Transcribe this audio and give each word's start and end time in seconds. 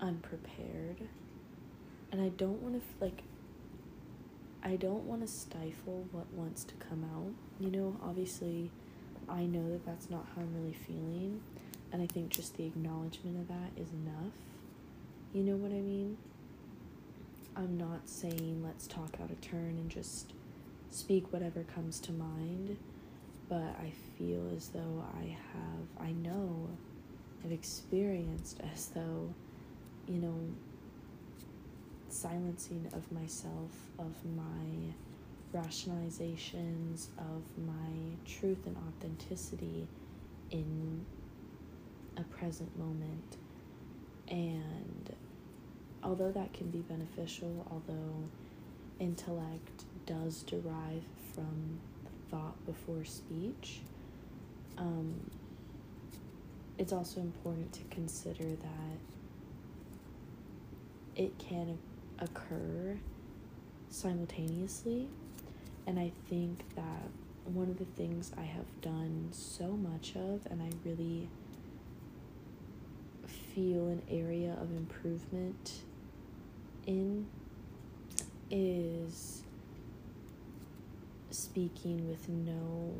unprepared. 0.00 1.08
And 2.12 2.20
I 2.20 2.28
don't 2.30 2.60
want 2.62 2.74
to, 2.74 3.04
like, 3.04 3.22
I 4.62 4.76
don't 4.76 5.04
want 5.04 5.22
to 5.22 5.28
stifle 5.28 6.06
what 6.12 6.32
wants 6.32 6.64
to 6.64 6.74
come 6.74 7.04
out. 7.14 7.32
You 7.64 7.70
know, 7.70 7.96
obviously, 8.02 8.70
I 9.28 9.44
know 9.44 9.70
that 9.70 9.86
that's 9.86 10.10
not 10.10 10.26
how 10.34 10.42
I'm 10.42 10.54
really 10.54 10.76
feeling. 10.86 11.40
And 11.92 12.02
I 12.02 12.06
think 12.06 12.30
just 12.30 12.56
the 12.56 12.66
acknowledgement 12.66 13.38
of 13.38 13.48
that 13.48 13.80
is 13.80 13.88
enough. 13.92 14.32
You 15.32 15.42
know 15.42 15.56
what 15.56 15.70
I 15.70 15.80
mean? 15.80 16.16
I'm 17.56 17.76
not 17.76 18.08
saying 18.08 18.62
let's 18.64 18.86
talk 18.86 19.16
out 19.22 19.30
of 19.30 19.40
turn 19.40 19.76
and 19.78 19.90
just 19.90 20.32
speak 20.90 21.32
whatever 21.32 21.62
comes 21.62 22.00
to 22.00 22.12
mind, 22.12 22.76
but 23.48 23.76
I 23.80 23.92
feel 24.16 24.50
as 24.56 24.68
though 24.68 25.04
I 25.18 25.36
have, 25.52 26.06
I 26.08 26.12
know, 26.12 26.68
I've 27.44 27.52
experienced 27.52 28.60
as 28.72 28.86
though, 28.86 29.32
you 30.10 30.18
know, 30.18 30.40
silencing 32.08 32.90
of 32.92 33.10
myself, 33.12 33.70
of 33.98 34.12
my 34.36 34.92
rationalizations, 35.54 37.08
of 37.18 37.42
my 37.64 38.16
truth 38.26 38.66
and 38.66 38.76
authenticity 38.88 39.86
in 40.50 41.04
a 42.16 42.22
present 42.22 42.76
moment. 42.76 43.36
And 44.28 45.14
although 46.02 46.32
that 46.32 46.52
can 46.52 46.70
be 46.70 46.78
beneficial, 46.78 47.66
although 47.70 48.28
intellect 48.98 49.84
does 50.06 50.42
derive 50.42 51.04
from 51.34 51.78
thought 52.30 52.64
before 52.66 53.04
speech, 53.04 53.80
um, 54.76 55.14
it's 56.78 56.92
also 56.92 57.20
important 57.20 57.72
to 57.74 57.80
consider 57.90 58.44
that 58.44 58.98
it 61.16 61.38
can 61.38 61.78
occur 62.18 62.96
simultaneously. 63.88 65.08
And 65.86 65.98
I 65.98 66.12
think 66.28 66.62
that 66.76 67.08
one 67.44 67.68
of 67.68 67.78
the 67.78 67.84
things 67.84 68.32
I 68.36 68.42
have 68.42 68.66
done 68.80 69.28
so 69.32 69.68
much 69.68 70.14
of, 70.14 70.46
and 70.50 70.62
I 70.62 70.70
really 70.84 71.28
feel 73.54 73.88
an 73.88 74.02
area 74.10 74.56
of 74.60 74.70
improvement 74.70 75.80
in, 76.86 77.26
is 78.50 79.42
speaking 81.30 82.08
with 82.08 82.28
no 82.28 82.94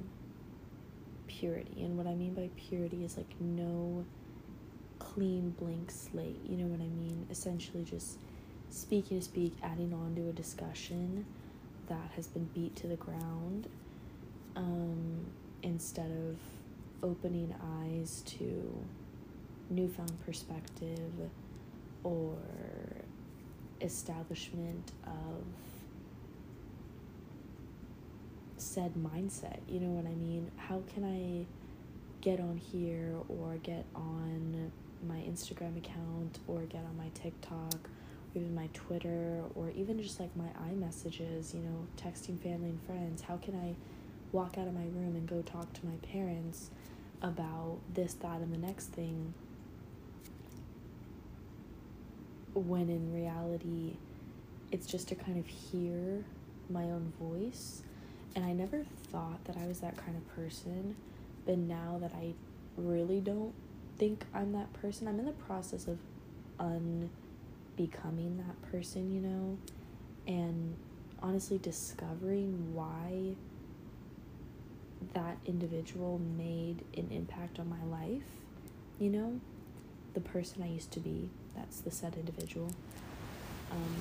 purity. 1.26 1.82
And 1.82 1.96
what 1.96 2.06
I 2.06 2.14
mean 2.14 2.34
by 2.34 2.50
purity 2.56 3.04
is 3.04 3.16
like 3.16 3.40
no 3.40 4.04
clean 4.98 5.50
blank 5.58 5.90
slate. 5.90 6.40
You 6.48 6.56
know 6.58 6.66
what 6.66 6.80
I 6.80 6.88
mean? 6.88 7.09
Essentially, 7.30 7.84
just 7.84 8.18
speaking 8.70 9.18
to 9.18 9.24
speak, 9.24 9.54
adding 9.62 9.92
on 9.92 10.14
to 10.16 10.28
a 10.28 10.32
discussion 10.32 11.24
that 11.88 12.10
has 12.16 12.26
been 12.26 12.48
beat 12.54 12.74
to 12.76 12.86
the 12.86 12.96
ground 12.96 13.68
um, 14.56 15.26
instead 15.62 16.10
of 16.10 16.36
opening 17.02 17.54
eyes 17.82 18.22
to 18.26 18.84
newfound 19.70 20.12
perspective 20.24 21.30
or 22.02 22.36
establishment 23.80 24.92
of 25.06 25.44
said 28.56 28.92
mindset. 28.94 29.58
You 29.68 29.80
know 29.80 29.90
what 29.90 30.06
I 30.06 30.14
mean? 30.14 30.50
How 30.56 30.82
can 30.94 31.04
I 31.04 31.46
get 32.20 32.40
on 32.40 32.56
here 32.56 33.14
or 33.28 33.56
get 33.62 33.84
on 33.94 34.70
my 35.06 35.16
Instagram 35.16 35.76
account 35.78 36.38
or 36.46 36.60
get 36.62 36.84
on 36.84 36.96
my 36.96 37.08
TikTok 37.14 37.74
or 38.34 38.40
even 38.40 38.54
my 38.54 38.68
Twitter 38.72 39.42
or 39.54 39.70
even 39.70 40.02
just 40.02 40.20
like 40.20 40.34
my 40.36 40.48
iMessages, 40.70 41.54
you 41.54 41.60
know, 41.60 41.86
texting 41.96 42.38
family 42.38 42.70
and 42.70 42.82
friends? 42.82 43.22
How 43.22 43.36
can 43.36 43.54
I 43.54 43.74
walk 44.32 44.56
out 44.58 44.68
of 44.68 44.74
my 44.74 44.84
room 44.84 45.16
and 45.16 45.28
go 45.28 45.42
talk 45.42 45.72
to 45.72 45.86
my 45.86 45.96
parents 46.12 46.70
about 47.22 47.78
this, 47.92 48.14
that, 48.14 48.40
and 48.40 48.52
the 48.52 48.66
next 48.66 48.86
thing 48.86 49.34
when 52.54 52.88
in 52.88 53.12
reality 53.14 53.96
it's 54.72 54.86
just 54.86 55.08
to 55.08 55.14
kind 55.14 55.38
of 55.38 55.46
hear 55.46 56.24
my 56.68 56.84
own 56.84 57.12
voice 57.20 57.82
and 58.34 58.44
I 58.44 58.52
never 58.52 58.84
thought 59.10 59.44
that 59.44 59.56
I 59.56 59.66
was 59.66 59.80
that 59.80 59.96
kind 59.96 60.16
of 60.16 60.36
person, 60.36 60.94
but 61.46 61.58
now 61.58 61.98
that 62.00 62.12
I 62.14 62.34
really 62.76 63.20
don't 63.20 63.52
think 64.00 64.24
I'm 64.32 64.52
that 64.52 64.72
person, 64.72 65.06
I'm 65.06 65.18
in 65.18 65.26
the 65.26 65.32
process 65.32 65.86
of 65.86 65.98
unbecoming 66.58 68.38
that 68.38 68.72
person, 68.72 69.12
you 69.12 69.20
know, 69.20 69.58
and 70.26 70.74
honestly 71.22 71.58
discovering 71.58 72.74
why 72.74 73.34
that 75.12 75.36
individual 75.44 76.18
made 76.38 76.82
an 76.96 77.08
impact 77.10 77.58
on 77.58 77.68
my 77.68 77.84
life, 77.84 78.22
you 78.98 79.10
know, 79.10 79.38
the 80.14 80.20
person 80.20 80.62
I 80.62 80.68
used 80.68 80.92
to 80.92 81.00
be. 81.00 81.28
That's 81.54 81.80
the 81.80 81.90
said 81.90 82.14
individual. 82.14 82.72
Um, 83.70 83.96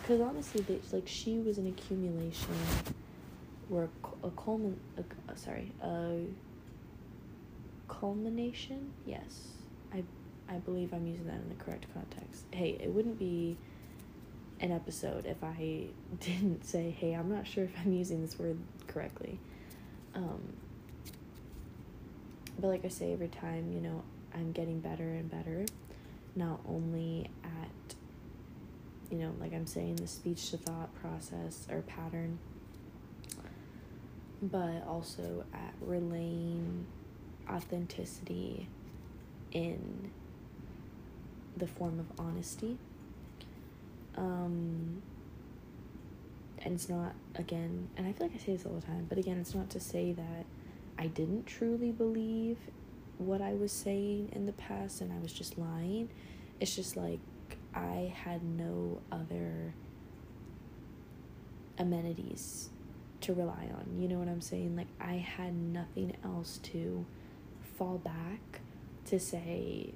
because 0.00 0.22
honestly, 0.22 0.62
they, 0.62 0.78
like 0.92 1.06
she 1.06 1.40
was 1.40 1.58
an 1.58 1.66
accumulation 1.66 2.56
or 3.70 3.90
a 4.24 4.28
culmin 4.30 4.76
a, 4.96 5.36
sorry 5.36 5.72
a 5.82 6.24
culmination? 7.88 8.92
Yes. 9.06 9.48
I 9.92 10.04
i 10.48 10.56
believe 10.58 10.92
i'm 10.92 11.06
using 11.06 11.26
that 11.26 11.36
in 11.36 11.48
the 11.48 11.62
correct 11.62 11.86
context. 11.92 12.44
Hey 12.52 12.78
it 12.80 12.90
wouldn't 12.90 13.18
be 13.18 13.56
an 14.60 14.72
episode 14.72 15.24
if 15.26 15.42
i 15.42 15.86
didn't 16.20 16.64
say 16.64 16.90
hey 16.90 17.12
i'm 17.14 17.30
not 17.30 17.46
sure 17.46 17.64
if 17.64 17.70
i'm 17.84 17.92
using 17.92 18.20
this 18.22 18.38
word 18.38 18.58
correctly. 18.86 19.38
Um 20.14 20.40
but 22.58 22.68
like 22.68 22.84
i 22.84 22.88
say 22.88 23.12
every 23.12 23.28
time 23.28 23.72
you 23.72 23.80
know 23.80 24.02
i'm 24.34 24.52
getting 24.52 24.80
better 24.80 25.04
and 25.04 25.30
better 25.30 25.64
not 26.34 26.60
only 26.68 27.30
at 27.44 27.94
you 29.10 29.18
know 29.18 29.32
like 29.40 29.52
i'm 29.52 29.66
saying 29.66 29.96
the 29.96 30.06
speech 30.06 30.50
to 30.50 30.56
thought 30.56 30.92
process 31.00 31.66
or 31.70 31.82
pattern 31.82 32.38
but 34.42 34.84
also 34.86 35.44
at 35.52 35.74
relaying 35.80 36.86
authenticity 37.50 38.68
in 39.52 40.10
the 41.56 41.66
form 41.66 41.98
of 41.98 42.06
honesty. 42.18 42.78
Um, 44.16 45.02
and 46.62 46.74
it's 46.74 46.88
not, 46.88 47.14
again, 47.36 47.88
and 47.96 48.06
I 48.06 48.12
feel 48.12 48.26
like 48.26 48.36
I 48.36 48.44
say 48.44 48.52
this 48.52 48.66
all 48.66 48.74
the 48.74 48.86
time, 48.86 49.06
but 49.08 49.18
again, 49.18 49.38
it's 49.38 49.54
not 49.54 49.70
to 49.70 49.80
say 49.80 50.12
that 50.12 50.44
I 50.98 51.06
didn't 51.06 51.46
truly 51.46 51.92
believe 51.92 52.58
what 53.18 53.40
I 53.40 53.54
was 53.54 53.72
saying 53.72 54.30
in 54.32 54.46
the 54.46 54.52
past 54.52 55.00
and 55.00 55.12
I 55.12 55.18
was 55.20 55.32
just 55.32 55.58
lying. 55.58 56.08
It's 56.60 56.74
just 56.74 56.96
like 56.96 57.20
I 57.74 58.12
had 58.24 58.42
no 58.42 59.00
other 59.12 59.74
amenities 61.78 62.70
to 63.20 63.34
rely 63.34 63.68
on. 63.74 63.98
You 63.98 64.08
know 64.08 64.18
what 64.18 64.28
I'm 64.28 64.40
saying? 64.40 64.76
Like, 64.76 64.88
I 65.00 65.14
had 65.14 65.54
nothing 65.54 66.16
else 66.24 66.58
to 66.64 67.04
fall 67.78 67.98
back 67.98 68.60
to 69.06 69.18
say, 69.18 69.94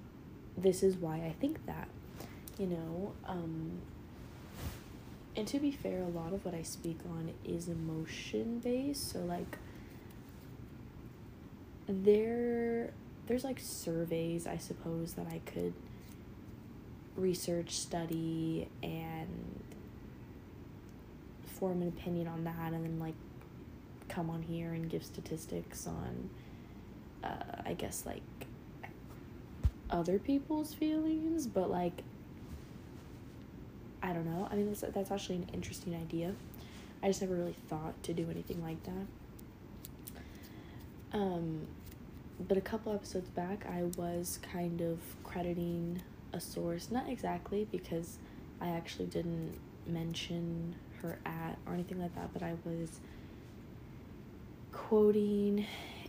this 0.56 0.82
is 0.82 0.96
why 0.96 1.16
I 1.16 1.34
think 1.40 1.66
that, 1.66 1.88
you 2.58 2.66
know? 2.66 3.12
Um, 3.26 3.80
and 5.36 5.46
to 5.48 5.58
be 5.58 5.70
fair, 5.70 6.02
a 6.02 6.08
lot 6.08 6.32
of 6.32 6.44
what 6.44 6.54
I 6.54 6.62
speak 6.62 7.00
on 7.08 7.32
is 7.44 7.68
emotion 7.68 8.60
based. 8.60 9.10
So, 9.12 9.18
like, 9.20 9.58
there 11.88 12.92
there's 13.26 13.44
like 13.44 13.58
surveys 13.58 14.46
i 14.46 14.56
suppose 14.56 15.14
that 15.14 15.26
i 15.26 15.40
could 15.46 15.72
research 17.16 17.72
study 17.72 18.68
and 18.82 19.60
form 21.44 21.82
an 21.82 21.88
opinion 21.88 22.26
on 22.26 22.44
that 22.44 22.72
and 22.72 22.84
then 22.84 22.98
like 22.98 23.14
come 24.08 24.30
on 24.30 24.42
here 24.42 24.72
and 24.72 24.88
give 24.90 25.04
statistics 25.04 25.86
on 25.86 26.30
uh, 27.22 27.62
I 27.64 27.74
guess 27.74 28.04
like 28.06 28.22
other 29.90 30.18
people's 30.18 30.72
feelings, 30.74 31.46
but 31.46 31.70
like 31.70 32.02
I 34.02 34.12
don't 34.12 34.26
know. 34.26 34.48
I 34.50 34.56
mean 34.56 34.66
that's 34.66 34.80
that's 34.80 35.10
actually 35.10 35.36
an 35.36 35.50
interesting 35.52 35.94
idea. 35.94 36.34
I 37.02 37.08
just 37.08 37.20
never 37.20 37.34
really 37.34 37.56
thought 37.68 38.00
to 38.04 38.12
do 38.12 38.28
anything 38.30 38.62
like 38.62 38.82
that. 38.84 39.06
Um 41.12 41.66
but 42.48 42.56
a 42.56 42.60
couple 42.60 42.92
episodes 42.92 43.28
back 43.30 43.66
I 43.70 43.84
was 43.96 44.38
kind 44.42 44.80
of 44.80 44.98
crediting 45.22 46.02
a 46.32 46.40
source, 46.40 46.90
not 46.90 47.08
exactly 47.08 47.66
because 47.70 48.18
I 48.60 48.68
actually 48.70 49.06
didn't 49.06 49.58
mention 49.86 50.74
her 51.02 51.18
at 51.26 51.58
or 51.66 51.74
anything 51.74 52.00
like 52.00 52.14
that, 52.14 52.32
but 52.32 52.42
I 52.42 52.54
was 52.64 53.00
quoting 54.72 55.66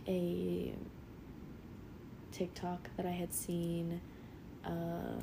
a 0.08 0.72
TikTok 2.34 2.90
that 2.96 3.06
I 3.06 3.10
had 3.10 3.32
seen 3.32 4.00
uh, 4.64 5.20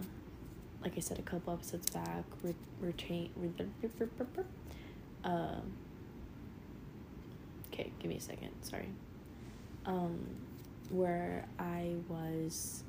like 0.83 0.93
I 0.97 0.99
said 0.99 1.19
a 1.19 1.21
couple 1.21 1.53
episodes 1.53 1.89
back, 1.89 2.23
re- 2.43 2.55
retain. 2.79 3.29
Re- 3.35 3.51
um, 5.23 5.73
okay, 7.71 7.91
give 7.99 8.09
me 8.09 8.17
a 8.17 8.21
second. 8.21 8.49
Sorry. 8.61 8.87
Um, 9.85 10.19
where 10.89 11.45
I 11.59 11.93
was 12.09 12.83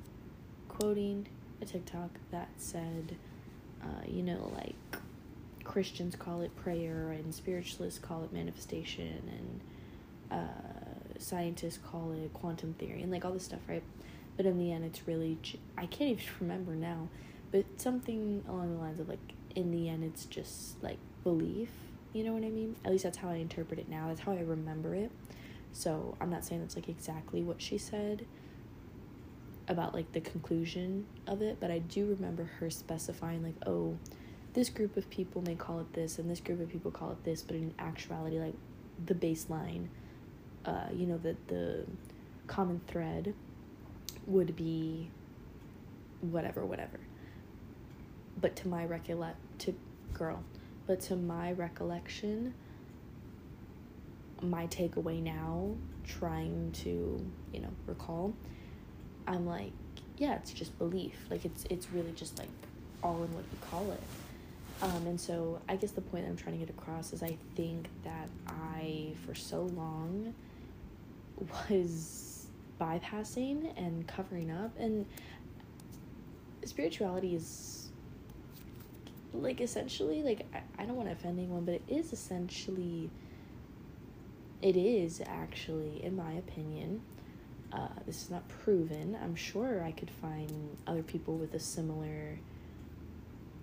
quoting 0.69 1.27
a 1.61 1.65
TikTok 1.65 2.09
that 2.31 2.49
said, 2.57 3.15
uh, 3.81 4.03
you 4.07 4.23
know, 4.23 4.51
like 4.55 4.75
Christians 5.63 6.15
call 6.15 6.41
it 6.41 6.55
prayer 6.55 7.11
and 7.11 7.33
spiritualists 7.33 7.99
call 7.99 8.23
it 8.23 8.33
manifestation 8.33 9.21
and 9.29 10.39
uh, 10.39 11.19
scientists 11.19 11.77
call 11.77 12.11
it 12.11 12.33
quantum 12.33 12.73
theory 12.73 13.01
and 13.01 13.11
like 13.11 13.23
all 13.23 13.31
this 13.31 13.45
stuff, 13.45 13.61
right? 13.67 13.83
But 14.35 14.45
in 14.45 14.57
the 14.57 14.71
end, 14.71 14.83
it's 14.83 15.07
really, 15.07 15.37
I 15.77 15.85
can't 15.85 16.09
even 16.09 16.25
remember 16.39 16.73
now, 16.73 17.07
but 17.51 17.65
something 17.77 18.43
along 18.47 18.73
the 18.75 18.81
lines 18.81 18.99
of 18.99 19.07
like, 19.07 19.33
in 19.55 19.71
the 19.71 19.89
end, 19.89 20.03
it's 20.03 20.25
just 20.25 20.81
like 20.83 20.97
belief. 21.23 21.69
You 22.13 22.23
know 22.23 22.33
what 22.33 22.43
I 22.43 22.49
mean? 22.49 22.75
At 22.85 22.91
least 22.91 23.03
that's 23.03 23.17
how 23.17 23.29
I 23.29 23.35
interpret 23.35 23.79
it 23.79 23.89
now. 23.89 24.07
That's 24.07 24.21
how 24.21 24.33
I 24.33 24.41
remember 24.41 24.95
it. 24.95 25.11
So 25.71 26.15
I'm 26.21 26.29
not 26.29 26.45
saying 26.45 26.61
that's 26.61 26.75
like 26.75 26.89
exactly 26.89 27.41
what 27.41 27.61
she 27.61 27.77
said 27.77 28.25
about 29.67 29.93
like 29.93 30.11
the 30.11 30.21
conclusion 30.21 31.05
of 31.27 31.41
it, 31.41 31.57
but 31.59 31.71
I 31.71 31.79
do 31.79 32.05
remember 32.05 32.43
her 32.59 32.69
specifying 32.69 33.43
like, 33.43 33.55
oh, 33.65 33.97
this 34.53 34.69
group 34.69 34.97
of 34.97 35.09
people 35.09 35.41
may 35.41 35.55
call 35.55 35.79
it 35.79 35.93
this 35.93 36.19
and 36.19 36.29
this 36.29 36.39
group 36.39 36.61
of 36.61 36.69
people 36.69 36.91
call 36.91 37.11
it 37.11 37.23
this, 37.23 37.41
but 37.41 37.55
in 37.55 37.73
actuality, 37.79 38.39
like 38.39 38.53
the 39.03 39.15
baseline, 39.15 39.87
uh, 40.65 40.87
you 40.93 41.07
know, 41.07 41.17
the 41.17 41.35
the 41.47 41.85
common 42.45 42.81
thread 42.87 43.33
would 44.27 44.55
be 44.55 45.09
whatever, 46.21 46.65
whatever. 46.65 46.99
But 48.39 48.55
to 48.57 48.67
my 48.67 48.85
recollect 48.85 49.37
to 49.59 49.75
girl, 50.13 50.43
but 50.87 51.01
to 51.01 51.15
my 51.15 51.51
recollection, 51.53 52.53
my 54.41 54.67
takeaway 54.67 55.21
now, 55.21 55.75
trying 56.05 56.71
to, 56.83 57.25
you 57.53 57.59
know, 57.59 57.69
recall, 57.87 58.33
I'm 59.27 59.45
like, 59.45 59.71
yeah, 60.17 60.35
it's 60.35 60.51
just 60.51 60.77
belief. 60.77 61.15
Like 61.29 61.45
it's 61.45 61.65
it's 61.69 61.89
really 61.91 62.11
just 62.11 62.37
like 62.37 62.49
all 63.01 63.23
in 63.23 63.33
what 63.33 63.43
you 63.51 63.57
call 63.69 63.91
it. 63.91 64.01
Um, 64.81 65.07
and 65.07 65.19
so 65.19 65.61
I 65.69 65.75
guess 65.75 65.91
the 65.91 66.01
point 66.01 66.25
I'm 66.27 66.35
trying 66.35 66.59
to 66.59 66.65
get 66.65 66.69
across 66.69 67.13
is 67.13 67.23
I 67.23 67.37
think 67.55 67.87
that 68.03 68.27
I 68.47 69.13
for 69.25 69.35
so 69.35 69.63
long 69.63 70.33
was 71.69 72.32
bypassing 72.79 73.71
and 73.77 74.07
covering 74.07 74.51
up 74.51 74.71
and 74.77 75.05
spirituality 76.65 77.35
is 77.35 77.89
like 79.33 79.61
essentially 79.61 80.23
like 80.23 80.45
I, 80.53 80.83
I 80.83 80.85
don't 80.85 80.95
want 80.95 81.09
to 81.09 81.13
offend 81.13 81.39
anyone 81.39 81.65
but 81.65 81.75
it 81.75 81.83
is 81.87 82.13
essentially 82.13 83.09
it 84.61 84.77
is 84.77 85.21
actually 85.25 86.03
in 86.03 86.15
my 86.15 86.33
opinion 86.33 87.01
uh, 87.73 87.87
this 88.05 88.21
is 88.21 88.29
not 88.29 88.47
proven. 88.49 89.17
I'm 89.23 89.35
sure 89.35 89.83
i 89.83 89.91
could 89.91 90.11
find 90.11 90.77
other 90.85 91.01
people 91.01 91.37
with 91.37 91.55
a 91.55 91.59
similar 91.59 92.37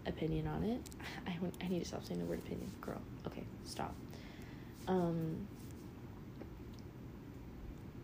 opinion 0.06 0.48
on 0.48 0.64
it. 0.64 0.80
I, 1.26 1.36
I 1.64 1.68
need 1.68 1.78
to 1.78 1.84
stop 1.84 2.04
saying 2.04 2.18
the 2.18 2.26
word 2.26 2.40
opinion 2.40 2.70
girl. 2.80 3.00
Okay 3.26 3.44
stop. 3.64 3.94
Um, 4.88 5.46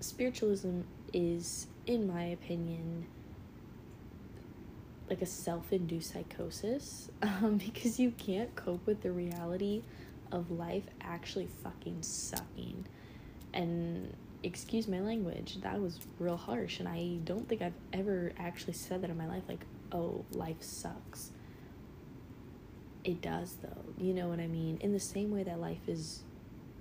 spiritualism 0.00 0.82
is 1.16 1.66
in 1.86 2.06
my 2.06 2.24
opinion 2.24 3.06
like 5.08 5.22
a 5.22 5.26
self-induced 5.26 6.12
psychosis 6.12 7.10
um, 7.22 7.56
because 7.56 7.98
you 7.98 8.10
can't 8.12 8.54
cope 8.54 8.86
with 8.86 9.02
the 9.02 9.10
reality 9.10 9.82
of 10.30 10.50
life 10.50 10.82
actually 11.00 11.48
fucking 11.62 12.02
sucking. 12.02 12.84
And 13.54 14.12
excuse 14.42 14.88
my 14.88 15.00
language, 15.00 15.58
that 15.62 15.80
was 15.80 16.00
real 16.18 16.36
harsh. 16.36 16.80
And 16.80 16.88
I 16.88 17.18
don't 17.24 17.48
think 17.48 17.62
I've 17.62 17.72
ever 17.92 18.32
actually 18.38 18.74
said 18.74 19.00
that 19.02 19.10
in 19.10 19.16
my 19.16 19.26
life 19.26 19.44
like, 19.48 19.64
oh, 19.92 20.24
life 20.32 20.60
sucks. 20.60 21.30
It 23.04 23.22
does, 23.22 23.56
though. 23.62 24.04
You 24.04 24.12
know 24.12 24.28
what 24.28 24.40
I 24.40 24.48
mean? 24.48 24.78
In 24.80 24.92
the 24.92 25.00
same 25.00 25.30
way 25.30 25.44
that 25.44 25.60
life 25.60 25.88
is 25.88 26.24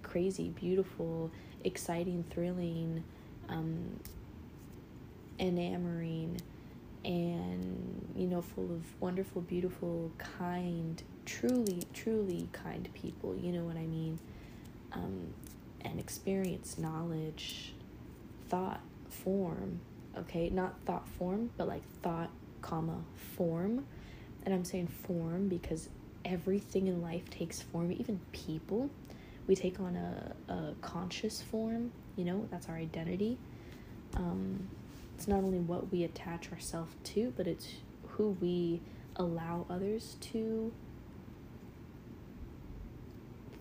crazy, 0.02 0.50
beautiful, 0.50 1.32
exciting, 1.64 2.26
thrilling, 2.32 3.04
um, 3.48 4.00
enamoring, 5.40 6.42
and, 7.04 8.14
you 8.16 8.28
know, 8.28 8.42
full 8.42 8.66
of 8.66 8.84
wonderful, 9.00 9.42
beautiful, 9.42 10.12
kind, 10.18 11.02
truly, 11.26 11.84
truly 11.94 12.50
kind 12.52 12.90
people, 12.94 13.36
you 13.36 13.52
know 13.52 13.64
what 13.64 13.78
I 13.78 13.86
mean? 13.86 14.18
Um, 14.92 15.28
and 15.82 16.00
experience, 16.00 16.78
knowledge, 16.80 17.74
thought, 18.50 18.82
form, 19.10 19.80
okay? 20.18 20.50
Not 20.50 20.76
thought 20.86 21.08
form, 21.08 21.52
but 21.58 21.68
like 21.68 21.84
thought, 22.02 22.32
comma, 22.62 22.98
form. 23.36 23.86
And 24.44 24.54
I'm 24.54 24.66
saying 24.66 24.88
form 24.88 25.48
because 25.48 25.90
everything 26.24 26.88
in 26.88 27.02
life 27.04 27.30
takes 27.30 27.62
form, 27.62 27.92
even 27.92 28.20
people. 28.32 28.90
We 29.48 29.56
take 29.56 29.80
on 29.80 29.96
a, 29.96 30.52
a 30.52 30.74
conscious 30.82 31.42
form, 31.42 31.92
you 32.16 32.26
know, 32.26 32.48
that's 32.50 32.68
our 32.68 32.76
identity. 32.76 33.38
Um, 34.16 34.68
it's 35.16 35.28
not 35.28 35.44
only 35.44 35.60
what 35.60 35.92
we 35.92 36.04
attach 36.04 36.52
ourselves 36.52 36.94
to, 37.04 37.34
but 37.38 37.48
it's 37.48 37.68
who 38.10 38.38
we 38.42 38.82
allow 39.16 39.66
others 39.70 40.18
to 40.20 40.74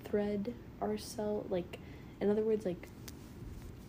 thread 0.04 0.52
ourselves 0.82 1.50
like 1.50 1.78
in 2.20 2.28
other 2.28 2.42
words 2.42 2.64
like 2.66 2.88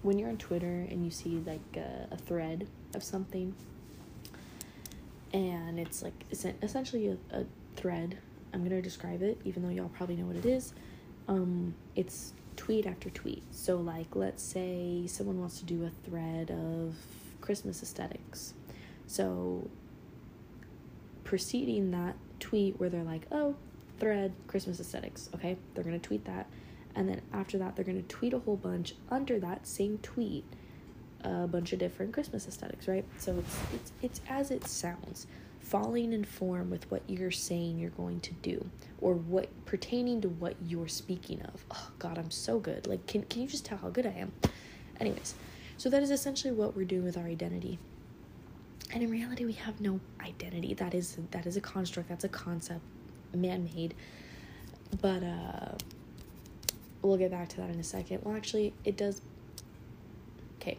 when 0.03 0.17
you're 0.17 0.29
on 0.29 0.37
twitter 0.37 0.87
and 0.89 1.03
you 1.03 1.09
see 1.11 1.41
like 1.45 1.59
a, 1.75 2.07
a 2.13 2.17
thread 2.17 2.67
of 2.93 3.03
something 3.03 3.53
and 5.33 5.79
it's 5.79 6.03
like 6.03 6.13
essentially 6.31 7.07
a, 7.07 7.17
a 7.35 7.43
thread 7.75 8.17
i'm 8.53 8.63
gonna 8.63 8.81
describe 8.81 9.21
it 9.21 9.39
even 9.43 9.63
though 9.63 9.69
y'all 9.69 9.89
probably 9.89 10.15
know 10.15 10.25
what 10.25 10.35
it 10.35 10.45
is 10.45 10.73
um 11.27 11.73
it's 11.95 12.33
tweet 12.55 12.85
after 12.85 13.09
tweet. 13.09 13.43
So 13.51 13.77
like 13.77 14.15
let's 14.15 14.43
say 14.43 15.03
someone 15.07 15.39
wants 15.39 15.59
to 15.59 15.65
do 15.65 15.85
a 15.85 16.09
thread 16.09 16.51
of 16.51 16.95
christmas 17.45 17.81
aesthetics 17.83 18.53
so 19.07 19.69
preceding 21.23 21.91
that 21.91 22.15
tweet 22.39 22.79
where 22.79 22.89
they're 22.89 23.03
like 23.03 23.25
oh 23.31 23.55
thread 23.99 24.33
Christmas 24.47 24.79
aesthetics, 24.79 25.29
okay? 25.35 25.57
They're 25.73 25.83
to 25.99 26.05
tweet 26.05 26.25
that. 26.25 26.47
And 26.95 27.09
then 27.09 27.21
after 27.33 27.57
that, 27.57 27.75
they're 27.75 27.85
to 28.01 28.07
tweet 28.07 28.33
a 28.33 28.39
whole 28.39 28.55
bunch 28.55 28.95
under 29.09 29.39
that 29.39 29.67
same 29.67 29.97
tweet 29.99 30.45
a 31.23 31.47
bunch 31.47 31.73
of 31.73 31.79
different 31.79 32.13
Christmas 32.13 32.47
aesthetics, 32.47 32.87
right? 32.87 33.03
So 33.17 33.35
it's 33.37 33.57
it's 33.73 33.91
it's 34.01 34.21
as 34.29 34.51
it 34.51 34.67
sounds, 34.67 35.25
falling 35.59 36.13
in 36.13 36.23
form 36.23 36.69
with 36.69 36.89
what 36.91 37.01
you're 37.07 37.31
saying 37.31 37.79
you're 37.79 37.89
going 37.91 38.19
to 38.21 38.33
do 38.35 38.69
or 39.01 39.15
what 39.15 39.49
pertaining 39.65 40.21
to 40.21 40.29
what 40.29 40.55
you're 40.63 40.87
speaking 40.87 41.41
of. 41.41 41.65
Oh 41.71 41.89
god, 41.97 42.17
I'm 42.17 42.31
so 42.31 42.59
good. 42.59 42.85
Like 42.85 43.07
can 43.07 43.23
can 43.23 43.41
you 43.41 43.47
just 43.47 43.65
tell 43.65 43.79
how 43.79 43.89
good 43.89 44.05
I 44.05 44.11
am? 44.11 44.31
Anyways, 44.99 45.33
so 45.77 45.89
that 45.89 46.01
is 46.01 46.11
essentially 46.11 46.53
what 46.53 46.75
we're 46.75 46.85
doing 46.85 47.03
with 47.03 47.17
our 47.17 47.25
identity. 47.25 47.79
And 48.93 49.03
in 49.03 49.09
reality, 49.09 49.45
we 49.45 49.53
have 49.53 49.81
no 49.81 49.99
identity. 50.21 50.73
That 50.73 50.93
is 50.93 51.17
that 51.31 51.45
is 51.45 51.57
a 51.57 51.61
construct, 51.61 52.09
that's 52.09 52.23
a 52.23 52.29
concept 52.29 52.81
man 53.33 53.69
made. 53.75 53.93
But 55.01 55.23
uh, 55.23 55.75
we'll 57.01 57.17
get 57.17 57.31
back 57.31 57.49
to 57.49 57.57
that 57.57 57.69
in 57.69 57.79
a 57.79 57.83
second. 57.83 58.21
Well, 58.23 58.35
actually, 58.35 58.73
it 58.83 58.97
does. 58.97 59.21
Okay. 60.61 60.77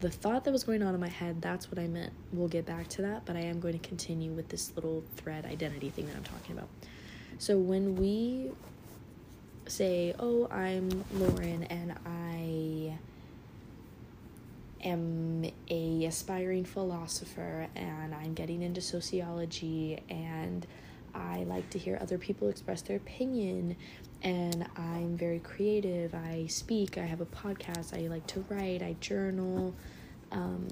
The 0.00 0.10
thought 0.10 0.44
that 0.44 0.50
was 0.52 0.64
going 0.64 0.82
on 0.82 0.94
in 0.94 1.00
my 1.00 1.08
head, 1.08 1.40
that's 1.40 1.70
what 1.70 1.78
I 1.78 1.86
meant. 1.86 2.12
We'll 2.32 2.48
get 2.48 2.66
back 2.66 2.88
to 2.88 3.02
that, 3.02 3.24
but 3.24 3.36
I 3.36 3.40
am 3.40 3.60
going 3.60 3.78
to 3.78 3.88
continue 3.88 4.32
with 4.32 4.48
this 4.48 4.72
little 4.74 5.04
thread 5.16 5.46
identity 5.46 5.90
thing 5.90 6.06
that 6.06 6.16
I'm 6.16 6.24
talking 6.24 6.56
about. 6.56 6.68
So 7.38 7.58
when 7.58 7.96
we 7.96 8.50
say, 9.66 10.14
"Oh, 10.18 10.46
I'm 10.50 11.04
Lauren 11.14 11.64
and 11.64 11.94
I 12.04 12.98
am 14.84 15.44
a 15.68 16.04
aspiring 16.04 16.64
philosopher 16.64 17.66
and 17.74 18.14
I'm 18.14 18.34
getting 18.34 18.62
into 18.62 18.80
sociology 18.80 20.02
and 20.08 20.66
I 21.14 21.44
like 21.44 21.70
to 21.70 21.78
hear 21.78 21.98
other 22.00 22.18
people 22.18 22.48
express 22.48 22.82
their 22.82 22.96
opinion 22.96 23.76
and 24.22 24.66
I'm 24.76 25.16
very 25.16 25.38
creative. 25.38 26.14
I 26.14 26.46
speak, 26.48 26.98
I 26.98 27.04
have 27.04 27.20
a 27.20 27.26
podcast, 27.26 27.96
I 27.96 28.08
like 28.08 28.26
to 28.28 28.44
write, 28.48 28.82
I 28.82 28.96
journal, 29.00 29.74
um, 30.32 30.66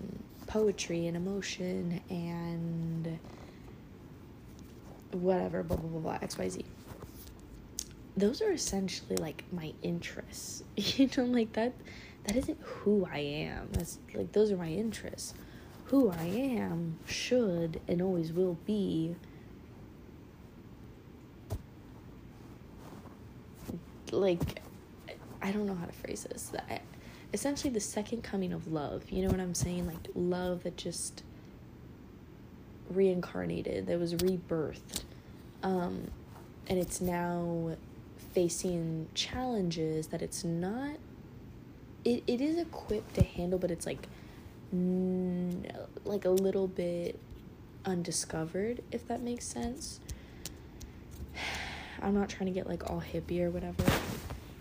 poetry 0.46 1.06
and 1.06 1.16
emotion 1.16 2.00
and 2.10 3.18
whatever, 5.12 5.62
blah, 5.62 5.76
blah, 5.76 5.88
blah, 5.88 6.00
blah, 6.00 6.18
XYZ. 6.18 6.64
Those 8.16 8.42
are 8.42 8.52
essentially 8.52 9.16
like 9.16 9.44
my 9.52 9.72
interests. 9.82 10.64
you 10.76 11.08
know, 11.16 11.24
like 11.24 11.52
that 11.54 11.72
that 12.24 12.36
isn't 12.36 12.58
who 12.62 13.08
I 13.10 13.18
am. 13.18 13.68
That's 13.72 13.98
like 14.14 14.32
those 14.32 14.52
are 14.52 14.56
my 14.56 14.68
interests. 14.68 15.34
Who 15.86 16.10
I 16.10 16.24
am 16.24 16.98
should 17.06 17.80
and 17.86 18.00
always 18.00 18.32
will 18.32 18.56
be 18.64 19.14
like 24.10 24.60
I 25.42 25.50
don't 25.50 25.66
know 25.66 25.74
how 25.74 25.86
to 25.86 25.92
phrase 25.92 26.24
this. 26.30 26.48
That 26.48 26.82
essentially 27.32 27.72
the 27.72 27.80
second 27.80 28.22
coming 28.22 28.52
of 28.52 28.70
love. 28.72 29.10
You 29.10 29.22
know 29.22 29.28
what 29.28 29.40
I'm 29.40 29.54
saying? 29.54 29.86
Like 29.86 30.08
love 30.14 30.62
that 30.62 30.76
just 30.76 31.24
reincarnated, 32.90 33.86
that 33.86 33.98
was 33.98 34.14
rebirthed. 34.14 35.02
Um, 35.62 36.10
and 36.68 36.78
it's 36.78 37.00
now 37.00 37.76
facing 38.34 39.08
challenges 39.14 40.08
that 40.08 40.22
it's 40.22 40.44
not 40.44 40.96
it, 42.04 42.22
it 42.26 42.40
is 42.40 42.58
equipped 42.58 43.14
to 43.14 43.22
handle 43.22 43.58
but 43.58 43.70
it's 43.70 43.86
like 43.86 44.08
like 46.04 46.24
a 46.24 46.30
little 46.30 46.66
bit 46.66 47.18
undiscovered 47.84 48.82
if 48.90 49.06
that 49.08 49.20
makes 49.20 49.44
sense. 49.46 50.00
I'm 52.02 52.14
not 52.14 52.28
trying 52.28 52.46
to 52.46 52.52
get 52.52 52.66
like 52.66 52.90
all 52.90 53.00
hippie 53.00 53.40
or 53.40 53.50
whatever 53.50 53.84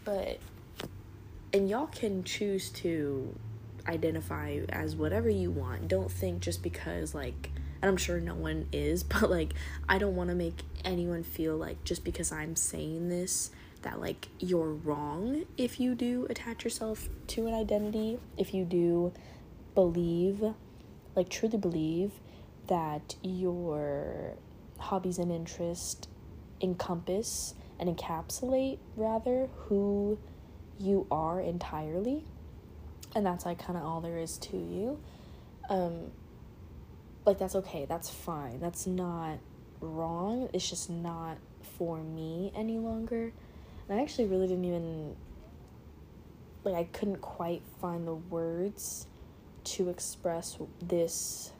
but 0.03 0.39
and 1.53 1.69
y'all 1.69 1.87
can 1.87 2.23
choose 2.23 2.69
to 2.69 3.35
identify 3.87 4.59
as 4.69 4.95
whatever 4.95 5.29
you 5.29 5.49
want. 5.51 5.87
Don't 5.87 6.11
think 6.11 6.41
just 6.41 6.61
because 6.61 7.15
like 7.15 7.51
and 7.81 7.89
I'm 7.89 7.97
sure 7.97 8.19
no 8.19 8.35
one 8.35 8.67
is, 8.71 9.03
but 9.03 9.29
like 9.29 9.53
I 9.87 9.97
don't 9.97 10.15
want 10.15 10.29
to 10.29 10.35
make 10.35 10.61
anyone 10.83 11.23
feel 11.23 11.57
like 11.57 11.83
just 11.83 12.03
because 12.03 12.31
I'm 12.31 12.55
saying 12.55 13.09
this 13.09 13.51
that 13.81 13.99
like 13.99 14.27
you're 14.39 14.73
wrong 14.73 15.45
if 15.57 15.79
you 15.79 15.95
do 15.95 16.27
attach 16.29 16.63
yourself 16.63 17.09
to 17.27 17.47
an 17.47 17.53
identity, 17.53 18.19
if 18.37 18.53
you 18.53 18.65
do 18.65 19.13
believe 19.75 20.43
like 21.15 21.29
truly 21.29 21.57
believe 21.57 22.11
that 22.67 23.15
your 23.21 24.33
hobbies 24.77 25.17
and 25.17 25.31
interests 25.31 26.07
encompass 26.61 27.53
and 27.79 27.95
encapsulate 27.95 28.77
rather 28.95 29.49
who 29.65 30.17
you 30.79 31.05
are 31.11 31.39
entirely 31.41 32.23
and 33.15 33.25
that's 33.25 33.45
like 33.45 33.59
kind 33.59 33.77
of 33.77 33.83
all 33.83 34.01
there 34.01 34.17
is 34.17 34.37
to 34.37 34.57
you 34.57 34.99
um 35.69 36.11
like 37.25 37.37
that's 37.37 37.55
okay 37.55 37.85
that's 37.85 38.09
fine 38.09 38.59
that's 38.59 38.87
not 38.87 39.37
wrong 39.79 40.49
it's 40.53 40.69
just 40.69 40.89
not 40.89 41.37
for 41.77 41.97
me 41.97 42.51
any 42.55 42.77
longer 42.77 43.31
and 43.91 43.99
i 43.99 44.01
actually 44.01 44.25
really 44.25 44.47
didn't 44.47 44.63
even 44.65 45.15
like 46.63 46.73
i 46.73 46.83
couldn't 46.85 47.21
quite 47.21 47.61
find 47.79 48.07
the 48.07 48.15
words 48.15 49.05
to 49.63 49.89
express 49.89 50.57
this 50.81 51.51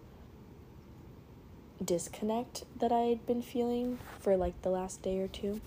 disconnect 1.84 2.64
that 2.80 2.92
i'd 2.92 3.26
been 3.28 3.42
feeling 3.42 4.00
for 4.20 4.38
like 4.38 4.60
the 4.62 4.70
last 4.70 5.02
day 5.02 5.20
or 5.20 5.28
two 5.28 5.60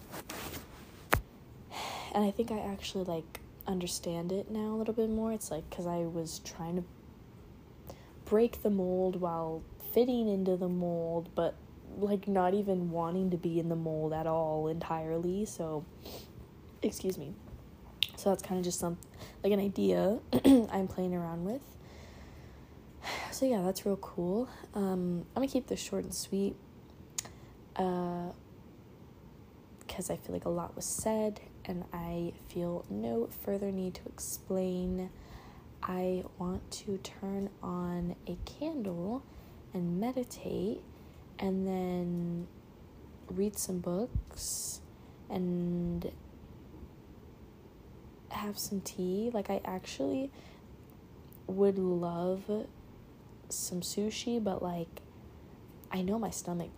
and 2.14 2.24
i 2.24 2.30
think 2.30 2.50
i 2.50 2.58
actually 2.58 3.04
like 3.04 3.40
understand 3.66 4.32
it 4.32 4.50
now 4.50 4.70
a 4.70 4.76
little 4.76 4.94
bit 4.94 5.10
more 5.10 5.32
it's 5.32 5.50
like 5.50 5.68
because 5.68 5.86
i 5.86 5.98
was 5.98 6.40
trying 6.40 6.76
to 6.76 6.84
break 8.24 8.62
the 8.62 8.70
mold 8.70 9.20
while 9.20 9.62
fitting 9.92 10.28
into 10.28 10.56
the 10.56 10.68
mold, 10.68 11.28
but 11.34 11.54
like 11.98 12.26
not 12.26 12.54
even 12.54 12.90
wanting 12.90 13.30
to 13.30 13.36
be 13.36 13.60
in 13.60 13.68
the 13.68 13.76
mold 13.76 14.12
at 14.12 14.26
all 14.26 14.66
entirely. 14.66 15.44
So, 15.44 15.84
excuse 16.88 17.18
me. 17.18 17.34
So 18.16 18.30
that's 18.30 18.42
kind 18.42 18.58
of 18.58 18.64
just 18.64 18.78
some 18.78 18.98
like 19.42 19.52
an 19.52 19.60
idea 19.60 20.18
I'm 20.44 20.88
playing 20.88 21.14
around 21.14 21.44
with. 21.44 21.62
So 23.32 23.46
yeah, 23.46 23.62
that's 23.62 23.84
real 23.84 23.96
cool. 23.96 24.48
Um, 24.74 25.26
I'm 25.34 25.42
gonna 25.42 25.48
keep 25.48 25.66
this 25.66 25.80
short 25.80 26.04
and 26.04 26.14
sweet. 26.14 26.56
Uh, 27.76 28.30
because 29.80 30.10
I 30.10 30.16
feel 30.16 30.34
like 30.34 30.44
a 30.44 30.50
lot 30.50 30.74
was 30.74 30.84
said, 30.84 31.40
and 31.64 31.84
I 31.92 32.32
feel 32.48 32.84
no 32.90 33.28
further 33.44 33.70
need 33.70 33.94
to 33.94 34.00
explain. 34.06 35.10
I 35.82 36.24
want 36.38 36.68
to 36.72 36.98
turn 36.98 37.50
on 37.62 38.16
a 38.26 38.36
candle 38.44 39.22
and 39.72 40.00
meditate 40.00 40.82
and 41.38 41.66
then 41.66 42.46
read 43.28 43.58
some 43.58 43.78
books 43.78 44.80
and 45.28 46.10
have 48.44 48.58
some 48.58 48.80
tea. 48.80 49.30
Like, 49.32 49.50
I 49.50 49.60
actually 49.64 50.30
would 51.46 51.78
love 51.78 52.66
some 53.48 53.80
sushi, 53.80 54.42
but 54.42 54.62
like, 54.62 55.00
I 55.90 56.02
know 56.02 56.18
my 56.18 56.30
stomach 56.30 56.70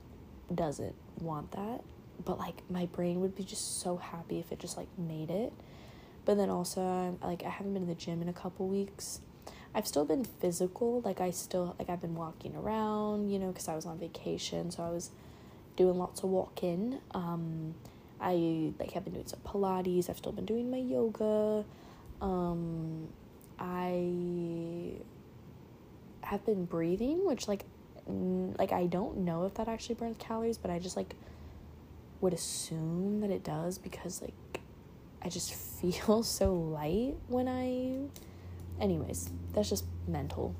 doesn't 0.54 0.94
want 1.20 1.52
that, 1.52 1.82
but 2.24 2.38
like, 2.38 2.62
my 2.70 2.86
brain 2.86 3.20
would 3.20 3.34
be 3.36 3.44
just 3.44 3.80
so 3.80 3.96
happy 3.96 4.38
if 4.38 4.52
it 4.52 4.58
just 4.58 4.76
like 4.76 4.88
made 4.98 5.30
it. 5.30 5.52
But 6.24 6.36
then 6.36 6.50
also, 6.50 6.82
I'm, 6.82 7.18
like, 7.22 7.44
I 7.44 7.50
haven't 7.50 7.72
been 7.74 7.82
in 7.82 7.88
the 7.88 7.94
gym 7.94 8.20
in 8.20 8.28
a 8.28 8.32
couple 8.32 8.66
weeks 8.66 9.20
I've 9.76 9.86
still 9.86 10.06
been 10.06 10.24
physical. 10.24 11.02
Like 11.02 11.20
I 11.20 11.30
still 11.30 11.76
like 11.78 11.90
I've 11.90 12.00
been 12.00 12.14
walking 12.14 12.56
around, 12.56 13.30
you 13.30 13.38
know, 13.38 13.48
because 13.48 13.68
I 13.68 13.76
was 13.76 13.84
on 13.84 13.98
vacation, 13.98 14.70
so 14.70 14.82
I 14.82 14.88
was 14.88 15.10
doing 15.76 15.98
lots 15.98 16.22
of 16.22 16.30
walking. 16.30 16.98
Um, 17.12 17.74
I 18.20 18.72
like 18.78 18.92
have 18.92 19.04
been 19.04 19.14
doing 19.14 19.26
some 19.26 19.40
Pilates. 19.40 20.08
I've 20.08 20.16
still 20.16 20.32
been 20.32 20.46
doing 20.46 20.70
my 20.70 20.78
yoga. 20.78 21.64
Um, 22.20 23.08
I 23.58 24.92
have 26.22 26.44
been 26.44 26.64
breathing, 26.64 27.26
which 27.26 27.48
like 27.48 27.64
like 28.06 28.72
I 28.72 28.86
don't 28.86 29.18
know 29.18 29.44
if 29.44 29.54
that 29.54 29.68
actually 29.68 29.96
burns 29.96 30.16
calories, 30.18 30.58
but 30.58 30.70
I 30.70 30.78
just 30.78 30.96
like 30.96 31.14
would 32.20 32.32
assume 32.32 33.20
that 33.20 33.30
it 33.30 33.44
does 33.44 33.78
because 33.78 34.22
like 34.22 34.60
I 35.22 35.28
just 35.28 35.54
feel 35.80 36.22
so 36.22 36.54
light 36.54 37.16
when 37.28 37.48
I 37.48 38.08
anyways, 38.82 39.30
that's 39.52 39.68
just 39.68 39.84
mental, 40.06 40.54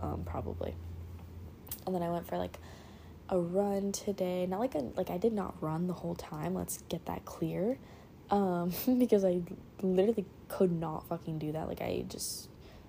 um, 0.00 0.22
probably. 0.24 0.74
And 1.86 1.94
then 1.94 2.02
I 2.02 2.10
went 2.10 2.26
for 2.26 2.38
like 2.38 2.58
a 3.32 3.38
run 3.38 3.92
today. 3.92 4.46
Not 4.46 4.60
like 4.60 4.74
a 4.76 4.78
like 4.94 5.10
I 5.10 5.16
did 5.16 5.32
not 5.32 5.60
run 5.60 5.88
the 5.88 5.94
whole 5.94 6.14
time. 6.14 6.54
Let's 6.54 6.82
get 6.88 7.06
that 7.06 7.24
clear. 7.24 7.78
Um, 8.30 8.72
because 8.98 9.24
I 9.24 9.40
literally 9.80 10.26
could 10.48 10.70
not 10.70 11.08
fucking 11.08 11.38
do 11.38 11.50
that. 11.52 11.66
Like 11.66 11.80
I 11.80 12.04
just 12.08 12.48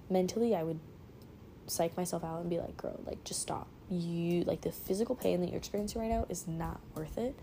mentally 0.10 0.54
I 0.54 0.62
would 0.64 0.80
psych 1.66 1.96
myself 1.96 2.24
out 2.24 2.42
and 2.42 2.50
be 2.50 2.60
like, 2.60 2.76
girl, 2.78 3.00
like 3.06 3.24
just 3.24 3.42
stop. 3.42 3.68
You 3.90 4.44
like 4.44 4.62
the 4.62 4.72
physical 4.72 5.16
pain 5.16 5.40
that 5.42 5.48
you're 5.48 5.58
experiencing 5.58 6.02
right 6.02 6.12
now 6.12 6.26
is 6.30 6.46
not 6.46 6.82
worth 6.94 7.18
it. 7.18 7.36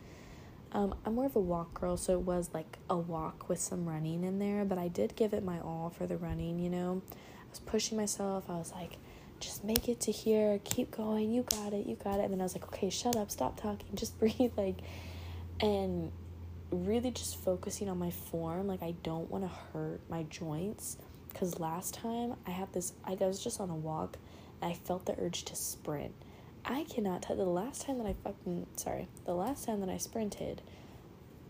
Um, 0.73 0.95
I'm 1.04 1.14
more 1.14 1.26
of 1.26 1.35
a 1.35 1.40
walk 1.40 1.80
girl, 1.80 1.97
so 1.97 2.12
it 2.12 2.21
was 2.21 2.50
like 2.54 2.78
a 2.88 2.97
walk 2.97 3.49
with 3.49 3.59
some 3.59 3.88
running 3.88 4.23
in 4.23 4.38
there, 4.38 4.64
but 4.64 4.78
I 4.78 4.87
did 4.87 5.16
give 5.16 5.33
it 5.33 5.42
my 5.42 5.59
all 5.59 5.90
for 5.90 6.07
the 6.07 6.16
running, 6.16 6.61
you 6.61 6.71
know. 6.71 7.02
I 7.11 7.50
was 7.50 7.59
pushing 7.59 7.97
myself. 7.97 8.45
I 8.49 8.57
was 8.57 8.71
like, 8.73 8.99
just 9.41 9.65
make 9.65 9.89
it 9.89 10.01
to 10.01 10.13
here, 10.13 10.61
keep 10.65 10.91
going, 10.91 11.33
you 11.33 11.43
got 11.43 11.73
it, 11.73 11.87
you 11.87 11.97
got 11.97 12.21
it. 12.21 12.25
And 12.25 12.33
then 12.33 12.41
I 12.41 12.45
was 12.45 12.55
like, 12.55 12.65
okay, 12.65 12.91
shut 12.91 13.17
up, 13.17 13.31
stop 13.31 13.61
talking, 13.61 13.89
just 13.95 14.19
breathe, 14.19 14.53
like, 14.57 14.79
and 15.61 16.13
really 16.71 17.11
just 17.11 17.43
focusing 17.43 17.89
on 17.89 17.99
my 17.99 18.11
form. 18.11 18.67
Like, 18.67 18.83
I 18.83 18.95
don't 19.03 19.31
want 19.31 19.45
to 19.45 19.51
hurt 19.73 20.01
my 20.09 20.25
joints 20.25 20.97
because 21.33 21.59
last 21.59 21.95
time 21.95 22.35
I 22.47 22.51
had 22.51 22.73
this, 22.73 22.93
I 23.05 23.15
was 23.15 23.43
just 23.43 23.61
on 23.61 23.71
a 23.71 23.77
walk 23.77 24.19
and 24.61 24.71
I 24.71 24.75
felt 24.75 25.07
the 25.07 25.15
urge 25.19 25.45
to 25.47 25.57
sprint 25.57 26.15
I 26.65 26.85
cannot 26.85 27.23
tell 27.23 27.37
the 27.37 27.45
last 27.45 27.83
time 27.83 27.99
that 27.99 28.07
I 28.07 28.15
fucking 28.25 28.67
sorry, 28.77 29.09
the 29.25 29.35
last 29.35 29.65
time 29.65 29.81
that 29.81 29.89
I 29.89 29.97
sprinted, 29.97 30.63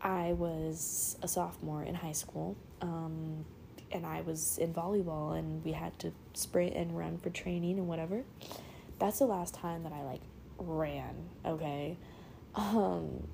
I 0.01 0.33
was 0.33 1.17
a 1.23 1.29
sophomore 1.29 1.83
in 1.83 1.95
high 1.95 2.13
school. 2.13 2.57
Um, 2.81 3.45
and 3.93 4.07
I 4.07 4.21
was 4.23 4.59
in 4.59 4.73
volleyball 4.73 5.39
and 5.39 5.65
we 5.65 5.73
had 5.73 5.99
to 6.01 6.13
sprint 6.35 6.77
and 6.77 6.97
run 6.97 7.19
for 7.19 7.31
training 7.31 7.79
and 7.79 7.89
whatever. 7.89 8.23
That's 8.99 9.19
the 9.19 9.27
last 9.27 9.55
time 9.55 9.83
that 9.85 9.93
I 9.93 10.03
like 10.03 10.21
ran, 10.59 11.15
okay? 11.45 11.97
Um 12.55 13.27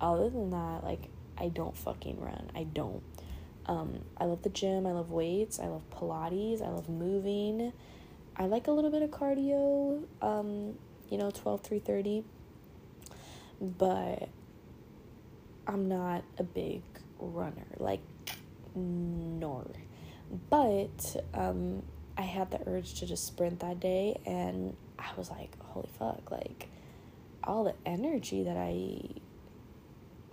other 0.00 0.28
than 0.30 0.50
that, 0.50 0.82
like 0.82 1.08
I 1.38 1.48
don't 1.48 1.76
fucking 1.76 2.20
run. 2.20 2.50
I 2.54 2.64
don't. 2.64 3.02
Um 3.66 4.00
I 4.16 4.24
love 4.24 4.42
the 4.42 4.50
gym, 4.50 4.86
I 4.86 4.92
love 4.92 5.10
weights, 5.10 5.60
I 5.60 5.66
love 5.66 5.82
Pilates, 5.90 6.62
I 6.62 6.68
love 6.68 6.88
moving. 6.88 7.72
I 8.36 8.46
like 8.46 8.66
a 8.66 8.72
little 8.72 8.90
bit 8.90 9.02
of 9.02 9.10
cardio. 9.10 10.04
Um 10.20 10.74
you 11.12 11.18
know, 11.18 11.30
12, 11.30 11.62
3.30. 11.62 12.24
But 13.60 14.30
I'm 15.66 15.86
not 15.86 16.24
a 16.38 16.42
big 16.42 16.82
runner, 17.18 17.66
like, 17.76 18.00
nor. 18.74 19.66
But 20.50 21.16
um, 21.34 21.82
I 22.16 22.22
had 22.22 22.50
the 22.50 22.60
urge 22.66 22.94
to 23.00 23.06
just 23.06 23.26
sprint 23.26 23.60
that 23.60 23.80
day, 23.80 24.20
and 24.24 24.76
I 24.98 25.10
was 25.16 25.30
like, 25.30 25.50
holy 25.60 25.90
fuck, 25.98 26.30
like, 26.30 26.68
all 27.44 27.64
the 27.64 27.74
energy 27.84 28.44
that 28.44 28.56
I. 28.56 29.00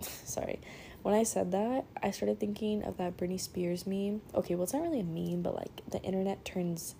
Sorry. 0.00 0.60
When 1.02 1.14
I 1.14 1.22
said 1.22 1.52
that, 1.52 1.86
I 2.02 2.10
started 2.10 2.38
thinking 2.38 2.84
of 2.84 2.98
that 2.98 3.16
Britney 3.16 3.40
Spears 3.40 3.86
meme. 3.86 4.20
Okay, 4.34 4.54
well, 4.54 4.64
it's 4.64 4.74
not 4.74 4.82
really 4.82 5.00
a 5.00 5.04
meme, 5.04 5.42
but 5.42 5.54
like 5.54 5.80
the 5.88 6.00
internet 6.02 6.44
turns 6.44 6.94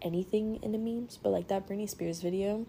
anything 0.00 0.60
into 0.62 0.78
memes. 0.78 1.18
But 1.20 1.30
like 1.30 1.48
that 1.48 1.66
Britney 1.66 1.88
Spears 1.88 2.20
video 2.20 2.66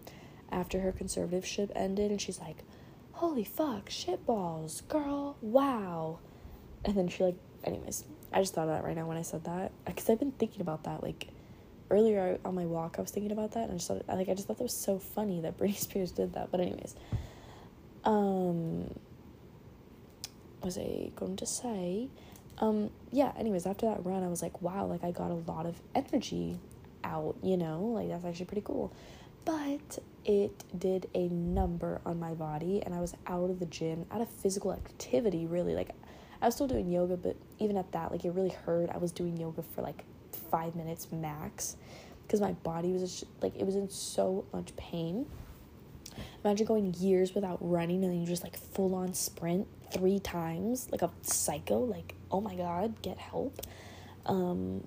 after 0.50 0.80
her 0.80 0.92
conservatorship 0.92 1.70
ended 1.76 2.10
and 2.10 2.20
she's 2.20 2.40
like, 2.40 2.64
Holy 3.12 3.44
fuck, 3.44 3.88
shitballs, 3.88 4.86
girl, 4.88 5.36
wow. 5.40 6.18
And 6.84 6.96
then 6.96 7.06
she 7.06 7.22
like 7.22 7.36
anyways, 7.62 8.04
I 8.34 8.40
just 8.40 8.52
thought 8.52 8.68
of 8.68 8.74
that 8.74 8.84
right 8.84 8.96
now 8.96 9.06
when 9.06 9.16
I 9.16 9.22
said 9.22 9.44
that 9.44 9.70
because 9.86 10.10
I've 10.10 10.18
been 10.18 10.32
thinking 10.32 10.60
about 10.60 10.84
that 10.84 11.04
like 11.04 11.28
earlier 11.88 12.38
on 12.44 12.56
my 12.56 12.66
walk. 12.66 12.96
I 12.98 13.00
was 13.00 13.12
thinking 13.12 13.30
about 13.30 13.52
that 13.52 13.64
and 13.64 13.72
I 13.72 13.74
just 13.76 13.86
thought 13.86 14.02
like 14.08 14.28
I 14.28 14.34
just 14.34 14.48
thought 14.48 14.58
that 14.58 14.64
was 14.64 14.76
so 14.76 14.98
funny 14.98 15.40
that 15.42 15.56
Britney 15.58 15.76
Spears 15.78 16.10
did 16.10 16.34
that. 16.34 16.50
But 16.50 16.60
anyways, 16.60 16.96
um, 18.04 18.92
was 20.62 20.76
I 20.78 21.10
going 21.14 21.36
to 21.36 21.46
say? 21.46 22.08
Um, 22.58 22.90
yeah. 23.12 23.32
Anyways, 23.38 23.66
after 23.66 23.86
that 23.86 24.04
run, 24.04 24.24
I 24.24 24.28
was 24.28 24.42
like, 24.42 24.60
wow, 24.62 24.86
like 24.86 25.04
I 25.04 25.12
got 25.12 25.30
a 25.30 25.34
lot 25.34 25.66
of 25.66 25.80
energy 25.94 26.58
out. 27.04 27.36
You 27.42 27.56
know, 27.56 27.82
like 27.94 28.08
that's 28.08 28.24
actually 28.24 28.46
pretty 28.46 28.62
cool. 28.62 28.92
But 29.44 29.98
it 30.24 30.64
did 30.76 31.08
a 31.14 31.28
number 31.28 32.00
on 32.06 32.18
my 32.18 32.32
body, 32.32 32.82
and 32.82 32.94
I 32.94 33.00
was 33.00 33.14
out 33.26 33.50
of 33.50 33.60
the 33.60 33.66
gym, 33.66 34.06
out 34.10 34.22
of 34.22 34.28
physical 34.28 34.72
activity. 34.72 35.46
Really, 35.46 35.74
like 35.74 35.90
I 36.40 36.46
was 36.46 36.54
still 36.54 36.66
doing 36.66 36.90
yoga, 36.90 37.16
but 37.16 37.36
even 37.58 37.76
at 37.76 37.90
that, 37.92 38.10
like 38.10 38.24
it 38.24 38.30
really 38.30 38.50
hurt. 38.50 38.90
I 38.90 38.98
was 38.98 39.12
doing 39.12 39.36
yoga 39.36 39.62
for 39.62 39.82
like 39.82 40.04
five 40.50 40.74
minutes 40.74 41.08
max 41.12 41.76
because 42.26 42.40
my 42.40 42.52
body 42.52 42.92
was 42.92 43.02
just, 43.02 43.24
like 43.40 43.56
it 43.56 43.64
was 43.64 43.76
in 43.76 43.88
so 43.90 44.44
much 44.52 44.74
pain. 44.76 45.26
Imagine 46.44 46.66
going 46.66 46.94
years 46.94 47.34
without 47.34 47.58
running 47.60 48.04
and 48.04 48.12
then 48.12 48.20
you 48.20 48.26
just 48.26 48.42
like 48.42 48.56
full 48.56 48.94
on 48.94 49.14
sprint 49.14 49.66
three 49.92 50.18
times 50.18 50.88
like 50.90 51.02
a 51.02 51.10
psycho. 51.22 51.78
Like 51.78 52.14
oh 52.30 52.40
my 52.40 52.54
god, 52.54 53.00
get 53.02 53.18
help. 53.18 53.60
Um, 54.26 54.86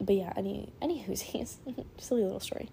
but 0.00 0.14
yeah, 0.14 0.32
any 0.36 0.72
any 0.80 1.02
whoosies, 1.02 1.56
silly 1.98 2.22
little 2.22 2.40
story. 2.40 2.68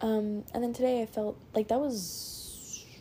Um, 0.00 0.44
and 0.52 0.62
then 0.62 0.72
today 0.72 1.02
I 1.02 1.06
felt 1.06 1.38
like 1.54 1.68
that 1.68 1.80
was 1.80 2.43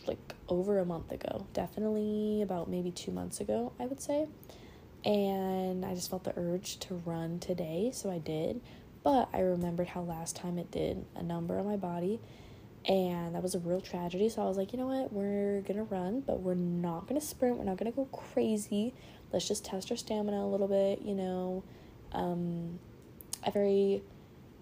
like 0.08 0.34
over 0.48 0.80
a 0.80 0.86
month 0.86 1.12
ago, 1.12 1.46
definitely 1.54 2.42
about 2.42 2.70
maybe 2.70 2.92
two 2.92 3.12
months 3.12 3.40
ago, 3.40 3.74
I 3.80 3.86
would 3.86 4.02
say. 4.02 4.28
And 5.06 5.86
I 5.86 5.94
just 5.94 6.10
felt 6.10 6.24
the 6.24 6.34
urge 6.38 6.80
to 6.80 6.96
run 6.96 7.40
today, 7.40 7.92
so 7.94 8.10
I 8.10 8.20
did. 8.20 8.62
But 9.04 9.30
I 9.34 9.42
remembered 9.42 9.88
how 9.88 10.02
last 10.02 10.36
time 10.36 10.58
it 10.58 10.72
did 10.72 11.06
a 11.16 11.24
number 11.24 11.60
on 11.60 11.66
my 11.66 11.76
body, 11.76 12.22
and 12.86 13.36
that 13.36 13.44
was 13.44 13.54
a 13.54 13.60
real 13.60 13.82
tragedy. 13.82 14.30
So 14.30 14.42
I 14.42 14.46
was 14.46 14.58
like, 14.58 14.72
you 14.72 14.80
know 14.80 14.88
what, 14.88 15.12
we're 15.12 15.62
gonna 15.62 15.84
run, 15.84 16.22
but 16.22 16.40
we're 16.40 16.54
not 16.54 17.08
gonna 17.08 17.22
sprint, 17.22 17.58
we're 17.58 17.66
not 17.66 17.78
gonna 17.78 17.92
go 17.92 18.06
crazy. 18.06 18.94
Let's 19.34 19.48
just 19.48 19.66
test 19.66 19.92
our 19.92 19.98
stamina 19.98 20.38
a 20.38 20.48
little 20.48 20.68
bit, 20.68 21.02
you 21.02 21.16
know. 21.16 21.64
Um, 22.14 22.80
a 23.46 23.52
very 23.52 24.04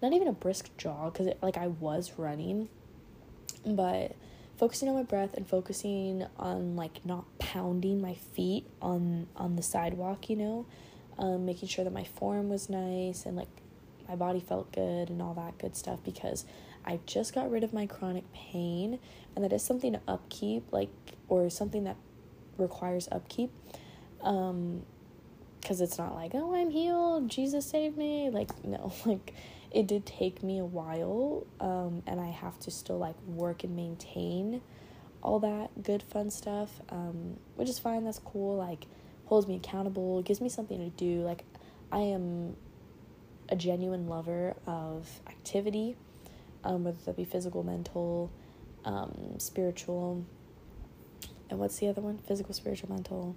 not 0.02 0.12
even 0.12 0.26
a 0.26 0.32
brisk 0.32 0.76
jog 0.76 1.12
because 1.12 1.32
like 1.40 1.56
I 1.56 1.68
was 1.68 2.12
running, 2.16 2.68
but 3.64 4.16
focusing 4.62 4.88
on 4.88 4.94
my 4.94 5.02
breath 5.02 5.34
and 5.34 5.44
focusing 5.44 6.24
on 6.36 6.76
like 6.76 7.04
not 7.04 7.24
pounding 7.40 8.00
my 8.00 8.14
feet 8.14 8.64
on 8.80 9.26
on 9.34 9.56
the 9.56 9.62
sidewalk, 9.62 10.30
you 10.30 10.36
know, 10.36 10.64
um, 11.18 11.44
making 11.44 11.68
sure 11.68 11.82
that 11.82 11.92
my 11.92 12.04
form 12.04 12.48
was 12.48 12.70
nice 12.70 13.26
and 13.26 13.36
like 13.36 13.48
my 14.08 14.14
body 14.14 14.38
felt 14.38 14.70
good 14.70 15.10
and 15.10 15.20
all 15.20 15.34
that 15.34 15.58
good 15.58 15.74
stuff 15.74 15.98
because 16.04 16.44
I 16.86 17.00
just 17.06 17.34
got 17.34 17.50
rid 17.50 17.64
of 17.64 17.72
my 17.72 17.86
chronic 17.86 18.22
pain 18.32 19.00
and 19.34 19.44
that 19.44 19.52
is 19.52 19.64
something 19.64 19.94
to 19.94 20.00
upkeep 20.06 20.72
like 20.72 20.92
or 21.26 21.50
something 21.50 21.82
that 21.82 21.96
requires 22.56 23.08
upkeep 23.10 23.50
um 24.20 24.82
because 25.60 25.80
it's 25.80 25.98
not 25.98 26.14
like 26.14 26.32
oh 26.34 26.54
i'm 26.54 26.70
healed 26.70 27.28
jesus 27.28 27.64
saved 27.64 27.96
me 27.96 28.28
like 28.30 28.64
no 28.64 28.92
like 29.06 29.32
it 29.74 29.86
did 29.86 30.04
take 30.04 30.42
me 30.42 30.58
a 30.58 30.64
while 30.64 31.46
um, 31.60 32.02
and 32.06 32.20
i 32.20 32.28
have 32.28 32.58
to 32.58 32.70
still 32.70 32.98
like 32.98 33.16
work 33.26 33.64
and 33.64 33.74
maintain 33.74 34.60
all 35.22 35.38
that 35.38 35.82
good 35.82 36.02
fun 36.02 36.30
stuff 36.30 36.80
um, 36.90 37.36
which 37.56 37.68
is 37.68 37.78
fine 37.78 38.04
that's 38.04 38.18
cool 38.18 38.56
like 38.56 38.86
holds 39.26 39.46
me 39.46 39.56
accountable 39.56 40.22
gives 40.22 40.40
me 40.40 40.48
something 40.48 40.78
to 40.78 40.90
do 40.90 41.22
like 41.22 41.44
i 41.90 41.98
am 41.98 42.56
a 43.48 43.56
genuine 43.56 44.06
lover 44.06 44.54
of 44.66 45.08
activity 45.26 45.96
um, 46.64 46.84
whether 46.84 46.98
that 47.04 47.16
be 47.16 47.24
physical 47.24 47.62
mental 47.62 48.30
um, 48.84 49.34
spiritual 49.38 50.24
and 51.50 51.60
what's 51.60 51.76
the 51.76 51.88
other 51.88 52.00
one? 52.00 52.16
Physical 52.16 52.54
spiritual 52.54 52.88
mental. 52.88 53.36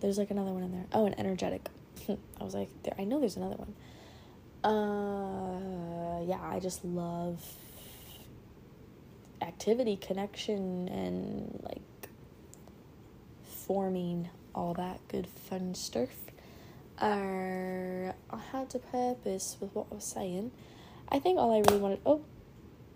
There's 0.00 0.18
like 0.18 0.32
another 0.32 0.50
one 0.50 0.64
in 0.64 0.72
there. 0.72 0.86
Oh 0.92 1.06
and 1.06 1.16
energetic. 1.20 1.68
I 2.08 2.44
was 2.44 2.54
like 2.54 2.68
there 2.82 2.94
i 2.98 3.04
know 3.04 3.18
there's 3.20 3.36
another 3.36 3.56
one 3.56 3.74
uh, 4.64 6.20
yeah, 6.26 6.40
I 6.42 6.58
just 6.60 6.84
love 6.84 7.42
activity, 9.42 9.96
connection, 9.96 10.88
and 10.88 11.60
like 11.62 11.82
forming 13.44 14.28
all 14.54 14.74
that 14.74 15.00
good 15.08 15.26
fun 15.26 15.74
stuff. 15.74 16.08
Uh, 16.98 18.12
I 18.30 18.38
had 18.52 18.70
to 18.70 18.78
purpose 18.78 19.56
with 19.60 19.74
what 19.74 19.86
I 19.90 19.96
was 19.96 20.04
saying. 20.04 20.50
I 21.08 21.18
think 21.18 21.38
all 21.38 21.52
I 21.52 21.58
really 21.58 21.78
wanted. 21.78 22.00
Oh, 22.06 22.22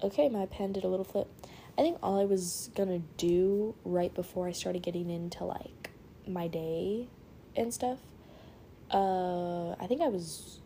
okay, 0.03 0.29
my 0.29 0.47
pen 0.47 0.73
did 0.73 0.85
a 0.85 0.89
little 0.89 1.05
flip. 1.05 1.29
I 1.79 1.83
think 1.83 1.99
all 2.03 2.21
I 2.21 2.25
was 2.25 2.71
gonna 2.75 3.01
do 3.17 3.75
right 3.85 4.13
before 4.13 4.49
I 4.49 4.53
started 4.53 4.83
getting 4.83 5.11
into 5.11 5.45
like 5.45 5.91
my 6.27 6.49
day 6.49 7.09
and 7.57 7.73
stuff. 7.73 7.99
Uh, 8.91 9.73
I 9.73 9.87
think 9.87 10.01
I 10.01 10.09
was 10.09 10.60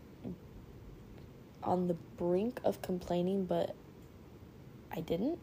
on 1.64 1.88
the 1.88 1.94
brink 1.94 2.61
of 2.64 2.83
complaining, 2.83 3.44
but 3.46 3.74
I 4.92 5.00
didn't. 5.00 5.38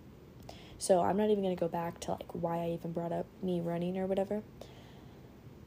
So 0.77 1.01
I'm 1.01 1.17
not 1.17 1.29
even 1.29 1.43
gonna 1.43 1.55
go 1.55 1.67
back 1.67 1.99
to 2.01 2.12
like 2.12 2.34
why 2.34 2.57
I 2.57 2.69
even 2.71 2.91
brought 2.91 3.12
up 3.12 3.27
me 3.43 3.62
running 3.62 3.97
or 3.97 4.07
whatever. 4.07 4.41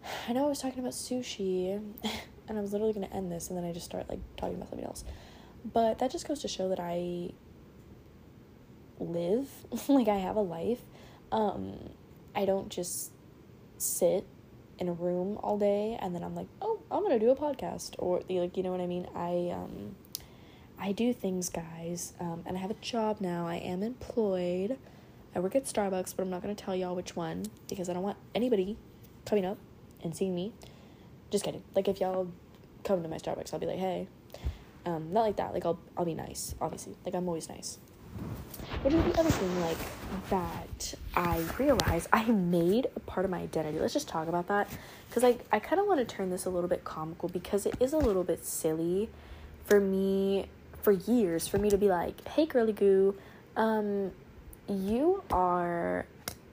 I 0.29 0.33
know 0.33 0.47
I 0.47 0.49
was 0.49 0.61
talking 0.61 0.81
about 0.81 0.93
sushi, 0.93 1.81
and 2.49 2.59
I 2.59 2.61
was 2.61 2.73
literally 2.73 2.93
gonna 2.93 3.15
end 3.15 3.31
this, 3.31 3.49
and 3.49 3.57
then 3.57 3.65
I 3.65 3.73
just 3.73 3.87
start 3.87 4.09
like 4.09 4.21
talking 4.37 4.57
about 4.57 4.71
something 4.71 4.87
else. 4.87 5.05
But 5.65 5.99
that 6.01 6.11
just 6.11 6.27
goes 6.27 6.41
to 6.43 6.49
show 6.49 6.69
that 6.69 6.81
I 6.81 7.31
live, 8.99 9.49
like 9.89 10.09
I 10.09 10.17
have 10.17 10.37
a 10.37 10.41
life. 10.41 10.81
Um, 11.33 11.91
I 12.35 12.45
don't 12.45 12.69
just 12.69 13.13
sit 13.79 14.27
in 14.79 14.89
a 14.89 14.93
room 14.93 15.39
all 15.43 15.59
day 15.59 15.99
and 16.01 16.15
then 16.15 16.23
I'm 16.23 16.35
like, 16.35 16.49
oh, 16.61 16.81
I'm 16.91 17.03
gonna 17.03 17.19
do 17.19 17.31
a 17.31 17.37
podcast 17.37 17.95
or 17.99 18.23
like 18.29 18.57
you 18.57 18.63
know 18.63 18.73
what 18.73 18.81
I 18.81 18.87
mean. 18.87 19.07
I 19.15 19.51
um 19.55 19.95
I 20.79 20.93
do 20.93 21.13
things, 21.13 21.49
guys, 21.49 22.13
um, 22.21 22.43
and 22.47 22.57
I 22.57 22.61
have 22.61 22.71
a 22.71 22.75
job 22.75 23.21
now. 23.21 23.47
I 23.47 23.57
am 23.57 23.83
employed. 23.83 24.77
I 25.35 25.41
work 25.41 25.57
at 25.57 25.65
Starbucks, 25.65 26.15
but 26.15 26.23
I'm 26.23 26.31
not 26.31 26.43
going 26.43 26.55
to 26.55 26.65
tell 26.65 26.77
y'all 26.77 26.95
which 26.95 27.17
one 27.17 27.47
because 27.69 27.89
I 27.89 27.93
don't 27.93 28.03
want 28.03 28.19
anybody 28.35 28.77
coming 29.25 29.45
up 29.45 29.59
and 30.03 30.15
seeing 30.15 30.35
me. 30.35 30.53
Just 31.31 31.45
kidding. 31.45 31.63
Like, 31.75 31.89
if 31.89 32.01
y'all 32.01 32.29
come 32.85 33.03
to 33.03 33.09
my 33.09 33.17
Starbucks, 33.17 33.53
I'll 33.53 33.61
be 33.61 33.67
like, 33.67 33.79
hey. 33.79 34.09
Um, 34.87 35.13
not 35.13 35.23
like 35.23 35.37
that. 35.37 35.55
Like, 35.55 35.65
I'll, 35.65 35.79
I'll 35.97 36.05
be 36.05 36.15
nice, 36.15 36.55
obviously. 36.61 36.95
Like, 37.05 37.15
I'm 37.15 37.27
always 37.27 37.49
nice. 37.49 37.79
What 38.83 38.93
is 38.93 39.03
the 39.03 39.19
other 39.19 39.31
thing, 39.31 39.61
like, 39.63 39.79
that 40.29 40.95
I 41.17 41.43
realized 41.59 42.09
I 42.13 42.25
made 42.25 42.87
a 42.95 43.01
part 43.01 43.25
of 43.25 43.31
my 43.31 43.39
identity? 43.39 43.79
Let's 43.79 43.95
just 43.95 44.09
talk 44.09 44.29
about 44.29 44.49
that. 44.49 44.69
Because 45.09 45.25
I, 45.25 45.39
I 45.51 45.59
kind 45.59 45.81
of 45.81 45.87
want 45.87 46.07
to 46.07 46.15
turn 46.15 46.31
this 46.31 46.45
a 46.45 46.51
little 46.51 46.69
bit 46.69 46.85
comical 46.85 47.29
because 47.29 47.67
it 47.67 47.75
is 47.81 47.93
a 47.93 47.99
little 47.99 48.25
bit 48.25 48.45
silly 48.45 49.09
for 49.65 49.81
me 49.81 50.47
for 50.85 50.93
years 50.93 51.49
for 51.49 51.59
me 51.59 51.71
to 51.71 51.79
be 51.79 51.89
like, 51.89 52.27
hey, 52.29 52.47
girly 52.47 52.75
goo, 52.75 53.17
um, 53.57 54.13
you 54.69 55.23
are 55.31 56.07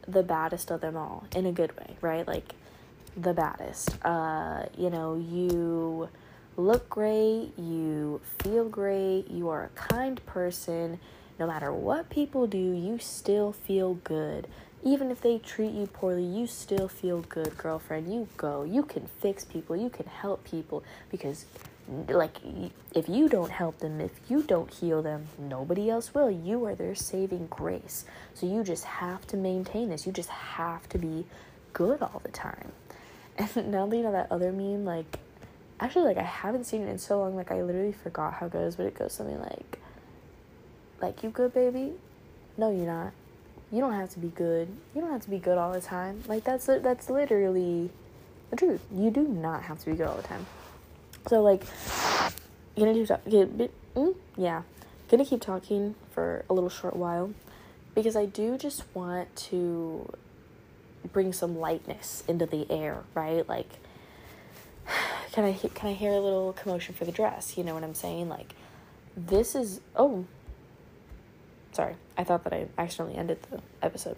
the 0.08 0.24
baddest 0.24 0.72
of 0.72 0.82
them 0.82 0.96
all 0.96 1.26
in 1.36 1.46
a 1.46 1.52
good 1.52 1.78
way, 1.78 1.96
right? 2.02 2.28
Like, 2.28 2.56
the 3.16 3.34
baddest. 3.34 4.04
Uh, 4.04 4.64
you 4.78 4.90
know, 4.90 5.16
you 5.16 6.10
look 6.58 6.90
great, 6.90 7.52
you 7.58 8.22
feel 8.40 8.68
great, 8.70 9.30
you 9.30 9.50
are 9.50 9.66
a 9.66 9.70
kind 9.80 10.26
person. 10.26 11.00
No 11.40 11.48
matter 11.48 11.74
what 11.74 12.10
people 12.10 12.48
do, 12.48 12.58
you 12.58 13.00
still 13.00 13.52
feel 13.52 13.96
good. 13.96 14.48
Even 14.84 15.12
if 15.12 15.22
they 15.22 15.38
treat 15.38 15.72
you 15.72 15.88
poorly, 15.88 16.24
you 16.24 16.48
still 16.48 16.88
feel 16.88 17.22
good, 17.22 17.58
girlfriend. 17.58 18.12
You 18.12 18.28
go. 18.38 18.64
You 18.64 18.84
can 18.84 19.08
fix 19.20 19.46
people, 19.46 19.76
you 19.76 19.90
can 19.90 20.08
help 20.08 20.44
people 20.44 20.84
because 21.10 21.46
like 22.08 22.38
if 22.94 23.10
you 23.10 23.28
don't 23.28 23.52
help 23.52 23.80
them 23.80 24.00
if 24.00 24.12
you 24.30 24.44
don't 24.44 24.72
heal 24.74 25.02
them 25.02 25.28
nobody 25.38 25.90
else 25.90 26.14
will. 26.14 26.32
You 26.32 26.66
are 26.66 26.76
their 26.76 26.96
saving 26.96 27.48
grace. 27.48 28.06
So 28.34 28.46
you 28.46 28.64
just 28.64 28.86
have 28.86 29.26
to 29.28 29.38
maintain 29.38 29.90
this. 29.90 30.06
You 30.06 30.12
just 30.12 30.30
have 30.30 30.88
to 30.90 30.98
be 30.98 31.26
good 31.74 32.02
all 32.02 32.22
the 32.24 32.32
time. 32.32 32.72
And 33.56 33.72
now 33.72 33.88
that 33.88 33.96
you 33.96 34.04
know 34.04 34.12
that 34.12 34.32
other 34.32 34.52
meme 34.52 34.86
like 34.86 35.20
actually 35.80 36.04
like 36.04 36.18
i 36.18 36.24
haven't 36.24 36.66
seen 36.66 36.82
it 36.82 36.90
in 36.90 36.98
so 36.98 37.20
long. 37.20 37.36
Like 37.36 37.52
i 37.52 37.62
literally 37.62 37.94
forgot 37.94 38.34
how 38.34 38.46
it 38.46 38.54
goes 38.54 38.76
but 38.76 38.86
it 38.86 38.96
goes 38.96 39.14
something 39.14 39.40
like 39.40 39.80
like 41.02 41.24
you 41.24 41.30
good 41.30 41.54
baby? 41.54 41.94
No 42.58 42.72
you're 42.72 42.86
not. 42.86 43.14
You 43.72 43.80
don't 43.80 43.94
have 43.94 44.10
to 44.12 44.20
be 44.20 44.28
good. 44.28 44.68
You 44.94 45.02
don't 45.02 45.12
have 45.12 45.22
to 45.22 45.30
be 45.30 45.40
good 45.40 45.58
all 45.58 45.72
the 45.72 45.82
time. 45.82 46.24
Like 46.28 46.44
that's 46.44 46.68
that's 46.68 47.10
literally 47.10 47.90
the 48.50 48.56
truth. 48.56 48.82
You 48.94 49.10
do 49.10 49.28
not 49.28 49.64
have 49.64 49.80
to 49.80 49.86
be 49.88 49.96
good 49.96 50.08
all 50.08 50.18
the 50.18 50.24
time 50.24 50.46
so 51.28 51.42
like, 51.42 51.64
gonna 52.78 52.94
do 52.94 53.06
get 53.06 53.58
mm, 53.96 54.16
yeah, 54.38 54.64
gonna 55.10 55.26
keep 55.26 55.42
talking 55.42 55.96
for 56.12 56.46
a 56.50 56.54
little 56.54 56.70
short 56.70 56.96
while 56.96 57.34
because 57.96 58.16
I 58.16 58.26
do 58.26 58.58
just 58.58 58.84
want 58.94 59.36
to 59.48 60.12
bring 61.12 61.34
some 61.34 61.58
lightness 61.58 62.24
into 62.28 62.46
the 62.46 62.70
air, 62.70 63.04
right? 63.16 63.48
Like 63.48 63.70
can 65.32 65.46
I 65.46 65.54
can 65.54 65.90
I 65.90 65.94
hear 65.94 66.12
a 66.12 66.20
little 66.20 66.54
commotion 66.54 66.96
for 66.96 67.06
the 67.06 67.12
dress? 67.12 67.58
You 67.58 67.64
know 67.64 67.74
what 67.74 67.84
I'm 67.84 67.96
saying? 67.96 68.30
Like, 68.30 68.54
this 69.16 69.56
is 69.56 69.82
oh. 69.96 70.26
Sorry, 71.74 71.96
I 72.18 72.26
thought 72.26 72.44
that 72.44 72.54
I 72.54 72.68
accidentally 72.78 73.18
ended 73.18 73.40
the 73.50 73.62
episode. 73.82 74.18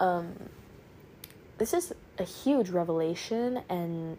Um, 0.00 0.34
this 1.58 1.72
is 1.72 1.92
a 2.18 2.24
huge 2.24 2.70
revelation, 2.70 3.62
and 3.68 4.16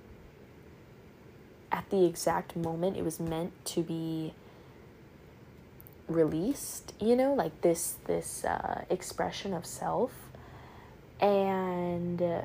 at 1.71 1.89
the 1.89 2.05
exact 2.05 2.55
moment 2.55 2.97
it 2.97 3.03
was 3.03 3.19
meant 3.19 3.53
to 3.65 3.81
be 3.81 4.33
released 6.07 6.93
you 6.99 7.15
know 7.15 7.33
like 7.33 7.61
this 7.61 7.95
this 8.05 8.43
uh, 8.45 8.83
expression 8.89 9.53
of 9.53 9.65
self. 9.65 10.11
And 11.19 12.19
uh, 12.19 12.41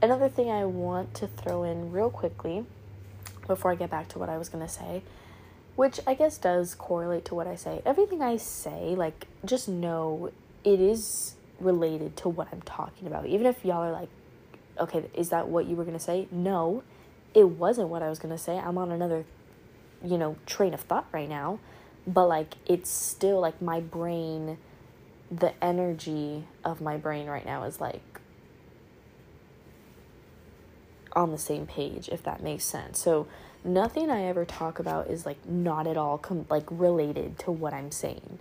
another 0.00 0.28
thing 0.28 0.50
i 0.50 0.64
want 0.64 1.14
to 1.14 1.26
throw 1.26 1.64
in 1.64 1.92
real 1.92 2.10
quickly 2.10 2.64
before 3.46 3.72
i 3.72 3.74
get 3.74 3.90
back 3.90 4.08
to 4.08 4.18
what 4.18 4.28
i 4.28 4.36
was 4.38 4.48
going 4.48 4.64
to 4.64 4.70
say 4.72 5.02
which 5.76 6.00
i 6.06 6.14
guess 6.14 6.38
does 6.38 6.74
correlate 6.74 7.24
to 7.24 7.34
what 7.34 7.46
i 7.46 7.54
say. 7.54 7.82
Everything 7.84 8.22
i 8.22 8.36
say 8.36 8.94
like 8.96 9.26
just 9.44 9.68
know 9.68 10.30
it 10.62 10.80
is 10.80 11.34
related 11.60 12.16
to 12.16 12.28
what 12.28 12.48
i'm 12.52 12.62
talking 12.62 13.06
about. 13.06 13.26
Even 13.26 13.46
if 13.46 13.64
y'all 13.64 13.82
are 13.82 13.92
like 13.92 14.08
okay 14.78 15.04
is 15.14 15.28
that 15.28 15.48
what 15.48 15.66
you 15.66 15.76
were 15.76 15.84
going 15.84 15.96
to 15.98 16.02
say? 16.04 16.26
No 16.30 16.82
it 17.34 17.48
wasn't 17.48 17.88
what 17.88 18.02
i 18.02 18.08
was 18.08 18.18
going 18.18 18.34
to 18.34 18.42
say. 18.42 18.58
I'm 18.58 18.78
on 18.78 18.90
another 18.92 19.24
you 20.04 20.18
know 20.18 20.36
train 20.46 20.74
of 20.74 20.80
thought 20.80 21.06
right 21.12 21.28
now 21.28 21.58
but 22.06 22.26
like 22.26 22.54
it's 22.66 22.90
still 22.90 23.40
like 23.40 23.60
my 23.62 23.80
brain 23.80 24.58
the 25.30 25.52
energy 25.64 26.44
of 26.64 26.80
my 26.80 26.96
brain 26.96 27.26
right 27.26 27.46
now 27.46 27.64
is 27.64 27.80
like 27.80 28.02
on 31.14 31.30
the 31.30 31.38
same 31.38 31.66
page 31.66 32.08
if 32.10 32.22
that 32.24 32.42
makes 32.42 32.64
sense. 32.64 32.98
So 32.98 33.26
nothing 33.64 34.10
i 34.10 34.24
ever 34.24 34.44
talk 34.44 34.78
about 34.78 35.06
is 35.08 35.24
like 35.24 35.48
not 35.48 35.86
at 35.86 35.96
all 35.96 36.18
com- 36.18 36.44
like 36.50 36.66
related 36.70 37.38
to 37.38 37.50
what 37.50 37.72
i'm 37.72 37.90
saying. 37.90 38.38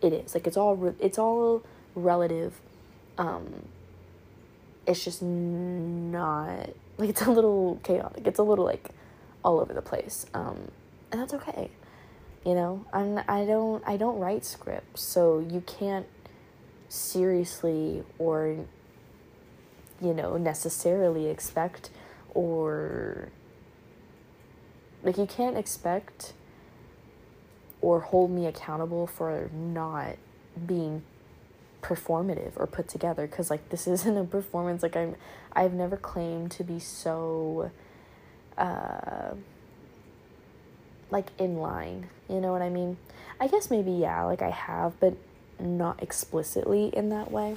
It 0.00 0.12
is. 0.12 0.34
Like 0.34 0.46
it's 0.46 0.56
all 0.56 0.76
re- 0.76 0.94
it's 0.98 1.18
all 1.18 1.62
relative 1.94 2.54
um 3.18 3.66
it's 4.86 5.04
just 5.04 5.22
not 5.22 6.70
like 6.98 7.10
it's 7.10 7.22
a 7.22 7.30
little 7.30 7.80
chaotic. 7.82 8.26
It's 8.26 8.38
a 8.38 8.42
little 8.42 8.64
like 8.64 8.90
all 9.44 9.60
over 9.60 9.72
the 9.72 9.82
place. 9.82 10.26
Um 10.34 10.70
and 11.10 11.20
that's 11.20 11.34
okay. 11.34 11.70
You 12.44 12.54
know 12.54 12.84
i'm 12.92 13.20
i 13.28 13.44
don't 13.44 13.84
i 13.86 13.96
don't 13.96 14.18
write 14.18 14.44
scripts 14.44 15.00
so 15.00 15.38
you 15.38 15.60
can't 15.60 16.06
seriously 16.88 18.02
or 18.18 18.66
you 20.00 20.12
know 20.12 20.36
necessarily 20.36 21.28
expect 21.28 21.90
or 22.34 23.28
like 25.04 25.16
you 25.16 25.26
can't 25.26 25.56
expect 25.56 26.32
or 27.80 28.00
hold 28.00 28.30
me 28.30 28.46
accountable 28.46 29.06
for 29.06 29.48
not 29.54 30.16
being 30.66 31.02
performative 31.82 32.52
or 32.56 32.66
put 32.66 32.88
together 32.88 33.26
because 33.26 33.50
like 33.50 33.68
this 33.70 33.86
isn't 33.88 34.16
a 34.16 34.24
performance 34.24 34.82
like 34.82 34.96
i'm 34.96 35.16
i've 35.52 35.72
never 35.72 35.96
claimed 35.96 36.50
to 36.50 36.64
be 36.64 36.78
so 36.78 37.70
uh 38.56 39.34
like 41.12 41.30
in 41.38 41.58
line. 41.58 42.08
You 42.28 42.40
know 42.40 42.50
what 42.50 42.62
I 42.62 42.70
mean? 42.70 42.96
I 43.38 43.46
guess 43.46 43.70
maybe 43.70 43.92
yeah, 43.92 44.24
like 44.24 44.42
I 44.42 44.50
have, 44.50 44.98
but 44.98 45.14
not 45.60 46.02
explicitly 46.02 46.86
in 46.86 47.10
that 47.10 47.30
way. 47.30 47.56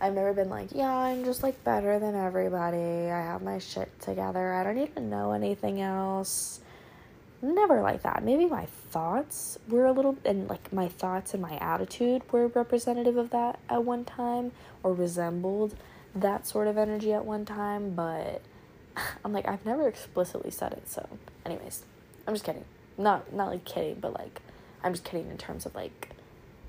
I've 0.00 0.12
never 0.12 0.34
been 0.34 0.50
like, 0.50 0.68
yeah, 0.72 0.94
I'm 0.94 1.24
just 1.24 1.42
like 1.42 1.64
better 1.64 1.98
than 1.98 2.14
everybody. 2.14 3.10
I 3.10 3.22
have 3.22 3.42
my 3.42 3.58
shit 3.58 3.88
together. 4.00 4.52
I 4.52 4.62
don't 4.62 4.78
even 4.78 5.08
know 5.08 5.32
anything 5.32 5.80
else. 5.80 6.60
Never 7.44 7.82
like 7.82 8.02
that. 8.02 8.24
Maybe 8.24 8.46
my 8.46 8.66
thoughts 8.90 9.58
were 9.68 9.84
a 9.84 9.92
little, 9.92 10.16
and 10.24 10.48
like 10.48 10.72
my 10.72 10.88
thoughts 10.88 11.34
and 11.34 11.42
my 11.42 11.56
attitude 11.58 12.22
were 12.32 12.46
representative 12.48 13.16
of 13.16 13.30
that 13.30 13.58
at 13.68 13.84
one 13.84 14.04
time 14.04 14.52
or 14.82 14.94
resembled 14.94 15.74
that 16.14 16.46
sort 16.46 16.68
of 16.68 16.78
energy 16.78 17.12
at 17.12 17.24
one 17.24 17.44
time, 17.44 17.94
but 17.94 18.40
I'm 19.24 19.32
like, 19.32 19.46
I've 19.46 19.66
never 19.66 19.88
explicitly 19.88 20.50
said 20.50 20.72
it. 20.72 20.88
So, 20.88 21.06
anyways. 21.44 21.84
I'm 22.26 22.34
just 22.34 22.44
kidding. 22.44 22.64
Not 22.96 23.32
not 23.32 23.50
like 23.50 23.64
kidding, 23.64 23.96
but 24.00 24.14
like 24.14 24.40
I'm 24.82 24.92
just 24.92 25.04
kidding 25.04 25.30
in 25.30 25.36
terms 25.36 25.66
of 25.66 25.74
like 25.74 26.10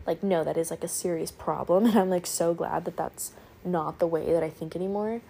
like 0.06 0.24
no, 0.24 0.44
that 0.44 0.58
is 0.58 0.72
like 0.72 0.84
a 0.84 0.88
serious 0.88 1.32
problem 1.32 1.86
and 1.88 1.96
I'm 1.98 2.10
like 2.10 2.26
so 2.26 2.54
glad 2.54 2.86
that 2.86 2.98
that's 2.98 3.32
not 3.64 4.00
the 4.00 4.08
way 4.08 4.32
that 4.32 4.44
I 4.44 4.50
think 4.50 4.76
anymore. 4.76 5.22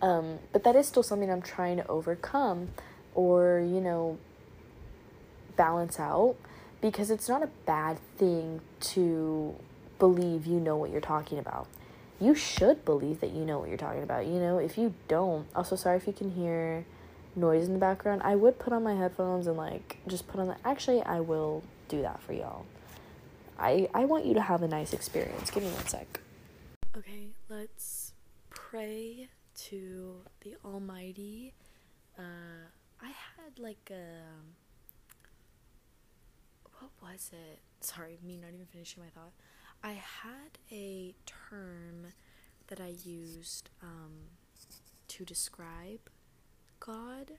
Um, 0.00 0.38
but 0.52 0.64
that 0.64 0.74
is 0.74 0.88
still 0.88 1.02
something 1.02 1.30
I'm 1.30 1.42
trying 1.42 1.76
to 1.76 1.86
overcome 1.86 2.70
or, 3.14 3.60
you 3.60 3.80
know, 3.80 4.18
balance 5.56 5.98
out 5.98 6.36
because 6.80 7.10
it's 7.10 7.28
not 7.28 7.42
a 7.42 7.48
bad 7.66 7.98
thing 8.16 8.60
to 8.80 9.54
believe 9.98 10.46
you 10.46 10.58
know 10.58 10.76
what 10.76 10.90
you're 10.90 11.00
talking 11.00 11.38
about. 11.38 11.68
You 12.20 12.34
should 12.34 12.84
believe 12.84 13.20
that 13.20 13.30
you 13.30 13.44
know 13.44 13.58
what 13.58 13.68
you're 13.68 13.78
talking 13.78 14.02
about. 14.02 14.26
You 14.26 14.38
know, 14.38 14.58
if 14.58 14.76
you 14.78 14.94
don't, 15.08 15.46
also 15.54 15.76
sorry 15.76 15.96
if 15.96 16.06
you 16.06 16.12
can 16.12 16.32
hear 16.32 16.84
noise 17.34 17.66
in 17.66 17.72
the 17.72 17.78
background, 17.78 18.22
I 18.24 18.36
would 18.36 18.58
put 18.58 18.72
on 18.72 18.82
my 18.82 18.94
headphones 18.94 19.46
and 19.46 19.56
like 19.56 19.98
just 20.06 20.28
put 20.28 20.40
on 20.40 20.48
the 20.48 20.56
actually 20.64 21.02
I 21.02 21.20
will 21.20 21.62
do 21.88 22.02
that 22.02 22.20
for 22.22 22.32
y'all. 22.32 22.66
I 23.58 23.88
I 23.94 24.04
want 24.04 24.26
you 24.26 24.34
to 24.34 24.40
have 24.40 24.62
a 24.62 24.68
nice 24.68 24.92
experience. 24.92 25.50
Give 25.50 25.62
me 25.62 25.70
one 25.70 25.86
sec. 25.86 26.20
Okay, 26.96 27.28
let's 27.48 28.12
pray 28.50 29.28
to 29.68 30.16
the 30.42 30.56
Almighty. 30.64 31.54
Uh 32.18 32.66
I 33.00 33.06
had 33.06 33.58
like 33.58 33.90
a 33.90 34.22
what 36.82 37.12
was 37.12 37.30
it? 37.32 37.60
Sorry, 37.80 38.18
me 38.24 38.36
not 38.36 38.52
even 38.52 38.66
finishing 38.66 39.02
my 39.02 39.08
thought. 39.10 39.32
I 39.84 39.92
had 39.92 40.58
a 40.70 41.14
term 41.26 42.08
that 42.68 42.80
I 42.80 42.94
used 43.04 43.70
um, 43.82 44.12
to 45.08 45.24
describe 45.24 46.00
God. 46.80 47.32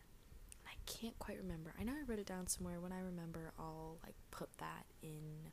I 0.65 0.73
can't 0.85 1.17
quite 1.19 1.37
remember. 1.37 1.73
I 1.79 1.83
know 1.83 1.93
I 1.93 2.03
wrote 2.09 2.19
it 2.19 2.25
down 2.25 2.47
somewhere. 2.47 2.79
When 2.79 2.91
I 2.91 2.99
remember, 2.99 3.51
I'll 3.59 3.97
like 4.03 4.15
put 4.31 4.49
that 4.57 4.85
in 5.01 5.51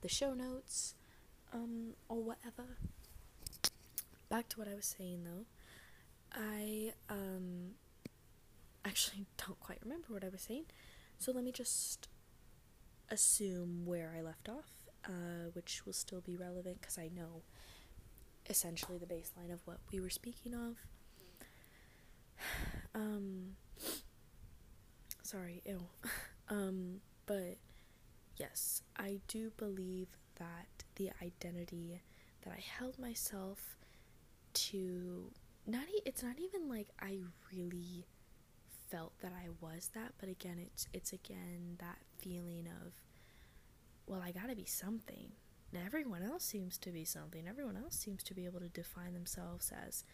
the 0.00 0.08
show 0.08 0.32
notes 0.34 0.94
um 1.52 1.94
or 2.08 2.22
whatever. 2.22 2.76
Back 4.28 4.48
to 4.50 4.58
what 4.58 4.68
I 4.68 4.74
was 4.74 4.86
saying 4.86 5.24
though. 5.24 5.46
I 6.32 6.92
um 7.08 7.72
actually 8.84 9.26
don't 9.46 9.58
quite 9.60 9.78
remember 9.82 10.08
what 10.08 10.24
I 10.24 10.28
was 10.28 10.42
saying. 10.42 10.64
So 11.18 11.32
let 11.32 11.42
me 11.44 11.52
just 11.52 12.08
assume 13.10 13.84
where 13.86 14.12
I 14.16 14.20
left 14.22 14.48
off, 14.48 14.70
uh, 15.06 15.50
which 15.54 15.84
will 15.86 15.92
still 15.92 16.20
be 16.20 16.36
relevant 16.36 16.80
because 16.80 16.98
I 16.98 17.10
know 17.14 17.42
essentially 18.48 18.98
the 18.98 19.06
baseline 19.06 19.52
of 19.52 19.60
what 19.66 19.78
we 19.92 20.00
were 20.00 20.10
speaking 20.10 20.54
of. 20.54 20.76
Um, 22.94 23.56
sorry, 25.22 25.62
ew. 25.66 25.78
um, 26.48 27.00
but 27.26 27.58
yes, 28.38 28.82
I 28.96 29.20
do 29.28 29.52
believe 29.56 30.08
that 30.36 30.84
the 30.96 31.10
identity 31.22 32.00
that 32.42 32.52
I 32.52 32.60
held 32.60 32.98
myself 32.98 33.76
to 34.54 35.30
not 35.66 35.84
e- 35.94 36.02
it's 36.06 36.22
not 36.22 36.36
even 36.40 36.68
like 36.68 36.88
I 37.00 37.18
really 37.52 38.06
felt 38.90 39.12
that 39.20 39.32
I 39.32 39.48
was 39.60 39.90
that, 39.94 40.14
but 40.18 40.28
again, 40.28 40.58
it's 40.58 40.86
it's 40.92 41.12
again 41.12 41.76
that 41.78 41.98
feeling 42.18 42.68
of 42.82 42.92
well, 44.06 44.22
I 44.24 44.30
got 44.32 44.48
to 44.48 44.56
be 44.56 44.64
something. 44.64 45.32
Now 45.72 45.80
everyone 45.84 46.22
else 46.22 46.44
seems 46.44 46.78
to 46.78 46.90
be 46.90 47.04
something. 47.04 47.46
Everyone 47.46 47.76
else 47.76 47.94
seems 47.94 48.22
to 48.24 48.34
be 48.34 48.46
able 48.46 48.60
to 48.60 48.68
define 48.68 49.12
themselves 49.12 49.70
as 49.86 50.04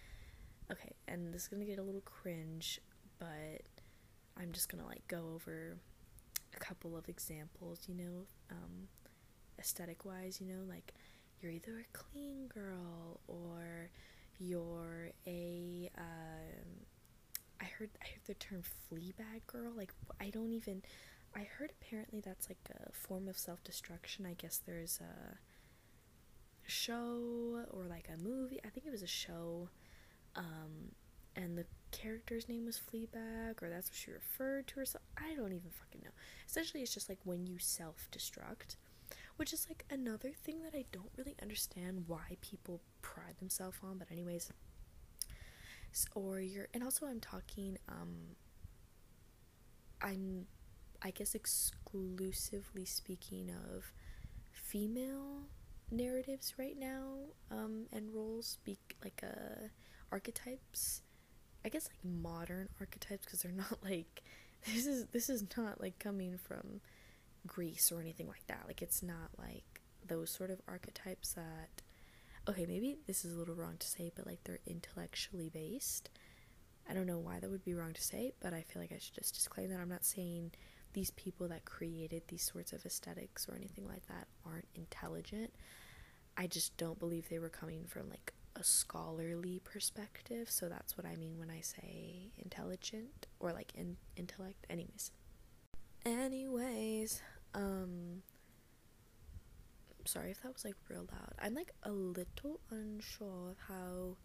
okay, 0.70 0.94
and 1.06 1.32
this 1.32 1.42
is 1.42 1.48
gonna 1.48 1.64
get 1.64 1.78
a 1.78 1.82
little 1.82 2.00
cringe, 2.02 2.80
but 3.18 3.62
I'm 4.38 4.52
just 4.52 4.68
gonna 4.68 4.86
like 4.86 5.06
go 5.08 5.30
over 5.34 5.76
a 6.54 6.58
couple 6.58 6.96
of 6.96 7.08
examples, 7.08 7.80
you 7.86 7.94
know, 7.94 8.26
um, 8.50 8.88
aesthetic 9.58 10.04
wise, 10.04 10.40
you 10.40 10.46
know, 10.46 10.62
like 10.68 10.94
you're 11.40 11.52
either 11.52 11.78
a 11.78 11.96
clean 11.96 12.48
girl 12.48 13.20
or 13.28 13.90
you're 14.38 15.10
a 15.26 15.90
um, 15.98 16.86
I 17.60 17.64
heard 17.64 17.90
I 18.02 18.06
heard 18.06 18.24
the 18.26 18.34
term 18.34 18.62
flea 18.62 19.12
bag 19.16 19.46
girl. 19.46 19.72
Like 19.76 19.92
I 20.20 20.30
don't 20.30 20.52
even 20.52 20.82
I 21.36 21.48
heard 21.58 21.72
apparently 21.80 22.20
that's 22.20 22.48
like 22.48 22.58
a 22.70 22.92
form 22.92 23.28
of 23.28 23.36
self 23.38 23.62
destruction. 23.64 24.26
I 24.26 24.34
guess 24.34 24.60
there's 24.64 25.00
a 25.00 25.38
show 26.66 27.64
or 27.70 27.86
like 27.88 28.08
a 28.12 28.22
movie. 28.22 28.60
I 28.64 28.68
think 28.68 28.86
it 28.86 28.90
was 28.92 29.02
a 29.02 29.06
show 29.06 29.68
um, 30.36 30.92
and 31.36 31.56
the 31.58 31.66
character's 31.90 32.48
name 32.48 32.64
was 32.66 32.80
Fleabag, 32.80 33.62
or 33.62 33.68
that's 33.68 33.90
what 33.90 33.96
she 33.96 34.10
referred 34.10 34.66
to 34.68 34.76
herself. 34.76 35.02
I 35.16 35.34
don't 35.34 35.52
even 35.52 35.70
fucking 35.70 36.02
know. 36.04 36.10
Essentially, 36.46 36.82
it's 36.82 36.94
just 36.94 37.08
like 37.08 37.18
when 37.24 37.46
you 37.46 37.58
self 37.58 38.08
destruct, 38.12 38.76
which 39.36 39.52
is 39.52 39.66
like 39.68 39.84
another 39.90 40.32
thing 40.44 40.62
that 40.62 40.76
I 40.76 40.84
don't 40.92 41.10
really 41.16 41.36
understand 41.42 42.04
why 42.06 42.36
people 42.40 42.80
pride 43.02 43.36
themselves 43.38 43.78
on. 43.82 43.98
But, 43.98 44.10
anyways, 44.10 44.52
or 46.14 46.40
you're 46.40 46.68
and 46.74 46.82
also 46.82 47.06
I'm 47.06 47.20
talking 47.20 47.78
um 47.88 48.36
I'm 50.02 50.46
I 51.02 51.10
guess 51.10 51.34
exclusively 51.34 52.84
speaking 52.84 53.50
of 53.50 53.92
female 54.52 55.48
narratives 55.90 56.54
right 56.58 56.76
now 56.78 57.16
um 57.50 57.86
and 57.92 58.12
roles 58.12 58.46
speak 58.46 58.96
like 59.02 59.22
uh 59.22 59.68
archetypes. 60.14 61.02
I 61.64 61.70
guess 61.70 61.88
like 61.88 62.04
modern 62.04 62.68
archetypes 62.80 63.24
because 63.24 63.42
they're 63.42 63.52
not 63.70 63.78
like 63.82 64.22
this 64.66 64.86
is 64.86 65.06
this 65.06 65.28
is 65.28 65.44
not 65.56 65.80
like 65.80 65.98
coming 65.98 66.38
from 66.38 66.80
Greece 67.46 67.90
or 67.92 68.00
anything 68.00 68.28
like 68.28 68.46
that. 68.46 68.64
Like 68.66 68.80
it's 68.82 69.02
not 69.02 69.30
like 69.38 69.80
those 70.06 70.30
sort 70.30 70.50
of 70.50 70.60
archetypes 70.68 71.32
that 71.32 71.82
okay, 72.48 72.66
maybe 72.66 72.98
this 73.06 73.24
is 73.24 73.34
a 73.34 73.38
little 73.38 73.54
wrong 73.54 73.76
to 73.78 73.86
say, 73.86 74.10
but 74.14 74.26
like 74.26 74.44
they're 74.44 74.60
intellectually 74.66 75.48
based. 75.48 76.10
I 76.88 76.92
don't 76.92 77.06
know 77.06 77.18
why 77.18 77.40
that 77.40 77.50
would 77.50 77.64
be 77.64 77.74
wrong 77.74 77.94
to 77.94 78.02
say, 78.02 78.32
but 78.40 78.52
I 78.52 78.62
feel 78.62 78.82
like 78.82 78.92
I 78.92 78.98
should 78.98 79.14
just 79.14 79.34
disclaim 79.34 79.70
that 79.70 79.80
I'm 79.80 79.88
not 79.88 80.04
saying 80.04 80.52
these 80.92 81.10
people 81.12 81.48
that 81.48 81.64
created 81.64 82.22
these 82.28 82.42
sorts 82.44 82.72
of 82.72 82.84
aesthetics 82.84 83.48
or 83.48 83.56
anything 83.56 83.86
like 83.88 84.06
that 84.08 84.28
aren't 84.46 84.68
intelligent. 84.74 85.52
I 86.36 86.46
just 86.46 86.76
don't 86.76 86.98
believe 86.98 87.28
they 87.28 87.38
were 87.38 87.48
coming 87.48 87.84
from 87.86 88.10
like 88.10 88.32
a 88.56 88.62
scholarly 88.62 89.60
perspective, 89.64 90.50
so 90.50 90.68
that's 90.68 90.96
what 90.96 91.06
I 91.06 91.16
mean 91.16 91.38
when 91.38 91.50
I 91.50 91.60
say 91.60 92.32
intelligent 92.38 93.26
or 93.40 93.52
like 93.52 93.72
in 93.74 93.96
intellect 94.16 94.66
anyways. 94.68 95.10
Anyways, 96.04 97.20
um 97.54 98.22
sorry 100.04 100.30
if 100.30 100.42
that 100.42 100.52
was 100.52 100.64
like 100.64 100.76
real 100.88 101.06
loud. 101.10 101.34
I'm 101.40 101.54
like 101.54 101.72
a 101.82 101.90
little 101.90 102.60
unsure 102.70 103.50
of 103.50 103.56
how 103.68 104.16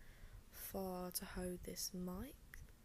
far 0.52 1.12
to 1.12 1.26
hold 1.26 1.60
this 1.64 1.92
mic, 1.94 2.36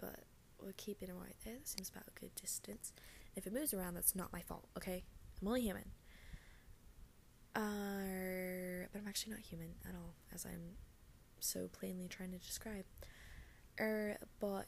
but 0.01 0.21
we're 0.63 0.73
keeping 0.77 1.09
it 1.09 1.15
right 1.15 1.37
there. 1.45 1.55
That 1.55 1.69
seems 1.69 1.89
about 1.91 2.05
a 2.09 2.21
good 2.21 2.35
distance. 2.35 2.93
If 3.37 3.47
it 3.47 3.53
moves 3.53 3.75
around, 3.75 3.95
that's 3.95 4.15
not 4.15 4.33
my 4.33 4.41
fault, 4.41 4.67
okay? 4.77 5.05
I'm 5.41 5.49
only 5.49 5.63
human. 5.63 5.91
Uh, 7.55 8.87
but 8.93 9.01
I'm 9.01 9.09
actually 9.09 9.33
not 9.33 9.41
human 9.43 9.75
at 9.89 9.95
all, 9.95 10.15
as 10.33 10.45
I'm 10.45 10.77
so 11.41 11.69
plainly 11.69 12.09
trying 12.09 12.33
to 12.33 12.39
describe. 12.39 12.85
Er, 13.81 14.17
but 14.41 14.67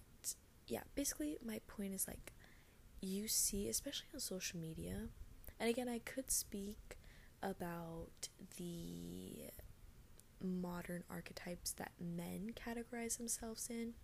yeah, 0.67 0.83
basically 0.95 1.37
my 1.45 1.61
point 1.67 1.95
is 1.95 2.07
like 2.07 2.33
you 3.01 3.29
see, 3.29 3.69
especially 3.69 4.09
on 4.15 4.21
social 4.21 4.59
media, 4.59 5.09
and 5.59 5.69
again, 5.71 5.89
I 5.89 6.01
could 6.01 6.31
speak 6.31 6.96
about 7.47 8.29
the 8.57 9.51
modern 10.43 11.05
archetypes 11.09 11.73
that 11.73 11.93
men 12.01 12.51
categorize 12.55 13.17
themselves 13.17 13.69
in. 13.71 13.95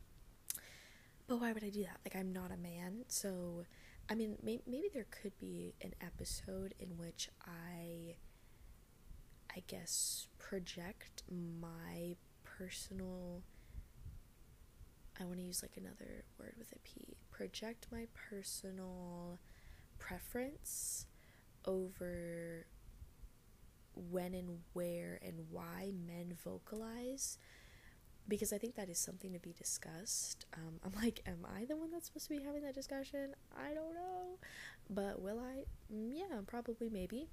But 1.26 1.40
why 1.40 1.52
would 1.52 1.64
I 1.64 1.70
do 1.70 1.82
that? 1.82 1.98
Like, 2.04 2.16
I'm 2.16 2.32
not 2.32 2.50
a 2.52 2.56
man, 2.56 3.04
so 3.08 3.64
I 4.10 4.14
mean, 4.14 4.36
may- 4.42 4.62
maybe 4.66 4.88
there 4.92 5.06
could 5.10 5.38
be 5.38 5.74
an 5.80 5.94
episode 6.00 6.74
in 6.78 6.96
which 6.98 7.28
I, 7.46 8.16
I 9.54 9.62
guess, 9.66 10.26
project 10.38 11.22
my 11.30 12.16
personal. 12.44 13.42
I 15.20 15.24
want 15.24 15.36
to 15.38 15.42
use 15.44 15.62
like 15.62 15.76
another 15.76 16.24
word 16.38 16.54
with 16.58 16.72
a 16.72 16.78
P. 16.80 17.16
Project 17.30 17.86
my 17.92 18.06
personal 18.28 19.38
preference 19.98 21.06
over 21.64 22.66
when 23.94 24.34
and 24.34 24.60
where 24.72 25.18
and 25.22 25.46
why 25.50 25.92
men 26.06 26.36
vocalize 26.44 27.38
because 28.28 28.52
I 28.52 28.58
think 28.58 28.76
that 28.76 28.88
is 28.88 28.98
something 28.98 29.32
to 29.32 29.38
be 29.38 29.52
discussed. 29.52 30.46
Um, 30.54 30.80
I'm 30.84 30.92
like, 31.02 31.22
am 31.26 31.46
I 31.56 31.64
the 31.64 31.76
one 31.76 31.90
that's 31.90 32.06
supposed 32.06 32.28
to 32.28 32.36
be 32.36 32.42
having 32.44 32.62
that 32.62 32.74
discussion? 32.74 33.34
I 33.56 33.74
don't 33.74 33.94
know. 33.94 34.38
But 34.88 35.20
will 35.20 35.38
I? 35.40 35.64
Mm, 35.92 36.12
yeah, 36.14 36.40
probably, 36.46 36.88
maybe. 36.88 37.28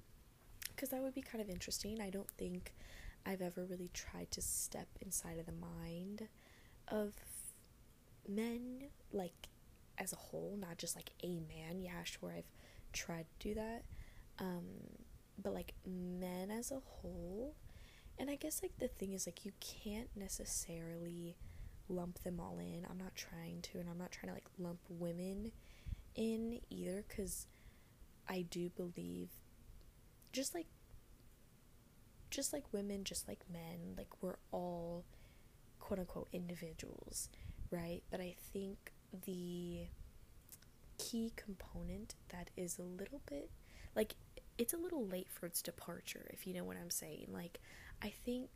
Because 0.68 0.90
that 0.90 1.02
would 1.02 1.14
be 1.14 1.22
kind 1.22 1.42
of 1.42 1.48
interesting. 1.48 2.00
I 2.00 2.10
don't 2.10 2.30
think 2.30 2.72
I've 3.24 3.42
ever 3.42 3.64
really 3.64 3.90
tried 3.92 4.30
to 4.32 4.42
step 4.42 4.88
inside 5.00 5.38
of 5.38 5.46
the 5.46 5.52
mind 5.52 6.28
of 6.88 7.14
men, 8.28 8.84
like 9.12 9.48
as 9.98 10.12
a 10.12 10.16
whole, 10.16 10.56
not 10.58 10.78
just 10.78 10.96
like 10.96 11.10
a 11.22 11.40
man. 11.40 11.80
Yeah, 11.80 12.02
sure, 12.04 12.32
I've 12.36 12.50
tried 12.92 13.26
to 13.38 13.48
do 13.48 13.54
that. 13.54 13.84
Um, 14.38 14.64
but 15.42 15.54
like 15.54 15.74
men 15.86 16.50
as 16.50 16.70
a 16.70 16.80
whole. 16.84 17.54
And 18.18 18.28
i 18.30 18.36
guess 18.36 18.60
like 18.62 18.76
the 18.78 18.88
thing 18.88 19.12
is 19.14 19.26
like 19.26 19.44
you 19.44 19.52
can't 19.60 20.08
necessarily 20.14 21.36
lump 21.88 22.22
them 22.22 22.38
all 22.40 22.58
in. 22.58 22.86
I'm 22.88 22.98
not 22.98 23.14
trying 23.14 23.62
to 23.62 23.78
and 23.78 23.88
i'm 23.88 23.98
not 23.98 24.12
trying 24.12 24.28
to 24.28 24.34
like 24.34 24.48
lump 24.58 24.80
women 24.88 25.52
in 26.14 26.60
either 26.70 27.04
because 27.08 27.46
i 28.28 28.42
do 28.50 28.68
believe 28.70 29.30
just 30.32 30.54
like 30.54 30.66
just 32.30 32.52
like 32.52 32.64
women 32.72 33.04
just 33.04 33.26
like 33.28 33.40
men 33.52 33.94
like 33.96 34.08
we're 34.22 34.36
all 34.52 35.04
quote 35.78 35.98
unquote 35.98 36.28
individuals 36.32 37.28
right? 37.70 38.02
But 38.10 38.20
i 38.20 38.34
think 38.52 38.92
the 39.24 39.86
key 40.98 41.32
component 41.36 42.14
that 42.28 42.50
is 42.56 42.78
a 42.78 42.82
little 42.82 43.20
bit 43.28 43.50
like 43.96 44.14
it's 44.60 44.74
a 44.74 44.76
little 44.76 45.06
late 45.06 45.28
for 45.30 45.46
its 45.46 45.62
departure, 45.62 46.26
if 46.34 46.46
you 46.46 46.52
know 46.52 46.64
what 46.64 46.76
I'm 46.76 46.90
saying. 46.90 47.28
Like, 47.32 47.60
I 48.02 48.12
think 48.26 48.50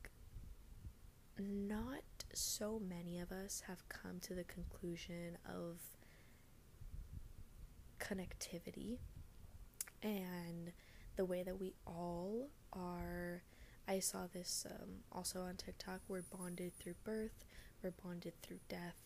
not 1.38 2.02
so 2.34 2.78
many 2.86 3.18
of 3.20 3.32
us 3.32 3.62
have 3.66 3.88
come 3.88 4.20
to 4.20 4.34
the 4.34 4.44
conclusion 4.44 5.38
of 5.48 5.78
connectivity 7.98 8.98
and 10.02 10.72
the 11.16 11.24
way 11.24 11.42
that 11.42 11.58
we 11.58 11.72
all 11.86 12.50
are. 12.74 13.42
I 13.88 14.00
saw 14.00 14.26
this 14.30 14.66
um, 14.70 14.88
also 15.10 15.40
on 15.40 15.56
TikTok. 15.56 16.00
We're 16.06 16.22
bonded 16.36 16.78
through 16.78 16.96
birth, 17.02 17.46
we're 17.82 17.94
bonded 18.04 18.34
through 18.42 18.60
death, 18.68 19.00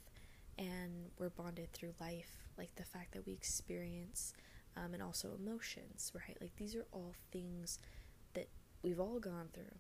and 0.59 1.11
we're 1.17 1.31
bonded 1.31 1.73
through 1.73 1.95
life. 2.01 2.33
Like 2.57 2.75
the 2.75 2.83
fact 2.83 3.13
that 3.13 3.25
we 3.25 3.35
experience 3.35 4.35
um, 4.85 4.95
and 4.95 5.03
also 5.03 5.31
emotions, 5.39 6.13
right? 6.15 6.37
Like 6.41 6.57
these 6.57 6.75
are 6.77 6.87
all 6.93 7.15
things 7.33 7.79
that 8.35 8.49
we've 8.83 9.01
all 9.01 9.19
gone 9.19 9.49
through. 9.53 9.75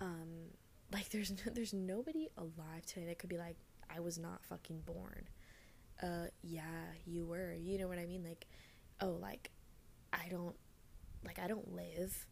Um, 0.00 0.50
like 0.92 1.10
there's 1.10 1.30
no, 1.30 1.52
there's 1.54 1.72
nobody 1.74 2.28
alive 2.36 2.86
today 2.86 3.06
that 3.06 3.18
could 3.18 3.30
be 3.30 3.38
like, 3.38 3.56
I 3.94 4.00
was 4.00 4.18
not 4.18 4.44
fucking 4.44 4.82
born. 4.86 5.28
Uh, 6.02 6.26
yeah, 6.42 6.62
you 7.06 7.26
were. 7.26 7.54
You 7.54 7.78
know 7.78 7.88
what 7.88 7.98
I 7.98 8.06
mean? 8.06 8.24
Like, 8.24 8.46
oh, 9.00 9.18
like 9.20 9.50
I 10.12 10.28
don't, 10.30 10.56
like 11.24 11.38
I 11.38 11.46
don't 11.46 11.74
live. 11.74 12.26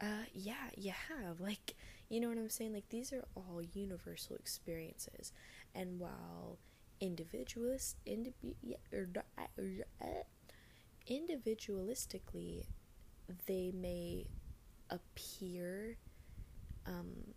Uh, 0.00 0.24
yeah, 0.32 0.70
you 0.76 0.92
have. 1.08 1.40
Like, 1.50 1.74
you 2.08 2.20
know 2.20 2.28
what 2.28 2.38
I'm 2.38 2.50
saying? 2.50 2.72
Like 2.72 2.88
these 2.90 3.12
are 3.12 3.24
all 3.36 3.62
universal 3.72 4.36
experiences, 4.36 5.32
and 5.74 5.98
while 6.00 6.58
individualist, 7.00 7.96
indiv- 8.06 8.34
individualistically, 11.08 12.64
they 13.46 13.70
may 13.72 14.26
appear 14.90 15.96
um, 16.86 17.34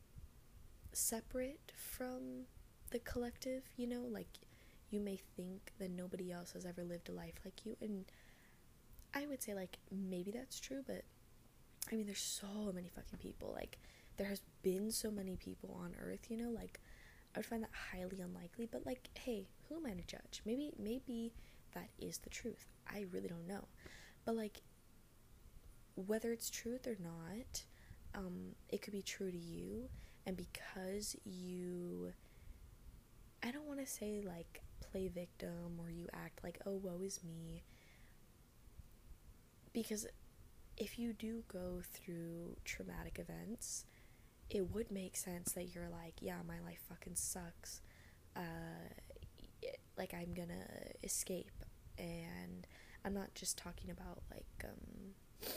separate 0.91 1.71
from 1.75 2.45
the 2.91 2.99
collective, 2.99 3.63
you 3.77 3.87
know, 3.87 4.01
like 4.01 4.27
you 4.89 4.99
may 4.99 5.19
think 5.35 5.71
that 5.79 5.91
nobody 5.91 6.31
else 6.31 6.51
has 6.53 6.65
ever 6.65 6.83
lived 6.83 7.09
a 7.09 7.11
life 7.11 7.33
like 7.43 7.65
you. 7.65 7.75
And 7.81 8.05
I 9.13 9.25
would 9.27 9.41
say, 9.41 9.53
like, 9.53 9.77
maybe 9.91 10.31
that's 10.31 10.59
true, 10.59 10.83
but 10.85 11.03
I 11.91 11.95
mean, 11.95 12.05
there's 12.05 12.19
so 12.19 12.71
many 12.73 12.89
fucking 12.89 13.19
people. 13.19 13.51
Like, 13.53 13.77
there 14.17 14.27
has 14.27 14.41
been 14.61 14.91
so 14.91 15.11
many 15.11 15.35
people 15.35 15.77
on 15.81 15.95
earth, 16.03 16.27
you 16.29 16.37
know, 16.37 16.49
like, 16.49 16.79
I 17.35 17.39
would 17.39 17.45
find 17.45 17.63
that 17.63 17.71
highly 17.91 18.19
unlikely, 18.21 18.67
but 18.71 18.85
like, 18.85 19.09
hey, 19.15 19.47
who 19.67 19.77
am 19.77 19.85
I 19.87 19.91
to 19.91 20.05
judge? 20.05 20.41
Maybe, 20.45 20.71
maybe 20.77 21.33
that 21.73 21.89
is 21.99 22.19
the 22.19 22.29
truth. 22.29 22.67
I 22.87 23.05
really 23.11 23.27
don't 23.27 23.47
know. 23.47 23.65
But 24.25 24.35
like 24.35 24.61
whether 25.95 26.31
it's 26.31 26.49
truth 26.49 26.87
or 26.87 26.97
not, 26.99 27.63
um, 28.15 28.55
it 28.69 28.81
could 28.81 28.93
be 28.93 29.01
true 29.01 29.31
to 29.31 29.37
you 29.37 29.89
and 30.25 30.37
because 30.37 31.15
you 31.25 32.13
I 33.43 33.51
don't 33.51 33.67
want 33.67 33.79
to 33.79 33.85
say 33.85 34.21
like 34.25 34.61
play 34.91 35.07
victim 35.09 35.77
or 35.79 35.89
you 35.89 36.07
act 36.13 36.43
like, 36.43 36.59
oh, 36.65 36.75
woe 36.75 37.01
is 37.03 37.19
me. 37.23 37.63
Because 39.73 40.07
if 40.77 40.97
you 40.97 41.13
do 41.13 41.43
go 41.47 41.81
through 41.81 42.55
traumatic 42.63 43.19
events, 43.19 43.85
it 44.49 44.71
would 44.73 44.91
make 44.91 45.15
sense 45.17 45.51
that 45.53 45.73
you're 45.73 45.89
like, 45.89 46.15
yeah, 46.21 46.37
my 46.47 46.59
life 46.65 46.79
fucking 46.87 47.15
sucks. 47.15 47.81
Uh, 48.35 48.39
like, 49.97 50.13
I'm 50.13 50.33
gonna 50.33 50.67
escape 51.03 51.51
and 51.97 52.67
I'm 53.05 53.13
not 53.13 53.33
just 53.35 53.57
talking 53.57 53.91
about 53.91 54.23
like 54.31 54.45
um, 54.63 55.49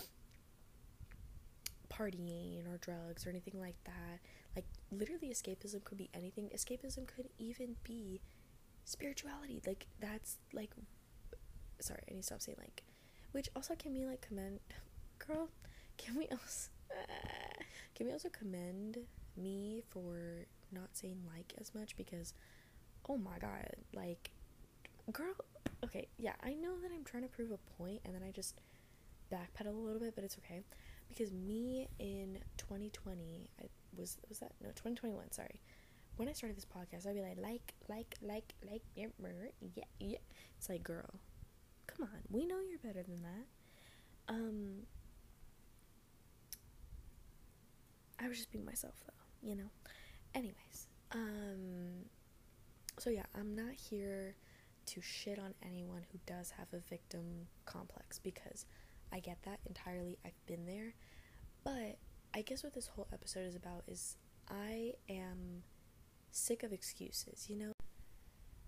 partying 1.89 2.67
or 2.73 2.79
drugs 2.79 3.27
or 3.27 3.31
anything 3.31 3.61
like 3.61 3.77
that. 3.85 4.21
Like 4.55 4.67
literally 4.91 5.29
escapism 5.29 5.85
could 5.85 5.99
be 5.99 6.11
anything. 6.15 6.51
Escapism 6.55 7.07
could 7.07 7.29
even 7.39 7.77
be 7.85 8.21
spirituality. 8.85 9.61
Like 9.67 9.87
that's 10.01 10.39
like 10.53 10.71
sorry, 11.81 12.01
I 12.09 12.15
need 12.15 12.21
to 12.21 12.27
stop 12.27 12.41
saying 12.41 12.59
like 12.59 12.83
which 13.33 13.49
also 13.55 13.75
can 13.75 13.93
we 13.93 14.07
like 14.07 14.21
commend 14.21 14.61
girl, 15.27 15.51
can 15.99 16.17
we 16.17 16.27
also 16.31 16.71
can 17.95 18.07
we 18.07 18.13
also 18.13 18.29
commend 18.31 18.99
me 19.37 19.83
for 19.91 20.47
not 20.73 20.89
saying 20.93 21.23
like 21.35 21.53
as 21.61 21.75
much 21.75 21.97
because 21.97 22.35
oh 23.09 23.17
my 23.17 23.39
god, 23.41 23.77
like 23.95 24.31
girl 25.13 25.35
okay, 25.85 26.09
yeah, 26.19 26.33
I 26.43 26.55
know 26.55 26.79
that 26.83 26.91
I'm 26.93 27.05
trying 27.05 27.23
to 27.23 27.29
prove 27.29 27.51
a 27.51 27.83
point 27.83 28.01
and 28.05 28.15
then 28.15 28.23
I 28.23 28.31
just 28.31 28.61
backpedal 29.33 29.75
a 29.75 29.79
little 29.79 30.01
bit, 30.01 30.15
but 30.15 30.25
it's 30.25 30.37
okay. 30.45 30.63
Because 31.09 31.33
me 31.33 31.89
in 31.99 32.39
2020, 32.57 33.51
I 33.61 33.67
was 33.97 34.19
was 34.29 34.39
that 34.41 34.53
no 34.61 34.69
2021, 34.71 35.33
sorry. 35.33 35.61
When 36.17 36.29
I 36.29 36.33
started 36.33 36.57
this 36.57 36.65
podcast, 36.65 37.07
I'd 37.07 37.15
be 37.15 37.21
like 37.21 37.39
like 37.39 37.75
like 37.89 38.17
like 38.23 38.53
like 38.69 38.83
yeah 39.75 39.85
yeah. 40.01 40.19
It's 40.59 40.69
like 40.69 40.83
girl, 40.83 41.21
come 41.87 42.05
on, 42.05 42.21
we 42.31 42.47
know 42.47 42.59
you're 42.69 42.79
better 42.79 43.03
than 43.03 43.23
that. 43.23 44.35
Um 44.35 44.83
I 48.19 48.29
was 48.29 48.39
just 48.39 48.51
being 48.51 48.65
myself 48.65 48.95
though, 49.07 49.49
you 49.49 49.55
know. 49.55 49.71
Anyways, 50.35 50.89
um 51.13 52.07
so 52.99 53.11
yeah, 53.11 53.27
I'm 53.39 53.55
not 53.55 53.75
here 53.75 54.35
to 54.87 55.01
shit 55.01 55.39
on 55.39 55.55
anyone 55.63 56.05
who 56.13 56.19
does 56.27 56.51
have 56.51 56.69
a 56.73 56.79
victim 56.79 57.49
complex 57.65 58.19
because 58.19 58.67
I 59.13 59.21
get 59.21 59.39
that 59.45 59.61
entirely. 59.67 60.19
I've 60.25 60.47
been 60.47 60.67
there. 60.67 60.95
But 61.65 61.99
I 62.35 62.43
guess 62.43 62.63
what 62.63 62.75
this 62.75 62.87
whole 62.89 63.09
episode 63.13 63.47
is 63.47 63.57
about 63.57 63.85
is 63.89 64.17
I 64.49 64.93
am 65.09 65.63
sick 66.31 66.63
of 66.63 66.73
excuses, 66.73 67.47
you 67.49 67.57
know? 67.57 67.73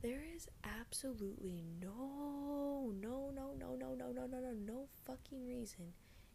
There 0.01 0.23
is 0.35 0.47
absolutely 0.65 1.65
no, 1.83 2.93
no, 3.01 3.31
no, 3.35 3.53
no, 3.59 3.75
no, 3.75 3.95
no, 3.95 4.13
no, 4.13 4.27
no, 4.27 4.39
no, 4.39 4.53
no 4.65 4.89
fucking 5.05 5.45
reason 5.47 5.93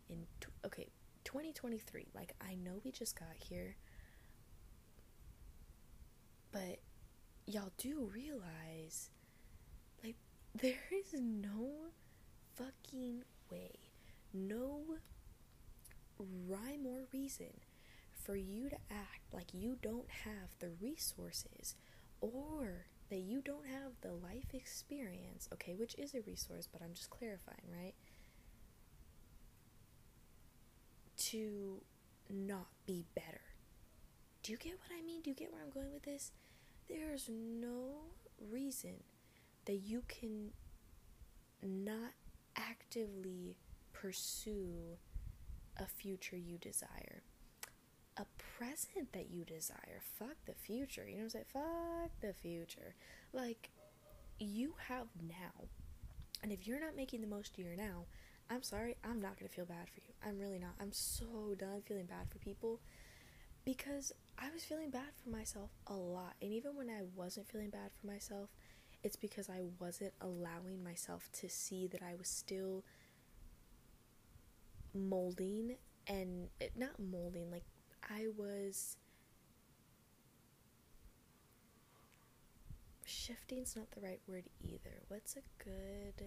in, 0.10 0.26
t- 0.42 0.48
okay, 0.66 0.90
2023. 1.24 2.08
Like, 2.14 2.36
I 2.42 2.56
know 2.56 2.82
we 2.84 2.92
just 2.92 3.18
got 3.18 3.36
here, 3.38 3.78
but 6.52 6.80
y'all 7.46 7.72
do 7.78 8.10
realize 8.14 9.10
there 10.56 10.90
is 10.92 11.20
no 11.20 11.92
fucking 12.56 13.24
way 13.52 13.80
no 14.34 14.82
rhyme 16.48 16.86
or 16.86 17.08
reason 17.12 17.60
for 18.14 18.36
you 18.36 18.70
to 18.70 18.78
act 18.90 19.34
like 19.34 19.54
you 19.54 19.78
don't 19.82 20.10
have 20.10 20.50
the 20.60 20.70
resources 20.82 21.76
or 22.22 22.86
that 23.10 23.20
you 23.20 23.42
don't 23.42 23.68
have 23.68 23.92
the 24.02 24.12
life 24.12 24.54
experience. 24.54 25.48
Okay 25.54 25.76
which 25.76 25.96
is 25.96 26.14
a 26.16 26.22
resource 26.22 26.68
but 26.72 26.82
i'm 26.82 26.94
just 26.94 27.10
clarifying 27.10 27.68
right? 27.72 27.94
To 31.18 31.82
not 32.30 32.68
be 32.86 33.06
better. 33.16 33.42
Do 34.42 34.52
you 34.52 34.58
get 34.58 34.74
what 34.74 34.98
i 34.98 35.02
mean? 35.06 35.22
Do 35.22 35.30
you 35.30 35.36
get 35.36 35.52
where 35.52 35.62
i'm 35.62 35.70
going 35.70 35.92
with 35.94 36.04
this? 36.04 36.32
There's 36.88 37.30
no 37.30 38.14
reason 38.52 39.04
that 39.66 39.76
you 39.76 40.04
can 40.08 40.52
not 41.62 42.12
actively 42.56 43.56
pursue 43.94 44.98
a 45.78 45.86
future 45.86 46.38
you 46.38 46.58
desire, 46.58 47.24
a 48.18 48.26
present 48.58 49.14
that 49.14 49.32
you 49.32 49.44
desire. 49.44 50.02
Fuck 50.20 50.36
the 50.46 50.54
future. 50.54 51.08
You 51.08 51.18
know 51.18 51.24
what 51.24 51.24
I'm 51.24 51.30
saying? 51.30 51.46
Fuck 51.54 52.12
the 52.22 52.34
future. 52.34 52.96
Like, 53.32 53.72
you 54.40 54.76
have 54.88 55.08
now. 55.28 55.68
And 56.42 56.52
if 56.52 56.68
you're 56.68 56.80
not 56.80 56.96
making 56.96 57.22
the 57.22 57.28
most 57.28 57.54
of 57.54 57.64
your 57.64 57.76
now, 57.76 58.06
I'm 58.50 58.64
sorry, 58.64 58.98
I'm 59.04 59.22
not 59.22 59.40
gonna 59.40 59.50
feel 59.50 59.66
bad 59.66 59.88
for 59.90 60.02
you. 60.02 60.14
I'm 60.26 60.38
really 60.38 60.60
not. 60.60 60.74
I'm 60.80 60.92
so 60.92 61.56
done 61.58 61.82
feeling 61.86 62.06
bad 62.06 62.30
for 62.30 62.40
people 62.40 62.82
because 63.66 64.12
I 64.38 64.50
was 64.52 64.64
feeling 64.64 64.90
bad 64.90 65.14
for 65.24 65.30
myself 65.30 65.70
a 65.88 65.94
lot. 65.94 66.36
And 66.42 66.52
even 66.52 66.76
when 66.76 66.90
I 66.90 67.02
wasn't 67.16 67.48
feeling 67.48 67.70
bad 67.70 67.92
for 68.00 68.08
myself, 68.08 68.50
it's 69.04 69.16
because 69.16 69.50
I 69.50 69.62
wasn't 69.80 70.14
allowing 70.22 70.84
myself 70.84 71.30
to 71.34 71.50
see 71.50 71.88
that 71.88 72.02
I 72.02 72.16
was 72.16 72.28
still 72.28 72.84
molding 74.94 75.76
and 76.08 76.48
it, 76.60 76.74
not 76.76 77.00
molding, 77.00 77.52
like 77.52 77.66
I 78.10 78.28
was 78.38 78.98
shifting's 83.06 83.76
not 83.76 83.92
the 83.92 84.02
right 84.02 84.22
word 84.28 84.46
either. 84.64 85.02
What's 85.08 85.36
a 85.36 85.42
good 85.64 86.26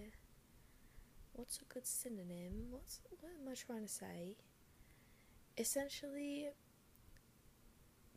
what's 1.32 1.58
a 1.60 1.64
good 1.72 1.86
synonym? 1.86 2.66
What's 2.70 3.00
what 3.20 3.32
am 3.40 3.48
I 3.50 3.54
trying 3.54 3.82
to 3.82 3.92
say? 3.92 4.36
Essentially 5.58 6.48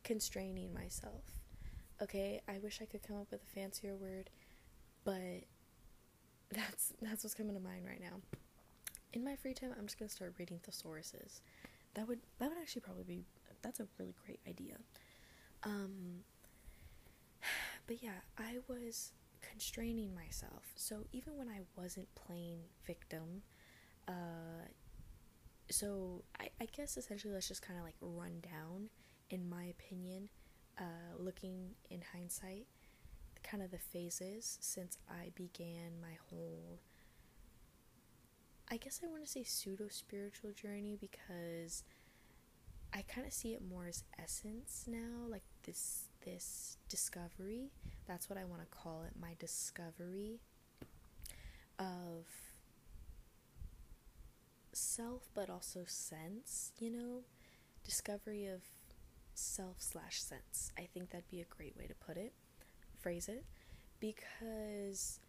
constraining 0.04 0.74
myself. 0.74 1.24
Okay, 2.02 2.41
I 2.48 2.60
wish 2.60 2.80
I 2.82 2.86
could 2.86 3.04
come 3.04 3.17
up 3.17 3.28
with 3.32 3.41
a 3.43 3.60
fancier 3.60 3.95
word, 3.95 4.30
but 5.10 5.43
that's 6.56 6.93
that's 7.02 7.24
what's 7.24 7.34
coming 7.34 7.56
to 7.56 7.62
mind 7.62 7.86
right 7.88 8.02
now. 8.02 8.22
In 9.12 9.24
my 9.24 9.36
free 9.36 9.56
time, 9.56 9.72
I'm 9.78 9.86
just 9.88 9.98
gonna 9.98 10.10
start 10.10 10.36
reading 10.38 10.60
thesauruses. 10.69 11.41
That 11.95 12.08
would 12.08 12.19
that 12.38 12.50
would 12.50 12.60
actually 12.62 12.82
probably 12.82 13.04
be 13.04 13.26
that's 13.63 13.80
a 13.80 13.88
really 13.98 14.13
great 14.24 14.39
idea. 14.48 14.76
Um, 15.63 16.24
but 17.88 18.04
yeah, 18.04 18.22
I 18.38 18.58
was 18.67 19.13
constraining 19.41 20.13
myself. 20.13 20.72
So 20.76 21.06
even 21.12 21.38
when 21.38 21.48
I 21.48 21.62
wasn't 21.76 22.08
playing 22.13 22.60
victim, 22.86 23.41
uh, 24.08 24.67
so 25.72 26.24
I, 26.39 26.50
I 26.62 26.67
guess 26.76 26.98
essentially 26.98 27.34
let's 27.34 27.48
just 27.48 27.62
kind 27.62 27.80
of 27.80 27.86
like 27.86 27.95
run 28.02 28.41
down 28.41 28.89
in 29.30 29.48
my 29.50 29.65
opinion, 29.65 30.30
uh, 30.78 31.15
looking 31.17 31.76
in 31.89 32.02
hindsight, 32.13 32.65
kind 33.43 33.63
of 33.63 33.71
the 33.71 33.78
phases 33.80 34.58
since 34.62 34.97
I 35.10 35.32
began 35.36 35.99
my 36.02 36.17
whole, 36.30 36.80
I 38.71 38.78
guess 38.78 39.02
I 39.04 39.08
want 39.08 39.23
to 39.23 39.30
say 39.30 39.43
pseudo 39.43 39.88
spiritual 39.89 40.52
journey 40.52 40.97
because 40.99 41.84
I 42.93 43.04
kind 43.04 43.25
of 43.28 43.34
see 43.34 43.54
it 43.54 43.62
more 43.67 43.86
as 43.88 44.04
essence 44.21 44.86
now, 44.88 45.28
like 45.30 45.43
this 45.63 46.06
this 46.25 46.78
discovery. 46.89 47.71
That's 48.08 48.30
what 48.30 48.38
I 48.38 48.45
want 48.45 48.62
to 48.62 48.67
call 48.67 49.04
it, 49.04 49.13
my 49.19 49.36
discovery 49.39 50.39
of 51.78 52.25
self 54.73 55.30
but 55.34 55.49
also 55.49 55.84
sense, 55.86 56.71
you 56.78 56.89
know, 56.91 57.21
discovery 57.84 58.45
of 58.47 58.62
self 59.34 59.78
slash 59.80 60.21
sense. 60.21 60.71
I 60.78 60.88
think 60.93 61.12
that'd 61.12 61.30
be 61.30 61.41
a 61.41 61.45
great 61.45 61.78
way 61.78 61.88
to 61.88 61.95
put 61.95 62.17
it, 62.17 62.34
phrase 63.02 63.28
it, 63.30 63.46
because 64.00 65.20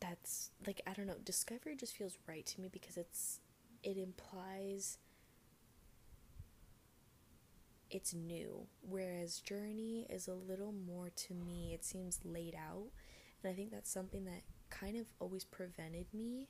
that's 0.00 0.50
like 0.66 0.80
I 0.86 0.92
don't 0.92 1.06
know, 1.06 1.16
discovery 1.24 1.76
just 1.76 1.96
feels 1.96 2.16
right 2.26 2.44
to 2.46 2.60
me 2.60 2.68
because 2.72 2.96
it's 2.96 3.40
it 3.82 3.96
implies 3.96 4.98
it's 7.90 8.14
new, 8.14 8.66
whereas 8.88 9.40
journey 9.40 10.06
is 10.08 10.28
a 10.28 10.34
little 10.34 10.72
more 10.72 11.10
to 11.10 11.34
me, 11.34 11.72
it 11.74 11.84
seems 11.84 12.20
laid 12.24 12.54
out, 12.54 12.86
and 13.42 13.52
I 13.52 13.54
think 13.56 13.72
that's 13.72 13.90
something 13.90 14.24
that 14.26 14.42
kind 14.70 14.96
of 14.96 15.06
always 15.18 15.44
prevented 15.44 16.06
me 16.12 16.48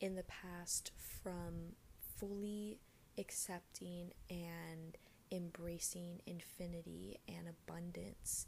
in 0.00 0.14
the 0.16 0.24
past 0.24 0.92
from 1.22 1.74
fully 2.18 2.78
accepting 3.18 4.12
and 4.30 4.96
embracing 5.34 6.20
infinity 6.26 7.18
and 7.28 7.48
abundance 7.48 8.46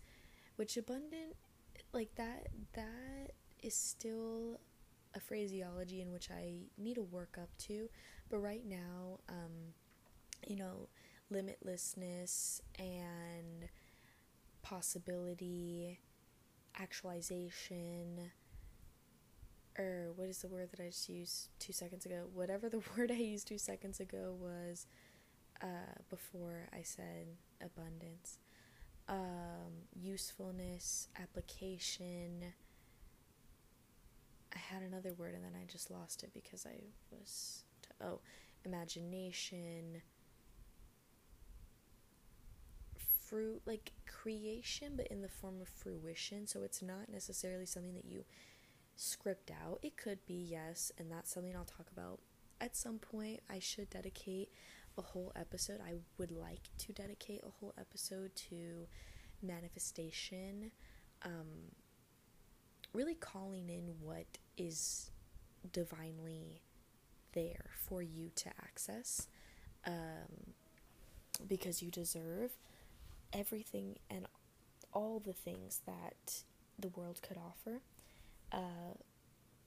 which 0.56 0.76
abundant 0.76 1.34
like 1.92 2.14
that 2.16 2.48
that 2.74 3.32
is 3.62 3.74
still 3.74 4.60
a 5.14 5.20
phraseology 5.20 6.00
in 6.00 6.12
which 6.12 6.30
I 6.30 6.66
need 6.78 6.94
to 6.94 7.02
work 7.02 7.38
up 7.40 7.48
to 7.66 7.88
but 8.30 8.38
right 8.38 8.64
now 8.64 9.18
um 9.28 9.74
you 10.46 10.56
know 10.56 10.88
limitlessness 11.32 12.60
and 12.78 13.68
possibility 14.62 15.98
actualization 16.78 18.30
or 19.78 20.12
what 20.16 20.28
is 20.28 20.38
the 20.38 20.48
word 20.48 20.70
that 20.70 20.80
I 20.80 20.88
just 20.88 21.08
used 21.08 21.48
two 21.58 21.72
seconds 21.72 22.06
ago? 22.06 22.26
Whatever 22.32 22.68
the 22.68 22.82
word 22.96 23.10
I 23.10 23.16
used 23.16 23.46
two 23.46 23.58
seconds 23.58 24.00
ago 24.00 24.34
was 24.38 24.86
uh, 25.62 26.00
before 26.10 26.68
I 26.72 26.82
said 26.82 27.26
abundance. 27.62 28.38
Um, 29.08 29.86
usefulness, 29.94 31.08
application. 31.20 32.44
I 34.54 34.58
had 34.58 34.82
another 34.82 35.12
word 35.12 35.34
and 35.34 35.44
then 35.44 35.52
I 35.60 35.64
just 35.70 35.90
lost 35.90 36.22
it 36.22 36.30
because 36.34 36.66
I 36.66 36.80
was. 37.10 37.64
T- 37.82 37.88
oh, 38.02 38.20
imagination. 38.64 40.02
fruit 43.26 43.60
like 43.66 43.92
creation 44.06 44.92
but 44.96 45.06
in 45.08 45.20
the 45.20 45.28
form 45.28 45.60
of 45.60 45.68
fruition 45.68 46.46
so 46.46 46.62
it's 46.62 46.80
not 46.80 47.08
necessarily 47.12 47.66
something 47.66 47.94
that 47.94 48.04
you 48.04 48.24
script 48.94 49.50
out 49.50 49.78
it 49.82 49.96
could 49.96 50.24
be 50.26 50.46
yes 50.48 50.92
and 50.98 51.10
that's 51.10 51.32
something 51.32 51.54
i'll 51.56 51.64
talk 51.64 51.86
about 51.92 52.20
at 52.60 52.76
some 52.76 52.98
point 52.98 53.40
i 53.50 53.58
should 53.58 53.90
dedicate 53.90 54.50
a 54.98 55.02
whole 55.02 55.32
episode 55.36 55.80
i 55.86 55.94
would 56.18 56.30
like 56.30 56.70
to 56.78 56.92
dedicate 56.92 57.40
a 57.46 57.50
whole 57.60 57.74
episode 57.78 58.30
to 58.34 58.86
manifestation 59.42 60.70
um, 61.24 61.72
really 62.92 63.14
calling 63.14 63.68
in 63.68 63.94
what 64.00 64.38
is 64.56 65.10
divinely 65.72 66.62
there 67.32 67.66
for 67.74 68.02
you 68.02 68.30
to 68.34 68.48
access 68.62 69.28
um, 69.86 70.54
because 71.46 71.82
you 71.82 71.90
deserve 71.90 72.52
everything 73.32 73.96
and 74.10 74.26
all 74.92 75.20
the 75.20 75.32
things 75.32 75.80
that 75.86 76.42
the 76.78 76.88
world 76.88 77.20
could 77.22 77.36
offer. 77.36 77.80
Uh, 78.52 78.94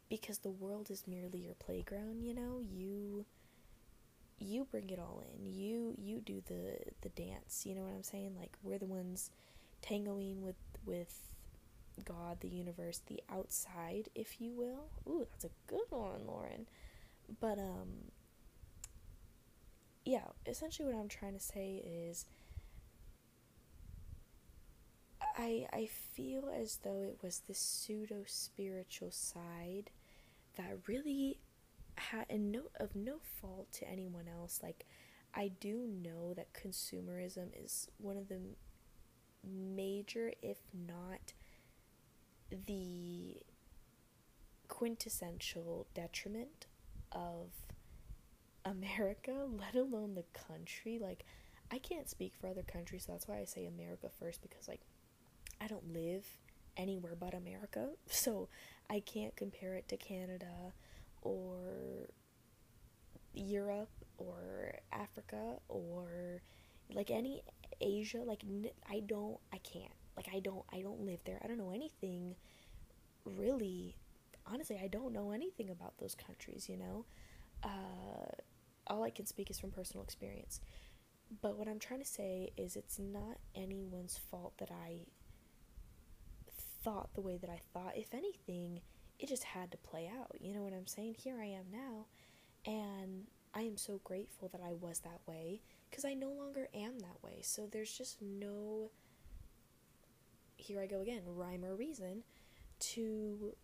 because 0.09 0.39
the 0.39 0.49
world 0.49 0.89
is 0.89 1.03
merely 1.07 1.38
your 1.39 1.53
playground, 1.53 2.23
you 2.23 2.34
know, 2.34 2.59
you 2.59 3.25
you 4.39 4.65
bring 4.69 4.89
it 4.89 4.99
all 4.99 5.23
in. 5.33 5.45
You 5.45 5.95
you 5.97 6.21
do 6.21 6.41
the 6.47 6.77
the 7.01 7.09
dance. 7.09 7.65
You 7.65 7.75
know 7.75 7.83
what 7.83 7.93
I'm 7.93 8.03
saying? 8.03 8.35
Like 8.39 8.57
we're 8.63 8.77
the 8.77 8.85
ones 8.85 9.31
tangoing 9.81 10.41
with 10.41 10.55
with 10.85 11.21
God, 12.05 12.39
the 12.39 12.47
universe, 12.47 13.01
the 13.07 13.21
outside, 13.29 14.09
if 14.15 14.39
you 14.39 14.53
will. 14.53 14.89
Ooh, 15.07 15.25
that's 15.29 15.45
a 15.45 15.49
good 15.67 15.85
one, 15.89 16.25
Lauren. 16.25 16.67
But 17.39 17.59
um 17.59 18.11
yeah, 20.05 20.25
essentially 20.45 20.91
what 20.91 20.99
I'm 20.99 21.09
trying 21.09 21.33
to 21.33 21.39
say 21.39 21.83
is 21.85 22.25
I 25.37 25.67
I 25.71 25.85
feel 25.87 26.49
as 26.53 26.77
though 26.83 27.01
it 27.01 27.19
was 27.21 27.41
this 27.47 27.59
pseudo 27.59 28.23
spiritual 28.25 29.11
side 29.11 29.91
that 30.57 30.77
really 30.87 31.37
and 32.30 32.52
no 32.52 32.64
of 32.80 32.95
no 32.95 33.18
fault 33.41 33.72
to 33.74 33.89
anyone 33.89 34.28
else. 34.28 34.60
Like 34.62 34.86
I 35.34 35.50
do 35.60 35.88
know 35.88 36.34
that 36.34 36.54
consumerism 36.54 37.50
is 37.64 37.88
one 37.97 38.18
of 38.18 38.28
the 38.30 38.39
major, 39.43 40.34
if 40.41 40.58
not 40.74 41.34
the 42.68 43.38
quintessential 44.68 45.88
detriment 45.93 46.66
of 47.12 47.52
America, 48.66 49.45
let 49.60 49.76
alone 49.76 50.16
the 50.16 50.26
country. 50.34 51.00
Like, 51.00 51.26
I 51.72 51.78
can't 51.78 52.10
speak 52.10 52.34
for 52.39 52.47
other 52.47 52.64
countries, 52.64 53.06
so 53.06 53.12
that's 53.12 53.28
why 53.28 53.39
I 53.39 53.45
say 53.45 53.66
America 53.66 54.10
first 54.20 54.41
because, 54.41 54.68
like, 54.68 54.82
I 55.62 55.68
don't 55.68 55.93
live 55.93 56.26
anywhere 56.78 57.16
but 57.20 57.34
America, 57.34 57.89
so 58.08 58.50
I 58.89 59.00
can't 59.02 59.36
compare 59.36 59.76
it 59.76 59.88
to 59.89 59.97
Canada 59.97 60.74
or 61.22 62.07
Europe 63.34 63.89
or 64.17 64.74
Africa 64.91 65.55
or 65.67 66.41
like 66.93 67.11
any 67.11 67.41
Asia. 67.82 68.20
Like, 68.26 68.43
I 68.89 69.01
don't, 69.01 69.38
I 69.53 69.57
can't. 69.57 69.91
Like, 70.17 70.28
I 70.34 70.39
don't, 70.39 70.65
I 70.74 70.82
don't 70.82 71.01
live 71.05 71.20
there. 71.26 71.39
I 71.43 71.47
don't 71.47 71.57
know 71.57 71.72
anything 71.72 72.36
really. 73.26 73.95
Honestly, 74.45 74.80
I 74.84 74.88
don't 74.88 75.13
know 75.13 75.32
anything 75.32 75.70
about 75.70 75.97
those 75.99 76.15
countries, 76.15 76.67
you 76.67 76.78
know? 76.78 77.05
Uh, 77.63 78.32
all 78.88 79.03
I 79.03 79.11
can 79.11 79.26
speak 79.28 79.51
is 79.51 79.59
from 79.59 79.72
personal 79.72 80.03
experience. 80.03 80.59
But 81.41 81.57
what 81.57 81.67
I'm 81.67 81.80
trying 81.80 81.99
to 81.99 82.07
say 82.07 82.51
is 82.57 82.76
it's 82.76 82.97
not 82.97 83.38
anyone's 83.55 84.17
fault 84.17 84.53
that 84.57 84.72
I 84.72 85.01
thought 86.84 87.13
the 87.13 87.22
way 87.22 87.38
that 87.38 87.49
I 87.49 87.59
thought. 87.74 87.95
If 87.95 88.13
anything, 88.13 88.82
it 89.20 89.28
just 89.30 89.43
had 89.43 89.72
to 89.72 89.78
play 89.78 90.09
out. 90.20 90.36
You 90.39 90.53
know 90.53 90.61
what 90.61 90.74
I'm 90.74 90.88
saying? 90.88 91.15
Here 91.17 91.38
I 91.39 91.45
am 91.45 91.65
now, 91.72 92.05
and 92.65 93.26
I 93.53 93.61
am 93.61 93.78
so 93.78 93.99
grateful 94.03 94.47
that 94.49 94.61
I 94.61 94.74
was 94.74 94.99
that 94.99 95.22
way 95.26 95.61
because 95.89 96.05
I 96.05 96.13
no 96.13 96.30
longer 96.30 96.67
am 96.74 96.99
that 96.99 97.24
way. 97.24 97.39
So 97.41 97.67
there's 97.70 97.95
just 97.95 98.22
no 98.22 98.91
here 100.59 100.82
I 100.82 100.88
go 100.88 101.01
again, 101.01 101.22
rhyme 101.26 101.63
or 101.63 101.74
reason 101.76 102.24
to 102.80 103.55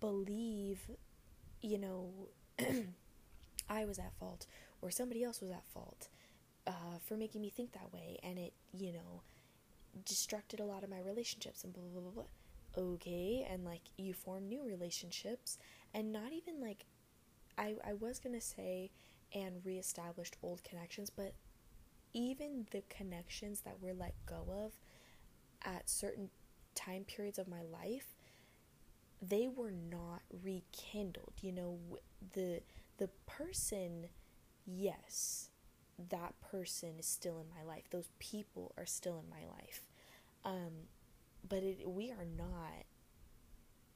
believe, 0.00 0.80
you 1.62 1.78
know, 1.78 2.10
I 3.68 3.84
was 3.84 3.98
at 3.98 4.12
fault 4.18 4.46
or 4.82 4.90
somebody 4.90 5.22
else 5.24 5.40
was 5.40 5.50
at 5.50 5.64
fault 5.72 6.08
uh, 6.66 6.98
for 7.06 7.16
making 7.16 7.40
me 7.40 7.50
think 7.50 7.72
that 7.72 7.92
way, 7.92 8.18
and 8.22 8.38
it, 8.38 8.52
you 8.76 8.92
know, 8.92 9.22
destructed 10.04 10.60
a 10.60 10.64
lot 10.64 10.82
of 10.82 10.90
my 10.90 11.00
relationships 11.00 11.64
and 11.64 11.72
blah 11.72 11.82
blah 11.82 12.00
blah 12.00 12.10
blah. 12.10 12.24
Okay, 12.76 13.46
and 13.48 13.64
like 13.64 13.82
you 13.96 14.12
form 14.14 14.48
new 14.48 14.64
relationships, 14.64 15.58
and 15.92 16.12
not 16.12 16.32
even 16.32 16.60
like 16.60 16.86
I 17.58 17.76
I 17.86 17.94
was 17.94 18.18
gonna 18.20 18.40
say 18.40 18.90
and 19.34 19.64
reestablished 19.64 20.36
old 20.42 20.64
connections, 20.64 21.10
but 21.10 21.34
even 22.14 22.66
the 22.72 22.82
connections 22.90 23.62
that 23.62 23.80
were 23.82 23.94
let 23.94 24.14
go 24.26 24.46
of 24.48 24.72
at 25.64 25.88
certain 25.90 26.30
time 26.74 27.04
periods 27.04 27.38
of 27.38 27.48
my 27.48 27.62
life 27.62 28.14
they 29.22 29.48
were 29.48 29.70
not 29.70 30.22
rekindled 30.42 31.32
you 31.40 31.52
know 31.52 31.78
the 32.32 32.60
the 32.98 33.08
person, 33.26 34.06
yes, 34.64 35.50
that 36.10 36.34
person 36.40 36.90
is 37.00 37.06
still 37.06 37.40
in 37.40 37.46
my 37.48 37.64
life. 37.64 37.82
Those 37.90 38.08
people 38.20 38.72
are 38.78 38.86
still 38.86 39.18
in 39.18 39.28
my 39.28 39.44
life. 39.52 39.82
Um, 40.44 40.86
but 41.48 41.62
it, 41.62 41.88
we 41.88 42.10
are 42.10 42.26
not, 42.36 42.84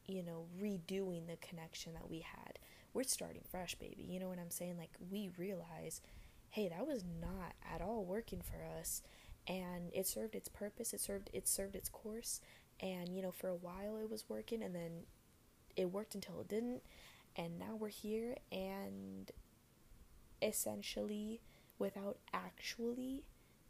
you 0.06 0.22
know, 0.22 0.46
redoing 0.60 1.26
the 1.26 1.36
connection 1.36 1.92
that 1.94 2.08
we 2.08 2.20
had. 2.20 2.58
We're 2.94 3.02
starting 3.04 3.42
fresh, 3.50 3.74
baby. 3.74 4.06
You 4.08 4.20
know 4.20 4.28
what 4.28 4.38
I'm 4.38 4.50
saying? 4.50 4.76
Like, 4.78 4.92
we 5.10 5.30
realize, 5.36 6.00
hey, 6.50 6.68
that 6.68 6.86
was 6.86 7.04
not 7.20 7.52
at 7.72 7.82
all 7.82 8.04
working 8.04 8.40
for 8.40 8.64
us. 8.78 9.02
And 9.46 9.90
it 9.94 10.06
served 10.06 10.34
its 10.34 10.48
purpose. 10.48 10.92
It 10.92 11.00
served 11.00 11.30
it 11.32 11.48
served 11.48 11.74
its 11.74 11.88
course. 11.88 12.40
And 12.80 13.14
you 13.14 13.22
know, 13.22 13.32
for 13.32 13.48
a 13.48 13.54
while 13.56 13.96
it 13.96 14.10
was 14.10 14.28
working, 14.28 14.62
and 14.62 14.74
then 14.74 15.04
it 15.76 15.90
worked 15.92 16.14
until 16.14 16.40
it 16.40 16.48
didn't 16.48 16.82
and 17.36 17.58
now 17.58 17.76
we're 17.78 17.88
here 17.88 18.36
and 18.50 19.30
essentially 20.42 21.40
without 21.78 22.18
actually 22.32 23.24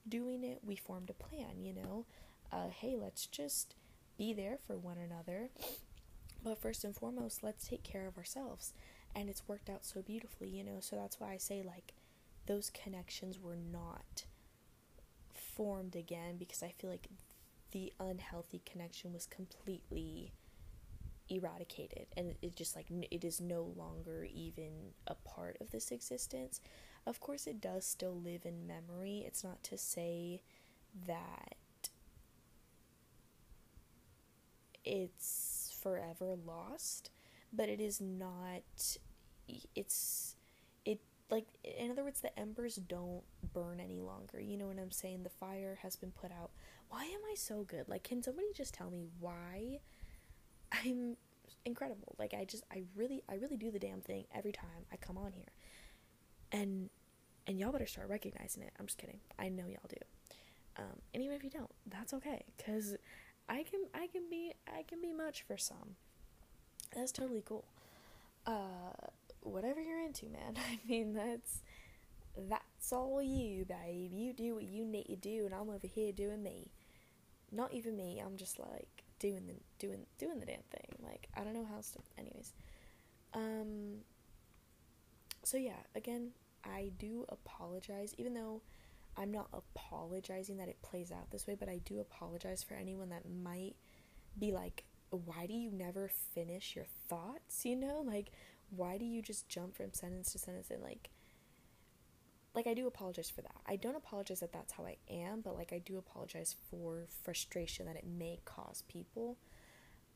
doing 0.08 0.42
it 0.42 0.60
we 0.64 0.74
formed 0.76 1.10
a 1.10 1.12
plan 1.12 1.62
you 1.62 1.72
know 1.72 2.04
uh, 2.52 2.68
hey 2.68 2.96
let's 3.00 3.26
just 3.26 3.74
be 4.16 4.32
there 4.32 4.58
for 4.66 4.76
one 4.76 4.98
another. 4.98 5.50
But 6.44 6.58
first 6.60 6.84
and 6.84 6.94
foremost 6.94 7.42
let's 7.42 7.66
take 7.66 7.82
care 7.82 8.06
of 8.06 8.16
ourselves. 8.16 8.72
And 9.14 9.28
it's 9.28 9.48
worked 9.48 9.68
out 9.68 9.84
so 9.84 10.02
beautifully 10.02 10.48
you 10.48 10.62
know 10.62 10.78
so 10.80 10.94
that's 10.96 11.18
why 11.18 11.32
i 11.32 11.36
say 11.38 11.62
like 11.62 11.94
those 12.46 12.70
connections 12.70 13.40
were 13.40 13.56
not 13.56 14.24
formed 15.32 15.96
again 15.96 16.36
because 16.36 16.62
i 16.62 16.72
feel 16.78 16.90
like 16.90 17.08
the 17.72 17.92
unhealthy 17.98 18.62
connection 18.64 19.12
was 19.12 19.26
completely 19.26 20.32
eradicated. 21.30 22.06
And 22.16 22.34
it 22.42 22.56
just 22.56 22.76
like 22.76 22.86
it 22.90 23.24
is 23.24 23.40
no 23.40 23.72
longer 23.76 24.26
even 24.32 24.92
a 25.06 25.14
part 25.14 25.58
of 25.60 25.70
this 25.70 25.90
existence. 25.90 26.60
Of 27.06 27.20
course 27.20 27.46
it 27.46 27.60
does 27.60 27.86
still 27.86 28.18
live 28.18 28.44
in 28.44 28.66
memory. 28.66 29.24
It's 29.26 29.44
not 29.44 29.62
to 29.64 29.78
say 29.78 30.42
that 31.06 31.54
it's 34.88 35.78
forever 35.82 36.34
lost 36.46 37.10
but 37.52 37.68
it 37.68 37.80
is 37.80 38.00
not 38.00 38.62
it's 39.74 40.36
it 40.84 41.00
like 41.30 41.46
in 41.62 41.90
other 41.90 42.04
words 42.04 42.20
the 42.20 42.38
embers 42.38 42.76
don't 42.76 43.22
burn 43.52 43.80
any 43.80 44.00
longer 44.00 44.40
you 44.40 44.56
know 44.56 44.66
what 44.66 44.78
i'm 44.78 44.90
saying 44.90 45.22
the 45.22 45.30
fire 45.30 45.78
has 45.82 45.96
been 45.96 46.10
put 46.10 46.32
out 46.32 46.50
why 46.88 47.04
am 47.04 47.20
i 47.30 47.34
so 47.34 47.62
good 47.62 47.88
like 47.88 48.02
can 48.02 48.22
somebody 48.22 48.48
just 48.54 48.74
tell 48.74 48.90
me 48.90 49.04
why 49.20 49.78
I'm 50.72 51.16
incredible. 51.64 52.14
Like 52.18 52.34
I 52.34 52.44
just 52.44 52.64
I 52.72 52.82
really 52.96 53.22
I 53.28 53.34
really 53.34 53.56
do 53.56 53.70
the 53.70 53.78
damn 53.78 54.00
thing 54.00 54.24
every 54.34 54.52
time 54.52 54.86
I 54.92 54.96
come 54.96 55.18
on 55.18 55.32
here. 55.32 55.52
And 56.52 56.90
and 57.46 57.58
y'all 57.58 57.72
better 57.72 57.86
start 57.86 58.08
recognizing 58.08 58.62
it. 58.62 58.72
I'm 58.78 58.86
just 58.86 58.98
kidding. 58.98 59.20
I 59.38 59.48
know 59.48 59.64
y'all 59.66 59.88
do. 59.88 59.96
Um, 60.76 61.00
and 61.12 61.22
even 61.22 61.36
if 61.36 61.42
you 61.42 61.50
don't, 61.50 61.70
that's 61.86 62.12
okay 62.14 62.44
cuz 62.64 62.96
I 63.48 63.62
can 63.64 63.80
I 63.94 64.06
can 64.08 64.22
be 64.30 64.52
I 64.68 64.82
can 64.82 65.00
be 65.00 65.12
much 65.12 65.42
for 65.42 65.56
some. 65.56 65.96
That's 66.94 67.12
totally 67.12 67.42
cool. 67.44 67.64
Uh 68.46 69.08
whatever 69.42 69.80
you're 69.80 70.02
into, 70.02 70.26
man. 70.28 70.54
I 70.56 70.78
mean, 70.88 71.14
that's 71.14 71.62
that's 72.36 72.92
all 72.92 73.22
you, 73.22 73.64
babe. 73.64 74.12
You 74.12 74.32
do 74.32 74.54
what 74.54 74.64
you 74.64 74.84
need 74.84 75.06
to 75.06 75.16
do, 75.16 75.44
and 75.46 75.54
I'm 75.54 75.70
over 75.70 75.86
here 75.86 76.12
doing 76.12 76.42
me. 76.42 76.70
Not 77.50 77.72
even 77.72 77.96
me. 77.96 78.22
I'm 78.24 78.36
just 78.36 78.58
like 78.58 79.04
doing 79.18 79.46
the 79.46 79.54
doing 79.78 80.06
doing 80.18 80.40
the 80.40 80.46
damn 80.46 80.62
thing. 80.70 80.96
Like 81.02 81.28
I 81.36 81.44
don't 81.44 81.54
know 81.54 81.66
how 81.68 81.76
else 81.76 81.90
to. 81.92 82.00
Anyways, 82.18 82.52
um. 83.34 83.98
So 85.44 85.56
yeah, 85.56 85.80
again, 85.94 86.30
I 86.64 86.90
do 86.98 87.24
apologize, 87.28 88.14
even 88.18 88.34
though 88.34 88.60
I'm 89.18 89.32
not 89.32 89.48
apologizing 89.52 90.58
that 90.58 90.68
it 90.68 90.80
plays 90.82 91.10
out 91.10 91.30
this 91.30 91.46
way, 91.46 91.56
but 91.58 91.68
I 91.68 91.80
do 91.84 91.98
apologize 91.98 92.62
for 92.62 92.74
anyone 92.74 93.08
that 93.08 93.24
might 93.28 93.74
be 94.38 94.52
like, 94.52 94.84
why 95.10 95.46
do 95.46 95.54
you 95.54 95.70
never 95.72 96.08
finish 96.08 96.76
your 96.76 96.86
thoughts? 97.08 97.64
You 97.64 97.76
know, 97.76 98.04
like, 98.06 98.30
why 98.70 98.96
do 98.96 99.04
you 99.04 99.20
just 99.20 99.48
jump 99.48 99.76
from 99.76 99.92
sentence 99.92 100.32
to 100.32 100.38
sentence 100.38 100.70
and 100.70 100.82
like, 100.82 101.10
like 102.54 102.66
I 102.66 102.74
do 102.74 102.86
apologize 102.86 103.30
for 103.30 103.42
that. 103.42 103.56
I 103.66 103.76
don't 103.76 103.96
apologize 103.96 104.40
that 104.40 104.52
that's 104.52 104.72
how 104.72 104.84
I 104.84 104.96
am, 105.10 105.40
but 105.40 105.56
like 105.56 105.72
I 105.72 105.78
do 105.78 105.98
apologize 105.98 106.54
for 106.70 107.06
frustration 107.24 107.86
that 107.86 107.96
it 107.96 108.06
may 108.06 108.40
cause 108.44 108.82
people. 108.88 109.36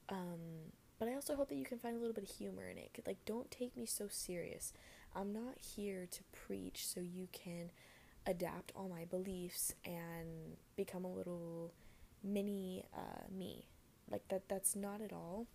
Um, 0.08 0.70
but 0.98 1.08
I 1.08 1.14
also 1.14 1.34
hope 1.34 1.48
that 1.48 1.56
you 1.56 1.64
can 1.64 1.78
find 1.78 1.96
a 1.96 1.98
little 1.98 2.14
bit 2.14 2.24
of 2.24 2.30
humor 2.30 2.68
in 2.68 2.78
it. 2.78 2.90
Like, 3.06 3.24
don't 3.24 3.50
take 3.50 3.76
me 3.76 3.86
so 3.86 4.06
serious. 4.08 4.72
I'm 5.16 5.32
not 5.32 5.58
here 5.58 6.06
to 6.10 6.20
preach 6.32 6.86
so 6.86 7.00
you 7.00 7.28
can 7.32 7.70
adapt 8.26 8.72
all 8.76 8.88
my 8.88 9.04
beliefs 9.04 9.74
and 9.84 10.56
become 10.76 11.04
a 11.04 11.12
little 11.12 11.72
mini 12.22 12.84
uh, 12.96 13.24
me. 13.30 13.66
Like 14.10 14.28
that 14.28 14.48
that's 14.48 14.76
not 14.76 15.00
at 15.00 15.12
all 15.12 15.46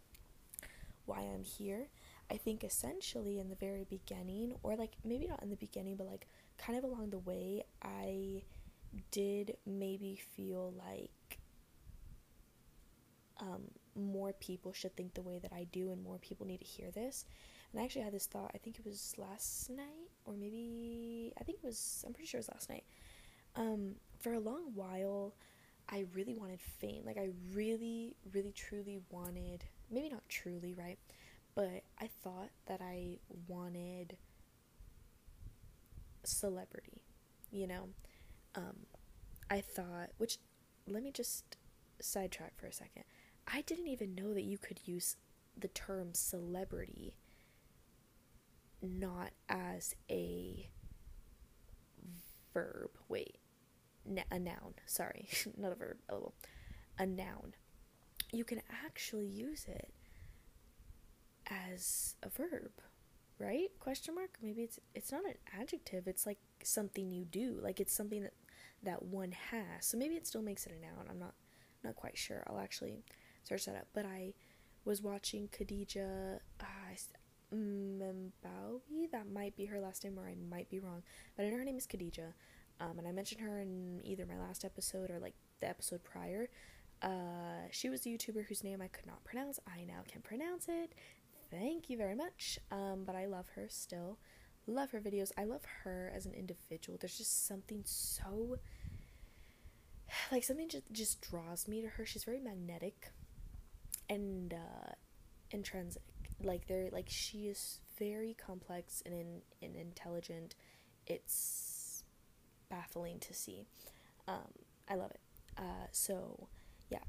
why 1.06 1.20
I'm 1.22 1.44
here. 1.44 1.88
I 2.30 2.36
think 2.38 2.64
essentially 2.64 3.40
in 3.40 3.50
the 3.50 3.56
very 3.56 3.86
beginning 3.90 4.56
or 4.64 4.76
like 4.76 4.94
maybe 5.06 5.28
not 5.28 5.42
in 5.42 5.50
the 5.50 5.56
beginning 5.56 5.96
but 5.96 6.08
like 6.08 6.28
kind 6.58 6.78
of 6.78 6.84
along 6.84 7.12
the 7.12 7.20
way 7.20 7.64
I 7.82 8.44
did 9.12 9.58
maybe 9.66 10.20
feel 10.36 10.74
like 10.78 11.40
um, 13.40 13.64
more 13.96 14.34
people 14.34 14.74
should 14.74 14.96
think 14.96 15.14
the 15.14 15.22
way 15.22 15.40
that 15.40 15.54
I 15.54 15.68
do 15.72 15.92
and 15.92 16.04
more 16.04 16.18
people 16.18 16.46
need 16.46 16.60
to 16.60 16.66
hear 16.66 16.92
this. 16.92 17.26
And 17.72 17.82
I 17.82 17.86
actually 17.86 18.04
had 18.04 18.14
this 18.14 18.26
thought, 18.26 18.52
I 18.56 18.58
think 18.58 18.80
it 18.80 18.86
was 18.86 19.14
last 19.18 19.70
night, 19.70 20.07
or 20.28 20.34
maybe, 20.36 21.34
I 21.40 21.44
think 21.44 21.60
it 21.60 21.64
was, 21.66 22.04
I'm 22.06 22.14
pretty 22.14 22.28
sure 22.28 22.40
it 22.40 22.46
was 22.46 22.50
last 22.50 22.70
night. 22.70 22.84
Um, 23.56 23.96
for 24.20 24.34
a 24.34 24.40
long 24.40 24.72
while, 24.76 25.34
I 25.90 26.06
really 26.14 26.36
wanted 26.36 26.60
fame. 26.60 27.04
Like, 27.06 27.18
I 27.18 27.30
really, 27.54 28.16
really, 28.34 28.52
truly 28.52 29.00
wanted, 29.10 29.64
maybe 29.90 30.10
not 30.10 30.28
truly, 30.28 30.74
right? 30.74 31.00
But 31.56 31.84
I 32.00 32.10
thought 32.22 32.50
that 32.68 32.82
I 32.82 33.20
wanted 33.48 34.18
celebrity, 36.24 37.02
you 37.52 37.68
know? 37.68 37.90
Um, 38.56 38.86
I 39.50 39.62
thought, 39.62 40.10
which, 40.18 40.40
let 40.88 41.04
me 41.04 41.12
just 41.12 41.58
sidetrack 42.02 42.60
for 42.60 42.68
a 42.68 42.74
second. 42.74 43.06
I 43.52 43.62
didn't 43.62 43.88
even 43.88 44.14
know 44.14 44.34
that 44.34 44.44
you 44.44 44.58
could 44.58 44.82
use 44.86 45.16
the 45.58 45.70
term 45.70 46.10
celebrity 46.14 47.16
not 48.82 49.32
as 49.50 49.96
a 50.10 50.70
verb. 52.54 52.92
Wait, 53.08 53.38
a 54.32 54.40
noun. 54.40 54.74
Sorry, 54.86 55.28
not 55.58 55.72
a 55.72 55.76
verb. 55.76 55.98
Oh, 56.10 56.34
a 56.98 57.06
noun. 57.06 57.54
You 58.32 58.44
can 58.44 58.62
actually 58.86 59.26
use 59.28 59.66
it 59.68 59.94
as 61.50 62.16
a 62.22 62.30
verb, 62.30 62.72
right? 63.40 63.70
Question 63.80 64.16
mark. 64.16 64.38
Maybe 64.42 64.64
it's 64.64 64.80
it's 64.94 65.12
not 65.12 65.26
an 65.26 65.36
adjective. 65.60 66.08
It's 66.08 66.26
like 66.26 66.40
something 66.64 67.12
you 67.12 67.26
do. 67.26 67.60
Like 67.62 67.80
it's 67.80 67.94
something 67.94 68.24
that 68.24 68.34
that 68.84 69.04
one 69.04 69.32
has. 69.52 69.86
So 69.86 69.98
maybe 69.98 70.16
it 70.16 70.28
still 70.28 70.42
makes 70.42 70.66
it 70.66 70.74
a 70.78 70.82
noun. 70.82 71.08
I'm 71.10 71.20
not 71.20 71.34
not 71.84 71.96
quite 71.96 72.18
sure. 72.18 72.44
I'll 72.48 72.60
actually 72.60 73.04
search 73.44 73.66
that 73.66 73.76
up. 73.76 73.88
But 73.94 74.06
I 74.06 74.34
was 74.86 75.02
watching 75.02 75.50
Khadija. 75.50 76.40
Uh, 76.60 76.64
Membawi. 77.54 79.10
That 79.12 79.32
might 79.32 79.56
be 79.56 79.66
her 79.66 79.80
last 79.80 80.04
name, 80.04 80.20
or 80.20 80.28
I 80.28 80.36
might 80.50 80.70
be 80.70 80.80
wrong. 80.80 81.04
But 81.36 81.46
I 81.46 81.50
know 81.50 81.58
her 81.58 81.64
name 81.64 81.78
is 81.78 81.88
Khadija. 81.88 82.34
Um, 82.80 83.00
and 83.00 83.08
I 83.08 83.12
mentioned 83.12 83.42
her 83.42 83.60
in 83.60 84.02
either 84.04 84.26
my 84.26 84.38
last 84.38 84.64
episode 84.64 85.10
or 85.10 85.20
like 85.20 85.34
the 85.60 85.68
episode 85.70 86.04
prior. 86.04 86.50
Uh, 87.02 87.68
she 87.72 87.90
was 87.90 88.06
a 88.06 88.10
YouTuber 88.10 88.46
whose 88.46 88.64
name 88.64 88.82
I 88.82 88.88
could 88.88 89.06
not 89.06 89.24
pronounce. 89.24 89.60
I 89.68 89.84
now 89.84 90.02
can 90.08 90.22
pronounce 90.22 90.68
it. 90.68 90.94
Thank 91.50 91.90
you 91.90 91.98
very 91.98 92.16
much. 92.16 92.60
Um, 92.72 93.04
but 93.06 93.16
I 93.16 93.26
love 93.26 93.46
her 93.56 93.68
still. 93.70 94.18
Love 94.68 94.92
her 94.92 95.00
videos. 95.00 95.32
I 95.38 95.46
love 95.46 95.64
her 95.84 96.12
as 96.14 96.26
an 96.26 96.34
individual. 96.34 96.98
There's 97.00 97.18
just 97.18 97.48
something 97.48 97.82
so 97.86 98.58
like 100.32 100.44
something 100.44 100.70
just 100.70 100.84
just 100.92 101.22
draws 101.22 101.68
me 101.68 101.82
to 101.82 101.88
her. 101.88 102.06
She's 102.06 102.24
very 102.24 102.40
magnetic 102.40 103.12
and 104.10 104.54
uh 104.54 104.92
intrinsic 105.52 106.02
like 106.44 106.68
they're 106.68 106.90
like 106.92 107.08
she 107.10 107.48
is 107.48 107.80
very 107.98 108.34
complex 108.36 109.02
and 109.06 109.14
in, 109.14 109.42
and 109.62 109.76
intelligent. 109.76 110.56
It's 111.06 112.04
baffling 112.70 113.20
to 113.20 113.34
see. 113.34 113.66
Um 114.28 114.52
i 114.90 114.96
love 114.96 115.12
it. 115.12 115.22
Uh 115.58 115.88
so 115.92 116.48
yeah. 116.90 117.04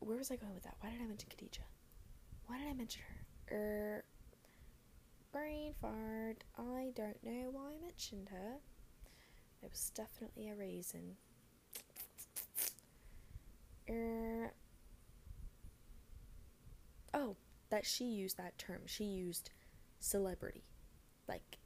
Where 0.00 0.18
was 0.18 0.30
i 0.30 0.36
going 0.36 0.54
with 0.54 0.64
that? 0.64 0.76
Why 0.80 0.90
did 0.90 1.00
i 1.00 1.06
mention 1.06 1.28
khadija? 1.30 1.60
Why 2.46 2.58
did 2.58 2.68
i 2.68 2.72
mention 2.74 3.02
her? 3.08 3.56
Er 3.56 4.04
brain 5.32 5.74
fart. 5.80 6.44
I 6.58 6.92
don't 6.94 7.22
know 7.24 7.50
why 7.50 7.72
i 7.76 7.82
mentioned 7.82 8.28
her. 8.30 8.60
There 9.60 9.70
was 9.70 9.90
definitely 9.94 10.50
a 10.50 10.54
reason. 10.54 11.16
Er 13.88 14.52
oh 17.12 17.36
that 17.74 17.84
she 17.84 18.04
used 18.04 18.36
that 18.36 18.56
term. 18.56 18.82
She 18.86 19.02
used 19.02 19.50
celebrity, 19.98 20.62
like, 21.28 21.58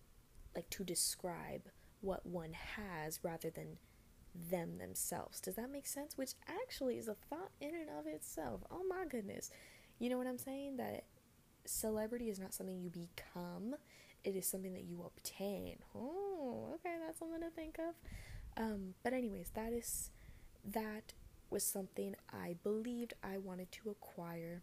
like 0.56 0.70
to 0.70 0.82
describe 0.82 1.68
what 2.00 2.24
one 2.24 2.54
has 2.54 3.20
rather 3.22 3.50
than 3.50 3.76
them 4.50 4.78
themselves. 4.78 5.38
Does 5.38 5.56
that 5.56 5.70
make 5.70 5.86
sense? 5.86 6.16
Which 6.16 6.32
actually 6.48 6.96
is 6.96 7.09
a 7.09 7.16
thought 7.28 7.50
in 7.61 7.74
and 7.74 7.90
of 7.90 8.06
itself. 8.06 8.62
Oh 8.70 8.84
my 8.88 9.04
goodness. 9.06 9.50
You 9.98 10.09
know 10.09 10.16
what 10.16 10.26
I'm 10.26 10.38
saying? 10.38 10.78
That 10.78 11.04
celebrity 11.66 12.30
is 12.30 12.38
not 12.38 12.54
something 12.54 12.80
you 12.80 12.88
become, 12.88 13.74
it 14.24 14.34
is 14.34 14.46
something 14.46 14.72
that 14.72 14.84
you 14.84 15.04
obtain. 15.04 15.76
Oh, 15.94 16.70
okay, 16.76 16.96
that's 17.04 17.18
something 17.18 17.42
to 17.42 17.50
think 17.50 17.78
of. 17.78 17.94
Um, 18.56 18.94
but 19.04 19.12
anyways, 19.12 19.50
that 19.54 19.74
is 19.74 20.11
that 20.64 21.12
was 21.50 21.64
something 21.64 22.14
I 22.32 22.56
believed 22.62 23.12
I 23.22 23.36
wanted 23.36 23.70
to 23.72 23.90
acquire 23.90 24.62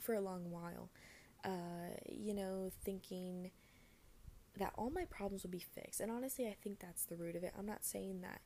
for 0.00 0.14
a 0.14 0.20
long 0.20 0.50
while. 0.50 0.90
Uh, 1.44 1.94
you 2.08 2.34
know, 2.34 2.70
thinking 2.84 3.50
that 4.58 4.72
all 4.76 4.90
my 4.90 5.04
problems 5.04 5.42
would 5.42 5.50
be 5.50 5.64
fixed. 5.74 6.00
And 6.00 6.10
honestly, 6.10 6.46
I 6.46 6.56
think 6.62 6.80
that's 6.80 7.04
the 7.04 7.16
root 7.16 7.36
of 7.36 7.44
it. 7.44 7.52
I'm 7.56 7.66
not 7.66 7.84
saying 7.84 8.22
that 8.22 8.40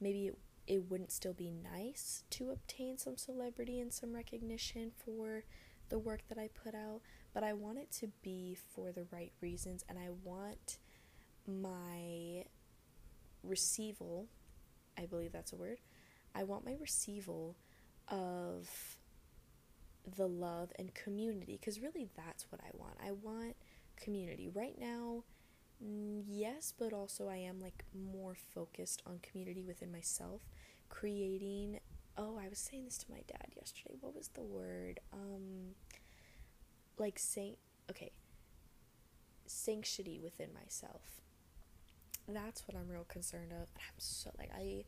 maybe 0.00 0.28
it, 0.28 0.38
it 0.66 0.90
wouldn't 0.90 1.12
still 1.12 1.32
be 1.32 1.50
nice 1.50 2.22
to 2.30 2.50
obtain 2.50 2.98
some 2.98 3.16
celebrity 3.16 3.80
and 3.80 3.92
some 3.92 4.14
recognition 4.14 4.92
for 4.96 5.44
the 5.88 5.98
work 5.98 6.22
that 6.28 6.38
I 6.38 6.48
put 6.48 6.74
out, 6.74 7.00
but 7.32 7.42
I 7.42 7.52
want 7.52 7.78
it 7.78 7.90
to 8.00 8.08
be 8.22 8.56
for 8.74 8.92
the 8.92 9.06
right 9.12 9.32
reasons 9.40 9.84
and 9.88 9.98
I 9.98 10.08
want 10.24 10.78
my 11.46 12.44
receival, 13.42 14.26
I 14.98 15.06
believe 15.06 15.32
that's 15.32 15.52
a 15.52 15.56
word. 15.56 15.78
I 16.34 16.44
want 16.44 16.64
my 16.64 16.74
receival 16.80 17.56
of 18.08 18.68
the 20.14 20.28
love 20.28 20.72
and 20.78 20.94
community 20.94 21.58
because 21.58 21.80
really 21.80 22.08
that's 22.16 22.46
what 22.50 22.60
I 22.60 22.70
want. 22.74 22.94
I 23.04 23.12
want 23.12 23.56
community. 23.96 24.48
Right 24.52 24.78
now, 24.78 25.24
yes, 25.80 26.72
but 26.78 26.92
also 26.92 27.28
I 27.28 27.36
am 27.36 27.60
like 27.60 27.84
more 27.94 28.34
focused 28.34 29.02
on 29.06 29.18
community 29.20 29.62
within 29.62 29.90
myself, 29.92 30.42
creating. 30.88 31.80
Oh, 32.18 32.38
I 32.42 32.48
was 32.48 32.58
saying 32.58 32.84
this 32.84 32.98
to 32.98 33.10
my 33.10 33.20
dad 33.26 33.48
yesterday. 33.54 33.94
What 34.00 34.14
was 34.14 34.28
the 34.28 34.42
word? 34.42 35.00
Um, 35.12 35.74
like 36.98 37.18
saying, 37.18 37.56
okay, 37.90 38.12
sanctity 39.46 40.18
within 40.22 40.48
myself. 40.54 41.02
That's 42.28 42.66
what 42.66 42.76
I'm 42.76 42.88
real 42.88 43.04
concerned 43.04 43.52
of. 43.52 43.68
I'm 43.76 43.94
so 43.98 44.30
like 44.38 44.50
I, 44.56 44.84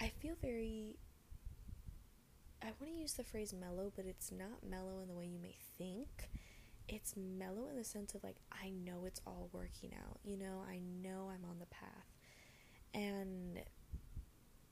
I 0.00 0.08
feel 0.08 0.34
very 0.40 0.96
I 2.62 2.66
want 2.80 2.92
to 2.92 3.00
use 3.00 3.14
the 3.14 3.24
phrase 3.24 3.52
mellow, 3.52 3.92
but 3.94 4.06
it's 4.06 4.32
not 4.32 4.68
mellow 4.68 5.00
in 5.00 5.08
the 5.08 5.14
way 5.14 5.26
you 5.26 5.38
may 5.40 5.56
think. 5.78 6.30
It's 6.88 7.14
mellow 7.16 7.68
in 7.68 7.76
the 7.76 7.84
sense 7.84 8.14
of 8.14 8.22
like, 8.24 8.36
I 8.52 8.70
know 8.70 9.04
it's 9.06 9.20
all 9.26 9.50
working 9.52 9.92
out. 9.94 10.18
You 10.24 10.36
know, 10.36 10.64
I 10.68 10.80
know 11.02 11.30
I'm 11.32 11.48
on 11.48 11.58
the 11.58 11.66
path. 11.66 12.06
And 12.94 13.60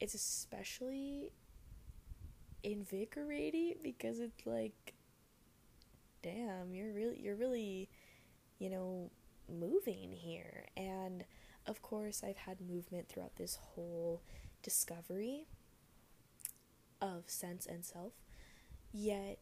it's 0.01 0.15
especially 0.15 1.33
invigorating 2.63 3.75
because 3.83 4.21
it's 4.21 4.47
like, 4.47 4.95
damn, 6.23 6.75
you're 6.75 6.93
really, 6.93 7.21
you're 7.21 7.37
really, 7.37 7.91
you 8.59 8.71
know, 8.71 9.11
moving 9.49 10.13
here. 10.13 10.67
And 10.77 11.25
of 11.67 11.83
course, 11.83 12.23
I've 12.25 12.39
had 12.39 12.61
movement 12.61 13.09
throughout 13.09 13.37
this 13.37 13.59
whole 13.61 14.23
discovery 14.63 15.47
of 17.05 17.31
sense 17.31 17.67
and 17.67 17.85
self, 17.85 18.15
yet 18.93 19.39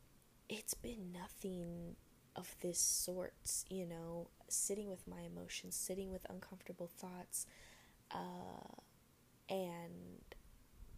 it's 0.51 0.75
been 0.75 1.13
nothing 1.13 1.97
of 2.37 2.57
this 2.63 2.79
sort, 2.81 3.35
you 3.71 3.87
know, 3.87 4.29
sitting 4.49 4.91
with 4.91 5.07
my 5.09 5.23
emotions, 5.23 5.77
sitting 5.77 6.11
with 6.13 6.27
uncomfortable 6.31 6.91
thoughts, 6.99 7.47
uh, 8.13 8.77
and 9.51 10.23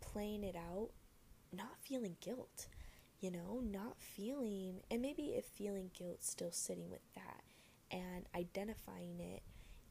playing 0.01 0.45
it 0.45 0.57
out, 0.57 0.91
not 1.53 1.79
feeling 1.81 2.17
guilt, 2.21 2.69
you 3.21 3.31
know, 3.31 3.61
not 3.65 3.97
feeling, 4.01 4.83
and 4.91 5.03
maybe 5.03 5.35
if 5.37 5.45
feeling 5.47 5.91
guilt, 5.95 6.25
still 6.25 6.53
sitting 6.53 6.91
with 6.91 7.03
that 7.15 7.43
and 7.91 8.27
identifying 8.37 9.21
it 9.21 9.43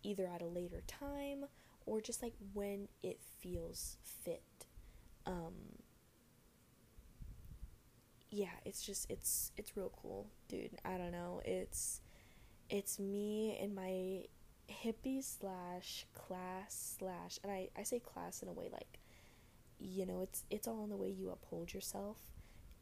either 0.03 0.27
at 0.27 0.41
a 0.41 0.47
later 0.47 0.81
time 0.87 1.45
or 1.85 2.01
just 2.01 2.21
like 2.23 2.33
when 2.53 2.87
it 3.03 3.19
feels 3.41 3.97
fit. 4.03 4.43
Um, 5.25 5.82
yeah, 8.33 8.47
it's 8.65 8.81
just 8.81 9.09
it's 9.11 9.51
it's 9.57 9.77
real 9.77 9.91
cool, 10.01 10.27
dude. 10.47 10.71
I 10.83 10.97
don't 10.97 11.11
know. 11.11 11.41
It's 11.45 12.01
it's 12.67 12.97
me 12.97 13.57
in 13.61 13.75
my 13.75 14.23
hippie 14.67 15.23
slash 15.23 16.07
class 16.15 16.95
slash 16.97 17.37
and 17.43 17.51
I, 17.51 17.69
I 17.77 17.83
say 17.83 17.99
class 17.99 18.41
in 18.41 18.47
a 18.47 18.53
way 18.53 18.69
like 18.71 18.99
you 19.77 20.05
know 20.05 20.21
it's 20.21 20.43
it's 20.49 20.67
all 20.67 20.83
in 20.83 20.89
the 20.89 20.95
way 20.95 21.09
you 21.09 21.29
uphold 21.29 21.73
yourself 21.73 22.15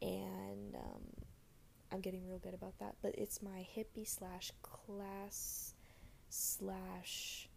and 0.00 0.74
um, 0.76 1.02
I'm 1.92 2.00
getting 2.00 2.26
real 2.26 2.38
good 2.38 2.54
about 2.54 2.78
that 2.78 2.94
but 3.02 3.14
it's 3.18 3.42
my 3.42 3.66
hippie 3.76 4.08
slash 4.08 4.52
class 4.62 5.74
slash 6.30 7.48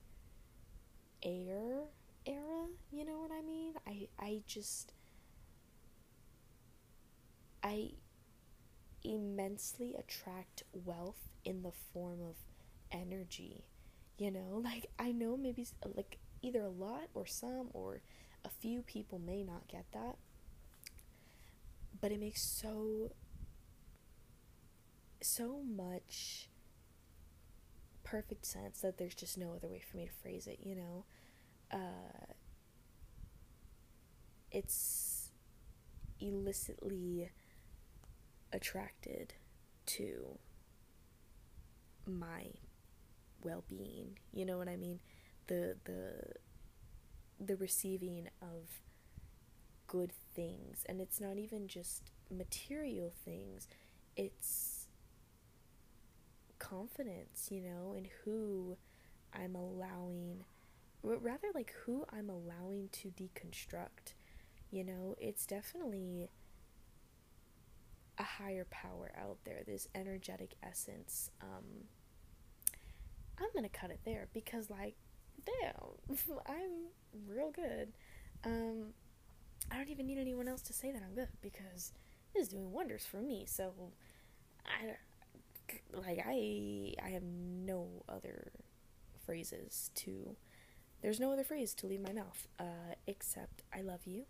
air 1.23 1.83
era 2.25 2.65
you 2.91 3.05
know 3.05 3.19
what 3.19 3.31
I 3.31 3.41
mean 3.41 3.73
I 3.87 4.07
I 4.19 4.41
just 4.47 4.91
I 7.65 7.93
immensely 9.03 9.95
attract 9.97 10.63
wealth 10.73 11.29
in 11.43 11.61
the 11.63 11.71
form 11.71 12.19
of 12.21 12.35
energy. 12.91 13.65
You 14.17 14.31
know, 14.31 14.61
like 14.63 14.87
I 14.99 15.11
know 15.11 15.37
maybe 15.37 15.65
like 15.95 16.17
either 16.41 16.61
a 16.61 16.69
lot 16.69 17.09
or 17.13 17.25
some 17.25 17.69
or 17.73 18.01
a 18.43 18.49
few 18.49 18.81
people 18.81 19.19
may 19.19 19.43
not 19.43 19.67
get 19.67 19.85
that. 19.93 20.17
But 22.01 22.11
it 22.11 22.19
makes 22.19 22.41
so 22.41 23.11
so 25.21 25.59
much 25.63 26.49
perfect 28.03 28.45
sense 28.45 28.81
that 28.81 28.97
there's 28.97 29.15
just 29.15 29.37
no 29.37 29.53
other 29.53 29.67
way 29.67 29.81
for 29.89 29.97
me 29.97 30.05
to 30.05 30.11
phrase 30.11 30.47
it, 30.47 30.59
you 30.61 30.75
know. 30.75 31.05
Uh 31.71 32.33
it's 34.51 35.31
illicitly 36.19 37.29
attracted 38.55 39.33
to 39.85 40.37
my 42.07 42.45
well-being 43.43 44.17
you 44.31 44.45
know 44.45 44.57
what 44.57 44.67
i 44.69 44.75
mean? 44.75 44.99
The 45.47 45.75
the 45.85 46.33
the 47.39 47.55
receiving 47.57 48.29
of 48.41 48.81
good 49.87 50.11
things. 50.33 50.83
And 50.87 51.01
it's 51.01 51.19
not 51.19 51.37
even 51.37 51.67
just 51.67 52.11
material 52.31 53.11
things 53.23 53.67
it's 54.17 54.87
confidence 56.57 57.49
you 57.51 57.61
know 57.61 57.93
in 57.93 58.07
who 58.23 58.77
i'm 59.33 59.55
allowing 59.55 60.43
rather 61.03 61.49
like 61.53 61.73
who 61.85 62.05
i'm 62.11 62.29
allowing 62.29 62.89
to 62.91 63.09
deconstruct 63.09 64.13
you 64.71 64.83
know? 64.83 65.15
It's 65.19 65.45
definitely 65.45 66.29
a 68.17 68.23
higher 68.23 68.65
power 68.69 69.11
out 69.17 69.37
there, 69.45 69.61
this 69.65 69.87
energetic 69.95 70.55
essence. 70.63 71.29
Um, 71.41 71.85
I'm 73.39 73.49
gonna 73.53 73.69
cut 73.69 73.91
it 73.91 73.99
there 74.05 74.27
because, 74.33 74.69
like, 74.69 74.95
damn, 75.45 76.17
I'm 76.47 76.87
real 77.27 77.51
good. 77.51 77.93
Um, 78.43 78.93
I 79.71 79.77
don't 79.77 79.89
even 79.89 80.05
need 80.05 80.17
anyone 80.17 80.47
else 80.47 80.61
to 80.63 80.73
say 80.73 80.91
that 80.91 81.01
I'm 81.01 81.15
good 81.15 81.29
because 81.41 81.91
it 82.33 82.39
is 82.39 82.47
doing 82.47 82.71
wonders 82.71 83.05
for 83.05 83.17
me. 83.21 83.45
So, 83.47 83.73
I 84.65 84.95
like 85.93 86.23
I 86.25 86.93
I 87.03 87.09
have 87.09 87.23
no 87.23 87.87
other 88.07 88.51
phrases 89.25 89.91
to. 89.95 90.35
There's 91.01 91.19
no 91.19 91.31
other 91.31 91.43
phrase 91.43 91.73
to 91.75 91.87
leave 91.87 92.01
my 92.01 92.13
mouth 92.13 92.47
uh, 92.59 92.95
except 93.05 93.61
I 93.73 93.81
love 93.81 94.01
you 94.05 94.25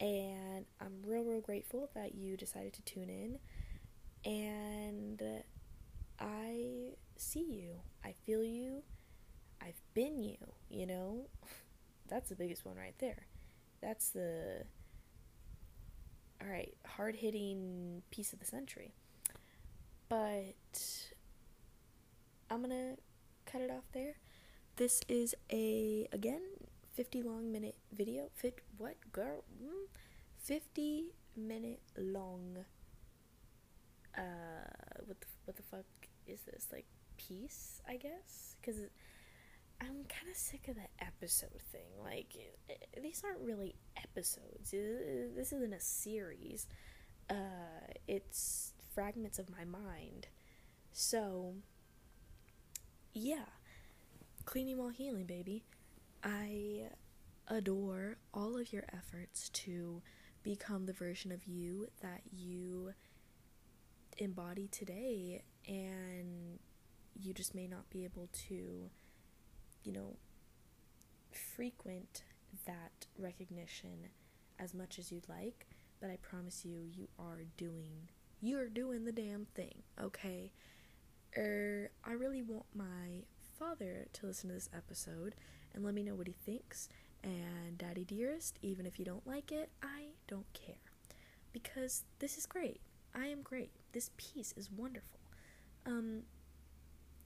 and 0.00 0.64
I'm 0.80 1.02
real, 1.04 1.24
real 1.24 1.40
grateful 1.40 1.90
that 1.94 2.14
you 2.14 2.36
decided 2.36 2.72
to 2.74 2.82
tune 2.82 3.10
in. 3.10 3.38
And 4.24 5.22
I 6.18 6.94
see 7.16 7.44
you, 7.44 7.80
I 8.04 8.14
feel 8.24 8.42
you, 8.42 8.82
I've 9.62 9.80
been 9.94 10.22
you, 10.22 10.36
you 10.68 10.86
know? 10.86 11.28
That's 12.08 12.30
the 12.30 12.34
biggest 12.34 12.64
one 12.64 12.76
right 12.76 12.94
there. 12.98 13.26
That's 13.82 14.10
the, 14.10 14.64
alright, 16.42 16.74
hard 16.86 17.16
hitting 17.16 18.02
piece 18.10 18.32
of 18.32 18.40
the 18.40 18.46
century. 18.46 18.94
But 20.08 20.54
I'm 22.50 22.62
gonna 22.62 22.96
cut 23.46 23.60
it 23.60 23.70
off 23.70 23.84
there. 23.92 24.16
This 24.76 25.02
is 25.08 25.34
a, 25.52 26.08
again, 26.12 26.42
50 26.94 27.22
long 27.22 27.52
minute 27.52 27.76
video. 27.92 28.30
Fit 28.34 28.60
what 28.78 28.96
girl? 29.12 29.44
Mm, 29.62 29.88
50 30.38 31.14
minute 31.36 31.80
long. 31.96 32.64
Uh, 34.16 34.20
what 35.06 35.20
the 35.20 35.26
what 35.44 35.56
the 35.56 35.62
fuck 35.62 35.84
is 36.26 36.40
this 36.42 36.66
like 36.72 36.86
piece? 37.16 37.80
I 37.88 37.96
guess 37.96 38.56
because 38.60 38.80
I'm 39.80 40.04
kind 40.08 40.30
of 40.30 40.36
sick 40.36 40.68
of 40.68 40.74
the 40.76 40.88
episode 41.04 41.62
thing. 41.72 41.88
Like 42.02 42.36
these 43.02 43.22
aren't 43.24 43.40
really 43.40 43.76
episodes. 43.96 44.70
This 44.72 45.52
isn't 45.52 45.72
a 45.72 45.80
series. 45.80 46.66
Uh, 47.28 47.94
it's 48.08 48.72
fragments 48.94 49.38
of 49.38 49.48
my 49.50 49.64
mind. 49.64 50.26
So 50.92 51.54
yeah, 53.14 53.46
cleaning 54.44 54.78
while 54.78 54.88
healing, 54.88 55.24
baby. 55.24 55.64
I 56.22 56.88
adore 57.48 58.16
all 58.32 58.58
of 58.58 58.72
your 58.72 58.84
efforts 58.92 59.48
to 59.50 60.02
become 60.42 60.86
the 60.86 60.92
version 60.92 61.32
of 61.32 61.44
you 61.46 61.88
that 62.00 62.22
you 62.32 62.92
embody 64.18 64.68
today 64.68 65.42
and 65.66 66.58
you 67.18 67.34
just 67.34 67.54
may 67.54 67.66
not 67.66 67.88
be 67.90 68.04
able 68.04 68.28
to 68.48 68.90
you 69.84 69.92
know 69.92 70.16
frequent 71.32 72.22
that 72.66 73.06
recognition 73.18 74.08
as 74.58 74.74
much 74.74 74.98
as 74.98 75.10
you'd 75.10 75.28
like 75.28 75.66
but 76.00 76.10
i 76.10 76.16
promise 76.22 76.64
you 76.64 76.80
you 76.92 77.08
are 77.18 77.44
doing 77.56 78.08
you're 78.40 78.68
doing 78.68 79.04
the 79.04 79.12
damn 79.12 79.44
thing 79.54 79.82
okay? 80.00 80.52
Er 81.36 81.90
i 82.04 82.12
really 82.12 82.42
want 82.42 82.64
my 82.74 83.22
father 83.58 84.08
to 84.12 84.26
listen 84.26 84.48
to 84.48 84.54
this 84.54 84.68
episode 84.76 85.34
and 85.74 85.84
let 85.84 85.94
me 85.94 86.02
know 86.02 86.14
what 86.14 86.26
he 86.26 86.34
thinks. 86.44 86.88
And 87.22 87.76
Daddy 87.76 88.04
Dearest, 88.04 88.58
even 88.62 88.86
if 88.86 88.98
you 88.98 89.04
don't 89.04 89.26
like 89.26 89.52
it, 89.52 89.70
I 89.82 90.12
don't 90.26 90.50
care. 90.52 90.76
Because 91.52 92.04
this 92.18 92.38
is 92.38 92.46
great. 92.46 92.80
I 93.14 93.26
am 93.26 93.42
great. 93.42 93.70
This 93.92 94.10
piece 94.16 94.54
is 94.56 94.70
wonderful. 94.70 95.20
Um, 95.84 96.22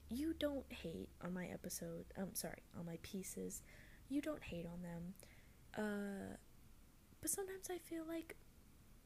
you 0.09 0.33
don't 0.37 0.65
hate 0.71 1.09
on 1.23 1.33
my 1.33 1.45
episode. 1.47 2.05
I'm 2.17 2.35
sorry, 2.35 2.63
on 2.77 2.85
my 2.85 2.97
pieces. 3.03 3.61
You 4.09 4.21
don't 4.21 4.43
hate 4.43 4.65
on 4.65 4.81
them. 4.81 5.13
Uh, 5.77 6.35
but 7.21 7.29
sometimes 7.29 7.69
I 7.71 7.77
feel 7.77 8.03
like 8.07 8.35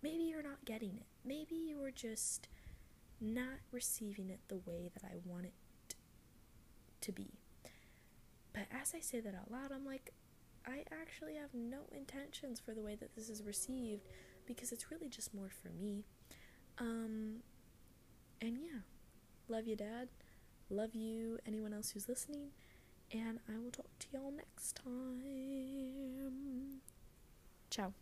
maybe 0.01 0.23
you're 0.23 0.43
not 0.43 0.65
getting 0.65 0.95
it. 0.97 1.05
Maybe 1.25 1.55
you're 1.55 1.91
just 1.91 2.47
not 3.21 3.59
receiving 3.71 4.29
it 4.29 4.39
the 4.47 4.57
way 4.57 4.89
that 4.93 5.03
I 5.03 5.15
want 5.25 5.45
it 5.45 5.53
to 7.01 7.11
be. 7.11 7.39
But 8.59 8.67
as 8.77 8.93
I 8.93 8.99
say 8.99 9.21
that 9.21 9.33
out 9.33 9.49
loud, 9.49 9.71
I'm 9.73 9.85
like, 9.85 10.11
I 10.67 10.83
actually 11.01 11.35
have 11.35 11.53
no 11.53 11.83
intentions 11.95 12.59
for 12.59 12.73
the 12.73 12.81
way 12.81 12.93
that 12.95 13.15
this 13.15 13.29
is 13.29 13.41
received 13.41 14.09
because 14.45 14.73
it's 14.73 14.91
really 14.91 15.07
just 15.07 15.33
more 15.33 15.49
for 15.49 15.69
me. 15.69 16.03
Um, 16.77 17.37
and 18.41 18.57
yeah, 18.57 18.79
love 19.47 19.65
you, 19.65 19.77
Dad. 19.77 20.09
Love 20.69 20.93
you, 20.93 21.39
anyone 21.47 21.73
else 21.73 21.91
who's 21.91 22.09
listening. 22.09 22.49
And 23.13 23.39
I 23.47 23.57
will 23.59 23.71
talk 23.71 23.97
to 23.99 24.07
y'all 24.11 24.31
next 24.31 24.75
time. 24.75 26.81
Ciao. 27.69 27.93